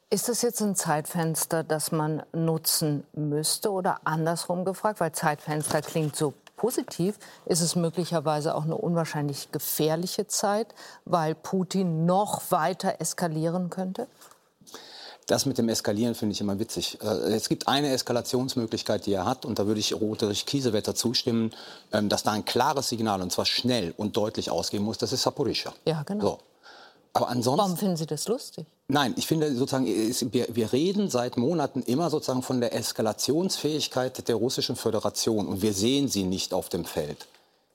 Ist 0.09 0.27
das 0.27 0.41
jetzt 0.41 0.61
ein 0.61 0.75
Zeitfenster, 0.75 1.63
das 1.63 1.91
man 1.91 2.23
nutzen 2.33 3.05
müsste 3.13 3.71
oder 3.71 4.01
andersrum 4.03 4.65
gefragt? 4.65 4.99
Weil 4.99 5.13
Zeitfenster 5.13 5.81
klingt 5.81 6.15
so 6.15 6.33
positiv, 6.57 7.17
ist 7.45 7.61
es 7.61 7.75
möglicherweise 7.75 8.53
auch 8.53 8.65
eine 8.65 8.75
unwahrscheinlich 8.75 9.51
gefährliche 9.51 10.27
Zeit, 10.27 10.75
weil 11.05 11.33
Putin 11.33 12.05
noch 12.05 12.51
weiter 12.51 12.95
eskalieren 12.99 13.69
könnte? 13.69 14.07
Das 15.27 15.45
mit 15.45 15.57
dem 15.57 15.69
Eskalieren 15.69 16.15
finde 16.15 16.33
ich 16.33 16.41
immer 16.41 16.59
witzig. 16.59 16.97
Äh, 17.01 17.33
es 17.33 17.47
gibt 17.47 17.67
eine 17.67 17.89
Eskalationsmöglichkeit, 17.89 19.05
die 19.05 19.13
er 19.13 19.25
hat, 19.25 19.45
und 19.45 19.59
da 19.59 19.67
würde 19.67 19.79
ich 19.79 19.93
Roderich 19.93 20.45
Kiesewetter 20.45 20.95
zustimmen, 20.95 21.51
ähm, 21.91 22.09
dass 22.09 22.23
da 22.23 22.31
ein 22.31 22.45
klares 22.45 22.89
Signal, 22.89 23.21
und 23.21 23.31
zwar 23.31 23.45
schnell 23.45 23.93
und 23.97 24.17
deutlich 24.17 24.51
ausgehen 24.51 24.83
muss, 24.83 24.97
das 24.97 25.13
ist 25.13 25.21
Saporischschja. 25.21 25.73
Ja, 25.85 26.03
genau. 26.03 26.23
So. 26.23 26.39
Aber 27.13 27.29
ansonsten. 27.29 27.59
Warum 27.59 27.77
finden 27.77 27.97
Sie 27.97 28.05
das 28.05 28.27
lustig? 28.27 28.65
Nein, 28.87 29.13
ich 29.17 29.27
finde 29.27 29.53
sozusagen, 29.53 29.85
wir, 29.85 30.47
wir 30.49 30.73
reden 30.73 31.09
seit 31.09 31.37
Monaten 31.37 31.81
immer 31.81 32.09
sozusagen 32.09 32.41
von 32.41 32.61
der 32.61 32.73
Eskalationsfähigkeit 32.73 34.27
der 34.27 34.35
russischen 34.35 34.75
Föderation 34.75 35.47
und 35.47 35.61
wir 35.61 35.73
sehen 35.73 36.07
sie 36.07 36.23
nicht 36.23 36.53
auf 36.53 36.69
dem 36.69 36.85
Feld. 36.85 37.27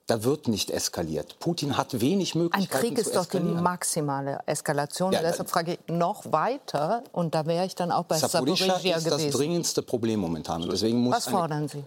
Da 0.07 0.23
wird 0.23 0.47
nicht 0.47 0.71
eskaliert. 0.71 1.41
Putin 1.41 1.77
hat 1.77 2.01
wenig 2.01 2.37
Möglichkeiten 2.37 2.87
Ein 2.87 2.95
Krieg 2.95 2.99
ist 2.99 3.17
doch 3.17 3.27
die 3.27 3.41
maximale 3.41 4.39
Eskalation. 4.47 5.13
Ja, 5.13 5.21
Deshalb 5.21 5.51
frage 5.51 5.73
ich 5.73 5.93
noch 5.93 6.31
weiter. 6.31 7.03
Und 7.11 7.35
da 7.35 7.45
wäre 7.47 7.67
ich 7.67 7.75
dann 7.75 7.91
auch 7.91 8.05
bei 8.05 8.17
Zaporizhia 8.17 8.79
gewesen. 8.79 8.97
ist 8.97 9.11
das 9.11 9.31
dringendste 9.31 9.83
Problem 9.83 10.21
momentan. 10.21 10.63
Und 10.63 10.71
deswegen 10.71 10.99
muss 10.99 11.17
Was 11.17 11.27
fordern 11.27 11.69
Sie? 11.69 11.83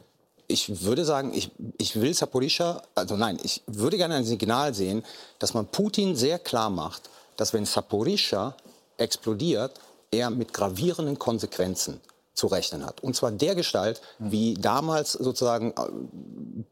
Ich 0.47 0.81
würde 0.81 1.05
sagen, 1.05 1.31
ich, 1.33 1.51
ich 1.77 1.95
will 2.01 2.13
Zaporizhia, 2.13 2.81
also 2.93 3.15
nein, 3.15 3.39
ich 3.41 3.61
würde 3.67 3.95
gerne 3.95 4.15
ein 4.15 4.25
Signal 4.25 4.73
sehen, 4.73 5.05
dass 5.37 5.53
man 5.53 5.67
Putin 5.67 6.15
sehr 6.15 6.39
klar 6.39 6.69
macht, 6.69 7.09
dass 7.37 7.53
wenn 7.53 7.65
Zaporizhia 7.65 8.53
explodiert, 8.97 9.79
er 10.11 10.29
mit 10.29 10.51
gravierenden 10.51 11.17
Konsequenzen 11.19 12.01
zu 12.39 12.47
rechnen 12.47 12.85
hat. 12.85 13.03
Und 13.03 13.15
zwar 13.15 13.31
der 13.31 13.53
Gestalt, 13.53 14.01
wie 14.17 14.55
damals 14.55 15.11
sozusagen 15.11 15.71
äh, 15.71 15.73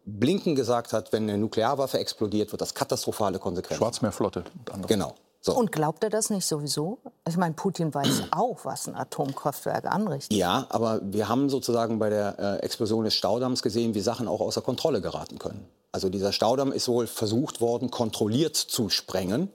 Blinken 0.05 0.55
gesagt 0.55 0.93
hat, 0.93 1.13
wenn 1.13 1.23
eine 1.23 1.37
Nuklearwaffe 1.37 1.99
explodiert, 1.99 2.51
wird 2.51 2.61
das 2.61 2.73
katastrophale 2.73 3.37
Konsequenzen. 3.37 3.77
Schwarzmeerflotte. 3.77 4.45
Genau. 4.87 5.13
So. 5.41 5.55
Und 5.55 5.71
glaubt 5.71 6.03
er 6.03 6.09
das 6.09 6.29
nicht 6.29 6.45
sowieso? 6.45 6.97
Ich 7.27 7.37
meine, 7.37 7.53
Putin 7.53 7.93
weiß 7.93 8.23
auch, 8.31 8.65
was 8.65 8.87
ein 8.87 8.95
Atomkraftwerk 8.95 9.85
anrichtet. 9.85 10.37
Ja, 10.37 10.65
aber 10.69 11.01
wir 11.03 11.29
haben 11.29 11.49
sozusagen 11.49 11.99
bei 11.99 12.09
der 12.09 12.39
äh, 12.39 12.65
Explosion 12.65 13.05
des 13.05 13.13
Staudamms 13.13 13.61
gesehen, 13.61 13.93
wie 13.93 14.01
Sachen 14.01 14.27
auch 14.27 14.41
außer 14.41 14.61
Kontrolle 14.61 15.01
geraten 15.01 15.37
können. 15.37 15.67
Also 15.91 16.09
dieser 16.09 16.31
Staudamm 16.31 16.71
ist 16.71 16.87
wohl 16.87 17.07
versucht 17.07 17.61
worden, 17.61 17.91
kontrolliert 17.91 18.55
zu 18.55 18.89
sprengen. 18.89 19.49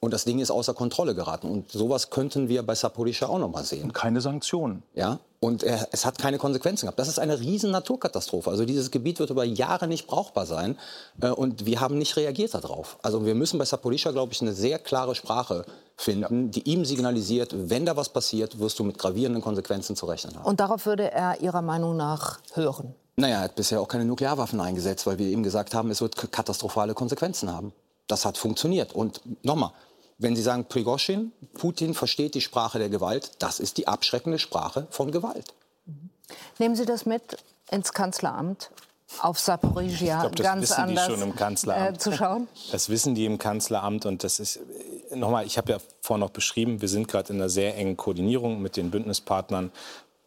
Und 0.00 0.12
das 0.12 0.24
Ding 0.24 0.38
ist 0.38 0.50
außer 0.50 0.74
Kontrolle 0.74 1.14
geraten. 1.14 1.50
Und 1.50 1.72
sowas 1.72 2.10
könnten 2.10 2.48
wir 2.48 2.62
bei 2.64 2.74
Saporischa 2.74 3.26
auch 3.26 3.38
noch 3.38 3.50
mal 3.50 3.64
sehen. 3.64 3.84
Und 3.84 3.94
keine 3.94 4.20
Sanktionen. 4.20 4.82
Ja. 4.94 5.18
Und 5.40 5.62
äh, 5.62 5.78
es 5.92 6.04
hat 6.04 6.18
keine 6.18 6.38
Konsequenzen 6.38 6.86
gehabt. 6.86 6.98
Das 6.98 7.06
ist 7.06 7.18
eine 7.20 7.38
riesen 7.38 7.70
Naturkatastrophe. 7.70 8.50
Also 8.50 8.64
dieses 8.64 8.90
Gebiet 8.90 9.20
wird 9.20 9.30
über 9.30 9.44
Jahre 9.44 9.86
nicht 9.86 10.06
brauchbar 10.06 10.46
sein. 10.46 10.76
Äh, 11.20 11.28
und 11.30 11.64
wir 11.64 11.80
haben 11.80 11.96
nicht 11.96 12.16
reagiert 12.16 12.54
darauf. 12.54 12.98
Also 13.02 13.24
wir 13.24 13.36
müssen 13.36 13.58
bei 13.58 13.64
Saporischa, 13.64 14.10
glaube 14.10 14.32
ich, 14.32 14.42
eine 14.42 14.52
sehr 14.52 14.78
klare 14.80 15.14
Sprache 15.14 15.64
finden, 15.96 16.50
die 16.50 16.68
ihm 16.68 16.84
signalisiert, 16.84 17.54
wenn 17.54 17.86
da 17.86 17.96
was 17.96 18.08
passiert, 18.08 18.58
wirst 18.58 18.78
du 18.78 18.84
mit 18.84 18.98
gravierenden 18.98 19.42
Konsequenzen 19.42 19.94
zu 19.94 20.06
rechnen 20.06 20.36
haben. 20.36 20.44
Und 20.44 20.60
darauf 20.60 20.86
würde 20.86 21.10
er 21.10 21.40
Ihrer 21.40 21.62
Meinung 21.62 21.96
nach 21.96 22.40
hören? 22.54 22.94
Naja, 23.16 23.36
er 23.36 23.42
hat 23.42 23.56
bisher 23.56 23.80
auch 23.80 23.88
keine 23.88 24.04
Nuklearwaffen 24.04 24.60
eingesetzt, 24.60 25.06
weil 25.06 25.18
wir 25.18 25.28
ihm 25.28 25.42
gesagt 25.42 25.74
haben, 25.74 25.90
es 25.90 26.00
wird 26.00 26.16
katastrophale 26.16 26.94
Konsequenzen 26.94 27.52
haben. 27.52 27.72
Das 28.06 28.24
hat 28.24 28.38
funktioniert. 28.38 28.92
Und 28.94 29.20
nochmal, 29.44 29.72
wenn 30.18 30.34
Sie 30.36 30.42
sagen, 30.42 30.66
Prigozhin, 30.66 31.32
Putin 31.54 31.94
versteht 31.94 32.34
die 32.34 32.40
Sprache 32.40 32.78
der 32.78 32.88
Gewalt, 32.88 33.32
das 33.38 33.60
ist 33.60 33.78
die 33.78 33.86
abschreckende 33.88 34.38
Sprache 34.38 34.86
von 34.90 35.12
Gewalt. 35.12 35.54
Nehmen 36.58 36.74
Sie 36.76 36.84
das 36.84 37.06
mit 37.06 37.38
ins 37.70 37.92
Kanzleramt? 37.92 38.70
Auf 39.22 39.40
Saporizhia 39.40 40.20
glaub, 40.20 40.36
ganz 40.36 40.70
anders 40.70 41.08
äh, 41.66 41.96
zu 41.96 42.12
schauen? 42.12 42.46
Das 42.70 42.90
wissen 42.90 43.14
die 43.14 43.24
im 43.24 43.38
Kanzleramt 43.38 44.04
und 44.04 44.22
das 44.22 44.38
ist 44.38 44.60
nochmal. 45.14 45.46
Ich 45.46 45.56
habe 45.56 45.72
ja 45.72 45.78
vorhin 46.02 46.20
noch 46.20 46.30
beschrieben, 46.30 46.82
wir 46.82 46.88
sind 46.88 47.08
gerade 47.08 47.32
in 47.32 47.38
einer 47.38 47.48
sehr 47.48 47.74
engen 47.78 47.96
Koordinierung 47.96 48.60
mit 48.60 48.76
den 48.76 48.90
Bündnispartnern. 48.90 49.72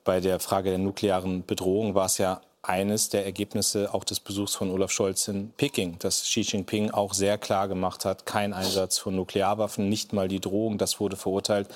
Bei 0.03 0.19
der 0.19 0.39
Frage 0.39 0.71
der 0.71 0.79
nuklearen 0.79 1.45
Bedrohung 1.45 1.93
war 1.93 2.07
es 2.07 2.17
ja 2.17 2.41
eines 2.63 3.09
der 3.09 3.25
Ergebnisse 3.25 3.91
auch 3.91 4.03
des 4.03 4.19
Besuchs 4.19 4.53
von 4.53 4.69
Olaf 4.69 4.91
Scholz 4.91 5.27
in 5.27 5.51
Peking, 5.57 5.97
dass 5.97 6.21
Xi 6.21 6.41
Jinping 6.41 6.91
auch 6.91 7.13
sehr 7.13 7.39
klar 7.39 7.67
gemacht 7.67 8.05
hat, 8.05 8.27
kein 8.27 8.53
Einsatz 8.53 8.99
von 8.99 9.15
Nuklearwaffen, 9.15 9.89
nicht 9.89 10.13
mal 10.13 10.27
die 10.27 10.39
Drohung, 10.39 10.77
das 10.77 10.99
wurde 10.99 11.15
verurteilt. 11.15 11.67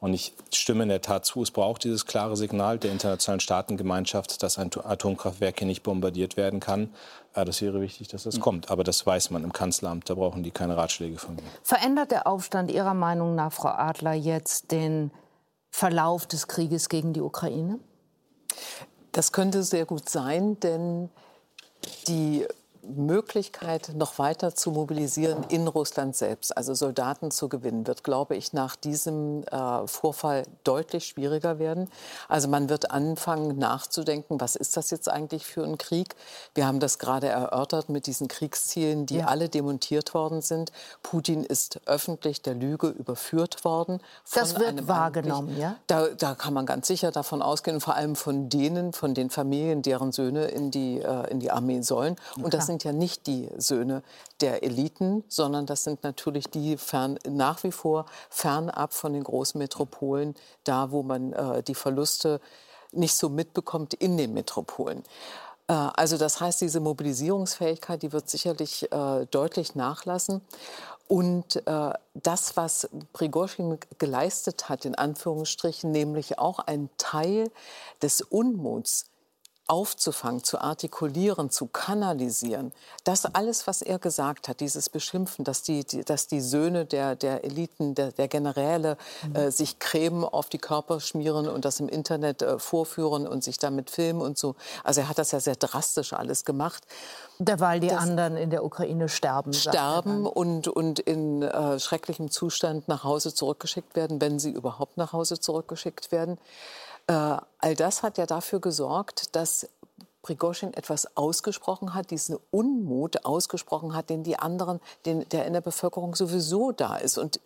Und 0.00 0.14
ich 0.14 0.32
stimme 0.52 0.82
in 0.82 0.88
der 0.88 1.00
Tat 1.00 1.24
zu, 1.24 1.42
es 1.42 1.52
braucht 1.52 1.84
dieses 1.84 2.06
klare 2.06 2.36
Signal 2.36 2.78
der 2.78 2.90
internationalen 2.90 3.38
Staatengemeinschaft, 3.38 4.42
dass 4.42 4.58
ein 4.58 4.70
Atomkraftwerk 4.82 5.60
hier 5.60 5.68
nicht 5.68 5.84
bombardiert 5.84 6.36
werden 6.36 6.58
kann. 6.58 6.92
Das 7.34 7.62
wäre 7.62 7.80
wichtig, 7.80 8.08
dass 8.08 8.24
das 8.24 8.40
kommt. 8.40 8.70
Aber 8.70 8.82
das 8.82 9.06
weiß 9.06 9.30
man 9.30 9.44
im 9.44 9.52
Kanzleramt, 9.52 10.10
da 10.10 10.14
brauchen 10.14 10.42
die 10.42 10.50
keine 10.50 10.76
Ratschläge 10.76 11.18
von 11.18 11.36
mir. 11.36 11.42
Verändert 11.62 12.10
der 12.10 12.26
Aufstand 12.26 12.70
Ihrer 12.70 12.94
Meinung 12.94 13.36
nach, 13.36 13.52
Frau 13.52 13.68
Adler, 13.68 14.12
jetzt 14.12 14.72
den 14.72 15.12
Verlauf 15.70 16.26
des 16.26 16.48
Krieges 16.48 16.88
gegen 16.88 17.12
die 17.12 17.20
Ukraine? 17.20 17.78
Das 19.12 19.32
könnte 19.32 19.62
sehr 19.62 19.84
gut 19.84 20.08
sein, 20.08 20.58
denn 20.60 21.10
die 22.08 22.46
Möglichkeit, 22.82 23.92
noch 23.94 24.18
weiter 24.18 24.54
zu 24.54 24.72
mobilisieren 24.72 25.44
in 25.48 25.68
Russland 25.68 26.16
selbst, 26.16 26.56
also 26.56 26.74
Soldaten 26.74 27.30
zu 27.30 27.48
gewinnen, 27.48 27.86
wird, 27.86 28.02
glaube 28.02 28.34
ich, 28.34 28.52
nach 28.52 28.74
diesem 28.74 29.44
äh, 29.44 29.86
Vorfall 29.86 30.44
deutlich 30.64 31.06
schwieriger 31.06 31.58
werden. 31.58 31.88
Also 32.28 32.48
man 32.48 32.68
wird 32.68 32.90
anfangen 32.90 33.58
nachzudenken, 33.58 34.40
was 34.40 34.56
ist 34.56 34.76
das 34.76 34.90
jetzt 34.90 35.08
eigentlich 35.08 35.46
für 35.46 35.62
ein 35.62 35.78
Krieg? 35.78 36.16
Wir 36.54 36.66
haben 36.66 36.80
das 36.80 36.98
gerade 36.98 37.28
erörtert 37.28 37.88
mit 37.88 38.06
diesen 38.06 38.26
Kriegszielen, 38.26 39.06
die 39.06 39.18
ja. 39.18 39.26
alle 39.26 39.48
demontiert 39.48 40.12
worden 40.14 40.42
sind. 40.42 40.72
Putin 41.02 41.44
ist 41.44 41.80
öffentlich 41.86 42.42
der 42.42 42.54
Lüge 42.54 42.88
überführt 42.88 43.64
worden. 43.64 44.00
das 44.34 44.58
wird 44.58 44.88
wahrgenommen, 44.88 45.56
ja? 45.56 45.76
Da, 45.86 46.08
da, 46.08 46.34
kann 46.34 46.54
man 46.54 46.66
ganz 46.66 46.88
sicher 46.88 47.12
davon 47.12 47.42
ausgehen, 47.42 47.80
vor 47.80 47.94
allem 47.94 48.16
von 48.16 48.48
denen, 48.48 48.92
von 48.92 49.14
den 49.14 49.30
Familien, 49.30 49.82
deren 49.82 50.10
Söhne 50.10 50.46
in 50.46 50.70
die, 50.70 51.00
äh, 51.00 51.30
in 51.30 51.38
die 51.38 51.50
Armee 51.50 51.82
sollen. 51.82 52.16
Und 52.36 52.54
das 52.54 52.71
sind 52.72 52.84
ja 52.84 52.92
nicht 52.92 53.26
die 53.26 53.50
Söhne 53.58 54.02
der 54.40 54.62
Eliten, 54.62 55.24
sondern 55.28 55.66
das 55.66 55.84
sind 55.84 56.02
natürlich 56.04 56.48
die 56.48 56.78
fern, 56.78 57.18
nach 57.28 57.62
wie 57.64 57.72
vor 57.72 58.06
fernab 58.30 58.94
von 58.94 59.12
den 59.12 59.24
großen 59.24 59.58
Metropolen, 59.58 60.34
da 60.64 60.90
wo 60.90 61.02
man 61.02 61.34
äh, 61.34 61.62
die 61.62 61.74
Verluste 61.74 62.40
nicht 62.92 63.14
so 63.14 63.28
mitbekommt 63.28 63.92
in 63.92 64.16
den 64.16 64.32
Metropolen. 64.32 65.02
Äh, 65.68 65.72
also 65.72 66.16
das 66.16 66.40
heißt, 66.40 66.62
diese 66.62 66.80
Mobilisierungsfähigkeit, 66.80 68.02
die 68.02 68.12
wird 68.12 68.30
sicherlich 68.30 68.90
äh, 68.90 69.26
deutlich 69.26 69.74
nachlassen. 69.74 70.40
Und 71.08 71.66
äh, 71.66 71.92
das, 72.14 72.56
was 72.56 72.88
Prigozhin 73.12 73.78
geleistet 73.98 74.70
hat, 74.70 74.86
in 74.86 74.94
Anführungsstrichen, 74.94 75.90
nämlich 75.90 76.38
auch 76.38 76.58
ein 76.58 76.88
Teil 76.96 77.50
des 78.00 78.22
Unmuts, 78.22 79.11
aufzufangen, 79.68 80.42
zu 80.42 80.60
artikulieren, 80.60 81.50
zu 81.50 81.66
kanalisieren. 81.66 82.72
Das 83.04 83.24
alles, 83.24 83.66
was 83.66 83.80
er 83.80 83.98
gesagt 83.98 84.48
hat, 84.48 84.60
dieses 84.60 84.88
Beschimpfen, 84.88 85.44
dass 85.44 85.62
die, 85.62 85.84
dass 86.04 86.26
die 86.26 86.40
Söhne 86.40 86.84
der, 86.84 87.14
der 87.16 87.44
Eliten, 87.44 87.94
der, 87.94 88.12
der 88.12 88.28
Generäle 88.28 88.98
mhm. 89.22 89.36
äh, 89.36 89.50
sich 89.50 89.78
Creme 89.78 90.24
auf 90.24 90.48
die 90.48 90.58
Körper 90.58 91.00
schmieren 91.00 91.48
und 91.48 91.64
das 91.64 91.80
im 91.80 91.88
Internet 91.88 92.42
äh, 92.42 92.58
vorführen 92.58 93.26
und 93.26 93.44
sich 93.44 93.58
damit 93.58 93.90
filmen 93.90 94.20
und 94.20 94.36
so. 94.36 94.56
Also 94.84 95.02
er 95.02 95.08
hat 95.08 95.18
das 95.18 95.30
ja 95.30 95.40
sehr 95.40 95.56
drastisch 95.56 96.12
alles 96.12 96.44
gemacht. 96.44 96.84
Derweil 97.38 97.80
die 97.80 97.88
das 97.88 97.98
anderen 97.98 98.36
in 98.36 98.50
der 98.50 98.64
Ukraine 98.64 99.08
sterben. 99.08 99.52
Sterben 99.52 100.26
und, 100.26 100.68
und 100.68 100.98
in 100.98 101.42
äh, 101.42 101.78
schrecklichem 101.78 102.30
Zustand 102.30 102.88
nach 102.88 103.04
Hause 103.04 103.32
zurückgeschickt 103.32 103.96
werden, 103.96 104.20
wenn 104.20 104.38
sie 104.38 104.50
überhaupt 104.50 104.96
nach 104.96 105.12
Hause 105.12 105.40
zurückgeschickt 105.40 106.12
werden. 106.12 106.38
Äh, 107.06 107.36
all 107.58 107.74
das 107.76 108.02
hat 108.02 108.18
ja 108.18 108.26
dafür 108.26 108.60
gesorgt, 108.60 109.34
dass 109.36 109.66
Prigozhin 110.22 110.72
etwas 110.72 111.16
ausgesprochen 111.16 111.94
hat, 111.94 112.10
diesen 112.10 112.38
Unmut 112.52 113.24
ausgesprochen 113.24 113.94
hat, 113.94 114.08
den 114.08 114.22
die 114.22 114.38
anderen, 114.38 114.80
den, 115.04 115.28
der 115.30 115.46
in 115.46 115.52
der 115.52 115.60
Bevölkerung 115.60 116.14
sowieso 116.14 116.70
da 116.70 116.96
ist 116.96 117.18
und 117.18 117.40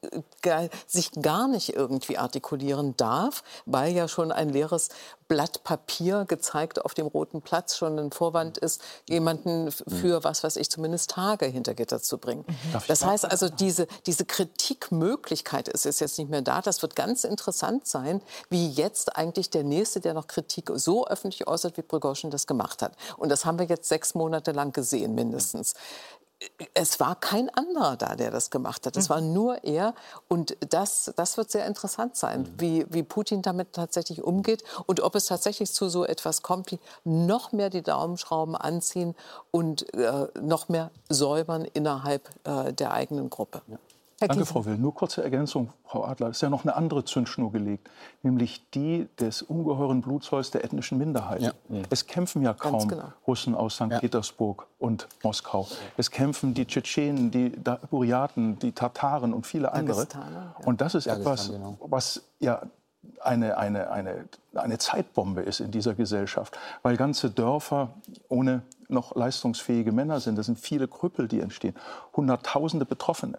äh, 0.44 0.68
sich 0.86 1.10
gar 1.12 1.48
nicht 1.48 1.74
irgendwie 1.74 2.18
artikulieren 2.18 2.94
darf, 2.96 3.42
weil 3.64 3.94
ja 3.94 4.08
schon 4.08 4.30
ein 4.30 4.50
leeres 4.50 4.90
Blatt 5.28 5.64
Papier 5.64 6.24
gezeigt 6.26 6.84
auf 6.84 6.94
dem 6.94 7.06
Roten 7.06 7.42
Platz 7.42 7.76
schon 7.76 7.98
ein 7.98 8.12
Vorwand 8.12 8.58
ist, 8.58 8.80
jemanden 9.08 9.72
für, 9.72 10.22
was 10.24 10.44
weiß 10.44 10.56
ich, 10.56 10.70
zumindest 10.70 11.10
Tage 11.10 11.46
hinter 11.46 11.74
Gitter 11.74 12.00
zu 12.00 12.18
bringen. 12.18 12.44
Mhm. 12.46 12.78
Das 12.86 13.04
heißt 13.04 13.24
also, 13.24 13.48
diese, 13.48 13.86
diese 14.06 14.24
Kritikmöglichkeit 14.24 15.68
ist 15.68 15.84
jetzt 15.84 16.18
nicht 16.18 16.30
mehr 16.30 16.42
da. 16.42 16.62
Das 16.62 16.82
wird 16.82 16.94
ganz 16.94 17.24
interessant 17.24 17.86
sein, 17.86 18.22
wie 18.50 18.68
jetzt 18.68 19.16
eigentlich 19.16 19.50
der 19.50 19.64
Nächste, 19.64 20.00
der 20.00 20.14
noch 20.14 20.26
Kritik 20.26 20.70
so 20.74 21.06
öffentlich 21.06 21.46
äußert, 21.48 21.76
wie 21.76 21.82
Prigozhin 21.82 22.30
das 22.30 22.46
gemacht 22.46 22.82
hat. 22.82 22.96
Und 23.16 23.28
das 23.28 23.44
haben 23.44 23.58
wir 23.58 23.66
jetzt 23.66 23.88
sechs 23.88 24.14
Monate 24.14 24.52
lang 24.52 24.72
gesehen, 24.72 25.14
mindestens 25.14 25.74
es 26.74 27.00
war 27.00 27.16
kein 27.16 27.48
anderer 27.50 27.96
da, 27.96 28.14
der 28.14 28.30
das 28.30 28.50
gemacht 28.50 28.86
hat. 28.86 28.96
Es 28.96 29.08
war 29.08 29.20
nur 29.20 29.64
er. 29.64 29.94
Und 30.28 30.56
das, 30.60 31.12
das 31.16 31.36
wird 31.36 31.50
sehr 31.50 31.66
interessant 31.66 32.16
sein, 32.16 32.52
wie, 32.58 32.84
wie 32.90 33.02
Putin 33.02 33.42
damit 33.42 33.72
tatsächlich 33.72 34.22
umgeht 34.22 34.62
und 34.86 35.00
ob 35.00 35.14
es 35.14 35.26
tatsächlich 35.26 35.72
zu 35.72 35.88
so 35.88 36.04
etwas 36.04 36.42
kommt, 36.42 36.70
wie 36.70 36.78
noch 37.04 37.52
mehr 37.52 37.70
die 37.70 37.82
Daumenschrauben 37.82 38.54
anziehen 38.54 39.14
und 39.50 39.92
äh, 39.94 40.28
noch 40.40 40.68
mehr 40.68 40.90
säubern 41.08 41.64
innerhalb 41.64 42.28
äh, 42.44 42.72
der 42.72 42.92
eigenen 42.92 43.30
Gruppe. 43.30 43.62
Ja. 43.68 43.78
Herr 44.18 44.28
Danke, 44.28 44.46
Frau 44.46 44.64
Will. 44.64 44.78
Nur 44.78 44.94
kurze 44.94 45.22
Ergänzung, 45.22 45.74
Frau 45.84 46.04
Adler. 46.04 46.28
Es 46.28 46.38
ist 46.38 46.40
ja 46.40 46.48
noch 46.48 46.64
eine 46.64 46.74
andere 46.74 47.04
Zündschnur 47.04 47.52
gelegt, 47.52 47.90
nämlich 48.22 48.70
die 48.70 49.08
des 49.20 49.42
ungeheuren 49.42 50.00
Blutzeus 50.00 50.50
der 50.50 50.64
ethnischen 50.64 50.96
Minderheiten. 50.96 51.44
Ja. 51.44 51.52
Mhm. 51.68 51.82
Es 51.90 52.06
kämpfen 52.06 52.40
ja 52.42 52.54
kaum 52.54 52.88
genau. 52.88 53.12
Russen 53.26 53.54
aus 53.54 53.74
St. 53.74 53.90
Ja. 53.90 54.00
Petersburg 54.00 54.68
und 54.78 55.06
Moskau. 55.22 55.68
Es 55.98 56.10
kämpfen 56.10 56.54
die 56.54 56.66
Tschetschenen, 56.66 57.30
die 57.30 57.50
Buryaten, 57.90 58.58
die 58.58 58.72
Tataren 58.72 59.34
und 59.34 59.46
viele 59.46 59.72
andere. 59.74 60.08
Ja. 60.10 60.54
Und 60.64 60.80
das 60.80 60.94
ist 60.94 61.06
etwas, 61.06 61.50
genau. 61.50 61.76
was 61.80 62.22
ja 62.40 62.62
eine, 63.20 63.58
eine, 63.58 63.90
eine, 63.90 64.28
eine 64.54 64.78
Zeitbombe 64.78 65.42
ist 65.42 65.60
in 65.60 65.70
dieser 65.70 65.94
Gesellschaft, 65.94 66.58
weil 66.82 66.96
ganze 66.96 67.30
Dörfer 67.30 67.90
ohne 68.28 68.62
noch 68.88 69.14
leistungsfähige 69.14 69.92
Männer 69.92 70.20
sind. 70.20 70.38
Das 70.38 70.46
sind 70.46 70.58
viele 70.58 70.88
Krüppel, 70.88 71.28
die 71.28 71.40
entstehen, 71.40 71.74
Hunderttausende 72.14 72.86
Betroffene 72.86 73.38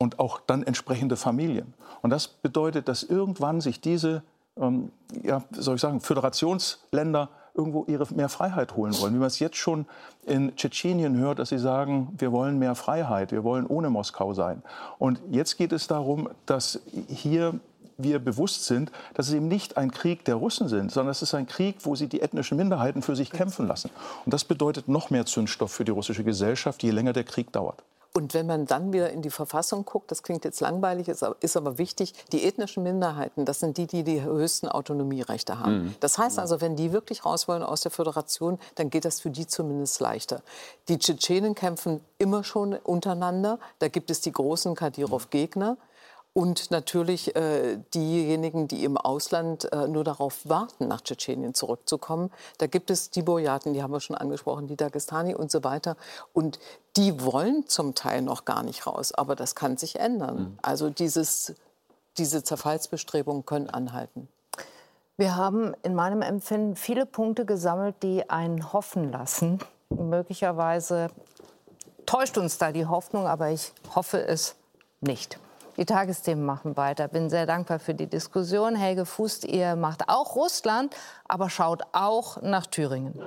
und 0.00 0.18
auch 0.18 0.40
dann 0.40 0.62
entsprechende 0.62 1.14
Familien. 1.14 1.74
Und 2.00 2.10
das 2.10 2.26
bedeutet, 2.26 2.88
dass 2.88 3.02
irgendwann 3.02 3.60
sich 3.60 3.82
diese, 3.82 4.22
ähm, 4.56 4.90
ja, 5.22 5.42
soll 5.52 5.74
ich 5.74 5.80
sagen, 5.82 6.00
Föderationsländer 6.00 7.28
irgendwo 7.54 7.84
ihre 7.84 8.06
mehr 8.14 8.30
Freiheit 8.30 8.76
holen 8.76 8.98
wollen. 8.98 9.12
Wie 9.12 9.18
man 9.18 9.26
es 9.26 9.38
jetzt 9.40 9.56
schon 9.56 9.84
in 10.24 10.56
Tschetschenien 10.56 11.18
hört, 11.18 11.38
dass 11.38 11.50
sie 11.50 11.58
sagen, 11.58 12.14
wir 12.16 12.32
wollen 12.32 12.58
mehr 12.58 12.74
Freiheit, 12.74 13.30
wir 13.30 13.44
wollen 13.44 13.66
ohne 13.66 13.90
Moskau 13.90 14.32
sein. 14.32 14.62
Und 14.98 15.20
jetzt 15.30 15.58
geht 15.58 15.72
es 15.72 15.86
darum, 15.86 16.30
dass 16.46 16.80
hier 17.08 17.60
wir 17.98 18.18
bewusst 18.18 18.64
sind, 18.64 18.90
dass 19.12 19.28
es 19.28 19.34
eben 19.34 19.48
nicht 19.48 19.76
ein 19.76 19.90
Krieg 19.90 20.24
der 20.24 20.36
Russen 20.36 20.68
sind, 20.68 20.90
sondern 20.90 21.10
es 21.10 21.20
ist 21.20 21.34
ein 21.34 21.46
Krieg, 21.46 21.76
wo 21.82 21.94
sie 21.94 22.08
die 22.08 22.22
ethnischen 22.22 22.56
Minderheiten 22.56 23.02
für 23.02 23.14
sich 23.14 23.30
kämpfen 23.30 23.68
lassen. 23.68 23.90
Und 24.24 24.32
das 24.32 24.44
bedeutet 24.44 24.88
noch 24.88 25.10
mehr 25.10 25.26
Zündstoff 25.26 25.72
für 25.72 25.84
die 25.84 25.92
russische 25.92 26.24
Gesellschaft, 26.24 26.82
je 26.82 26.90
länger 26.90 27.12
der 27.12 27.24
Krieg 27.24 27.52
dauert. 27.52 27.82
Und 28.12 28.34
wenn 28.34 28.46
man 28.46 28.66
dann 28.66 28.92
wieder 28.92 29.10
in 29.10 29.22
die 29.22 29.30
Verfassung 29.30 29.84
guckt, 29.84 30.10
das 30.10 30.24
klingt 30.24 30.44
jetzt 30.44 30.60
langweilig, 30.60 31.08
ist, 31.08 31.24
ist 31.40 31.56
aber 31.56 31.78
wichtig, 31.78 32.12
die 32.32 32.44
ethnischen 32.44 32.82
Minderheiten, 32.82 33.44
das 33.44 33.60
sind 33.60 33.76
die, 33.76 33.86
die 33.86 34.02
die 34.02 34.22
höchsten 34.22 34.66
Autonomierechte 34.66 35.60
haben. 35.60 35.84
Mhm. 35.84 35.94
Das 36.00 36.18
heißt 36.18 36.40
also, 36.40 36.60
wenn 36.60 36.74
die 36.74 36.92
wirklich 36.92 37.24
raus 37.24 37.46
wollen 37.46 37.62
aus 37.62 37.82
der 37.82 37.92
Föderation, 37.92 38.58
dann 38.74 38.90
geht 38.90 39.04
das 39.04 39.20
für 39.20 39.30
die 39.30 39.46
zumindest 39.46 40.00
leichter. 40.00 40.42
Die 40.88 40.98
Tschetschenen 40.98 41.54
kämpfen 41.54 42.00
immer 42.18 42.42
schon 42.42 42.74
untereinander. 42.74 43.60
Da 43.78 43.86
gibt 43.86 44.10
es 44.10 44.20
die 44.20 44.32
großen 44.32 44.74
Kadyrov-Gegner. 44.74 45.76
Und 46.32 46.70
natürlich 46.70 47.34
äh, 47.34 47.78
diejenigen, 47.92 48.68
die 48.68 48.84
im 48.84 48.96
Ausland 48.96 49.70
äh, 49.72 49.88
nur 49.88 50.04
darauf 50.04 50.48
warten, 50.48 50.86
nach 50.86 51.00
Tschetschenien 51.00 51.54
zurückzukommen. 51.54 52.30
Da 52.58 52.68
gibt 52.68 52.90
es 52.90 53.10
die 53.10 53.22
Boyaten, 53.22 53.74
die 53.74 53.82
haben 53.82 53.92
wir 53.92 54.00
schon 54.00 54.16
angesprochen, 54.16 54.68
die 54.68 54.76
Dagestani 54.76 55.34
und 55.34 55.50
so 55.50 55.64
weiter. 55.64 55.96
Und 56.32 56.60
die 56.96 57.24
wollen 57.24 57.66
zum 57.66 57.96
Teil 57.96 58.22
noch 58.22 58.44
gar 58.44 58.62
nicht 58.62 58.86
raus. 58.86 59.12
Aber 59.12 59.34
das 59.34 59.56
kann 59.56 59.76
sich 59.76 59.98
ändern. 59.98 60.36
Mhm. 60.36 60.58
Also 60.62 60.88
dieses, 60.88 61.54
diese 62.16 62.44
Zerfallsbestrebungen 62.44 63.44
können 63.44 63.68
anhalten. 63.68 64.28
Wir 65.16 65.34
haben 65.34 65.74
in 65.82 65.94
meinem 65.94 66.22
Empfinden 66.22 66.76
viele 66.76 67.06
Punkte 67.06 67.44
gesammelt, 67.44 67.96
die 68.04 68.30
einen 68.30 68.72
hoffen 68.72 69.10
lassen. 69.10 69.58
Möglicherweise 69.90 71.08
täuscht 72.06 72.38
uns 72.38 72.56
da 72.56 72.70
die 72.70 72.86
Hoffnung, 72.86 73.26
aber 73.26 73.50
ich 73.50 73.72
hoffe 73.94 74.24
es 74.24 74.54
nicht. 75.00 75.38
Die 75.80 75.86
Tagesthemen 75.86 76.44
machen 76.44 76.76
weiter. 76.76 77.08
Bin 77.08 77.30
sehr 77.30 77.46
dankbar 77.46 77.78
für 77.78 77.94
die 77.94 78.06
Diskussion. 78.06 78.76
Helge 78.76 79.06
Fußt, 79.06 79.46
ihr 79.46 79.76
macht 79.76 80.10
auch 80.10 80.36
Russland, 80.36 80.94
aber 81.26 81.48
schaut 81.48 81.84
auch 81.92 82.42
nach 82.42 82.66
Thüringen. 82.66 83.18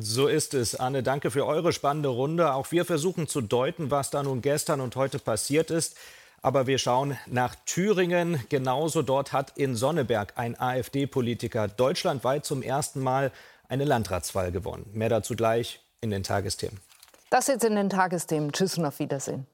So 0.00 0.26
ist 0.26 0.54
es. 0.54 0.74
Anne, 0.74 1.04
danke 1.04 1.30
für 1.30 1.46
eure 1.46 1.72
spannende 1.72 2.08
Runde. 2.08 2.52
Auch 2.54 2.72
wir 2.72 2.84
versuchen 2.84 3.28
zu 3.28 3.40
deuten, 3.40 3.92
was 3.92 4.10
da 4.10 4.24
nun 4.24 4.42
gestern 4.42 4.80
und 4.80 4.96
heute 4.96 5.20
passiert 5.20 5.70
ist. 5.70 5.96
Aber 6.40 6.66
wir 6.66 6.78
schauen 6.78 7.16
nach 7.26 7.54
Thüringen. 7.64 8.42
Genauso 8.48 9.02
dort 9.02 9.32
hat 9.32 9.56
in 9.56 9.76
Sonneberg 9.76 10.32
ein 10.34 10.58
AfD-Politiker 10.58 11.68
deutschlandweit 11.68 12.44
zum 12.44 12.62
ersten 12.62 12.98
Mal 12.98 13.30
eine 13.68 13.84
Landratswahl 13.84 14.50
gewonnen. 14.50 14.90
Mehr 14.94 15.10
dazu 15.10 15.36
gleich 15.36 15.80
in 16.00 16.10
den 16.10 16.24
Tagesthemen. 16.24 16.80
Das 17.30 17.46
jetzt 17.46 17.64
in 17.64 17.76
den 17.76 17.88
Tagesthemen. 17.88 18.50
Tschüss 18.50 18.76
und 18.76 18.84
auf 18.84 18.98
Wiedersehen. 18.98 19.46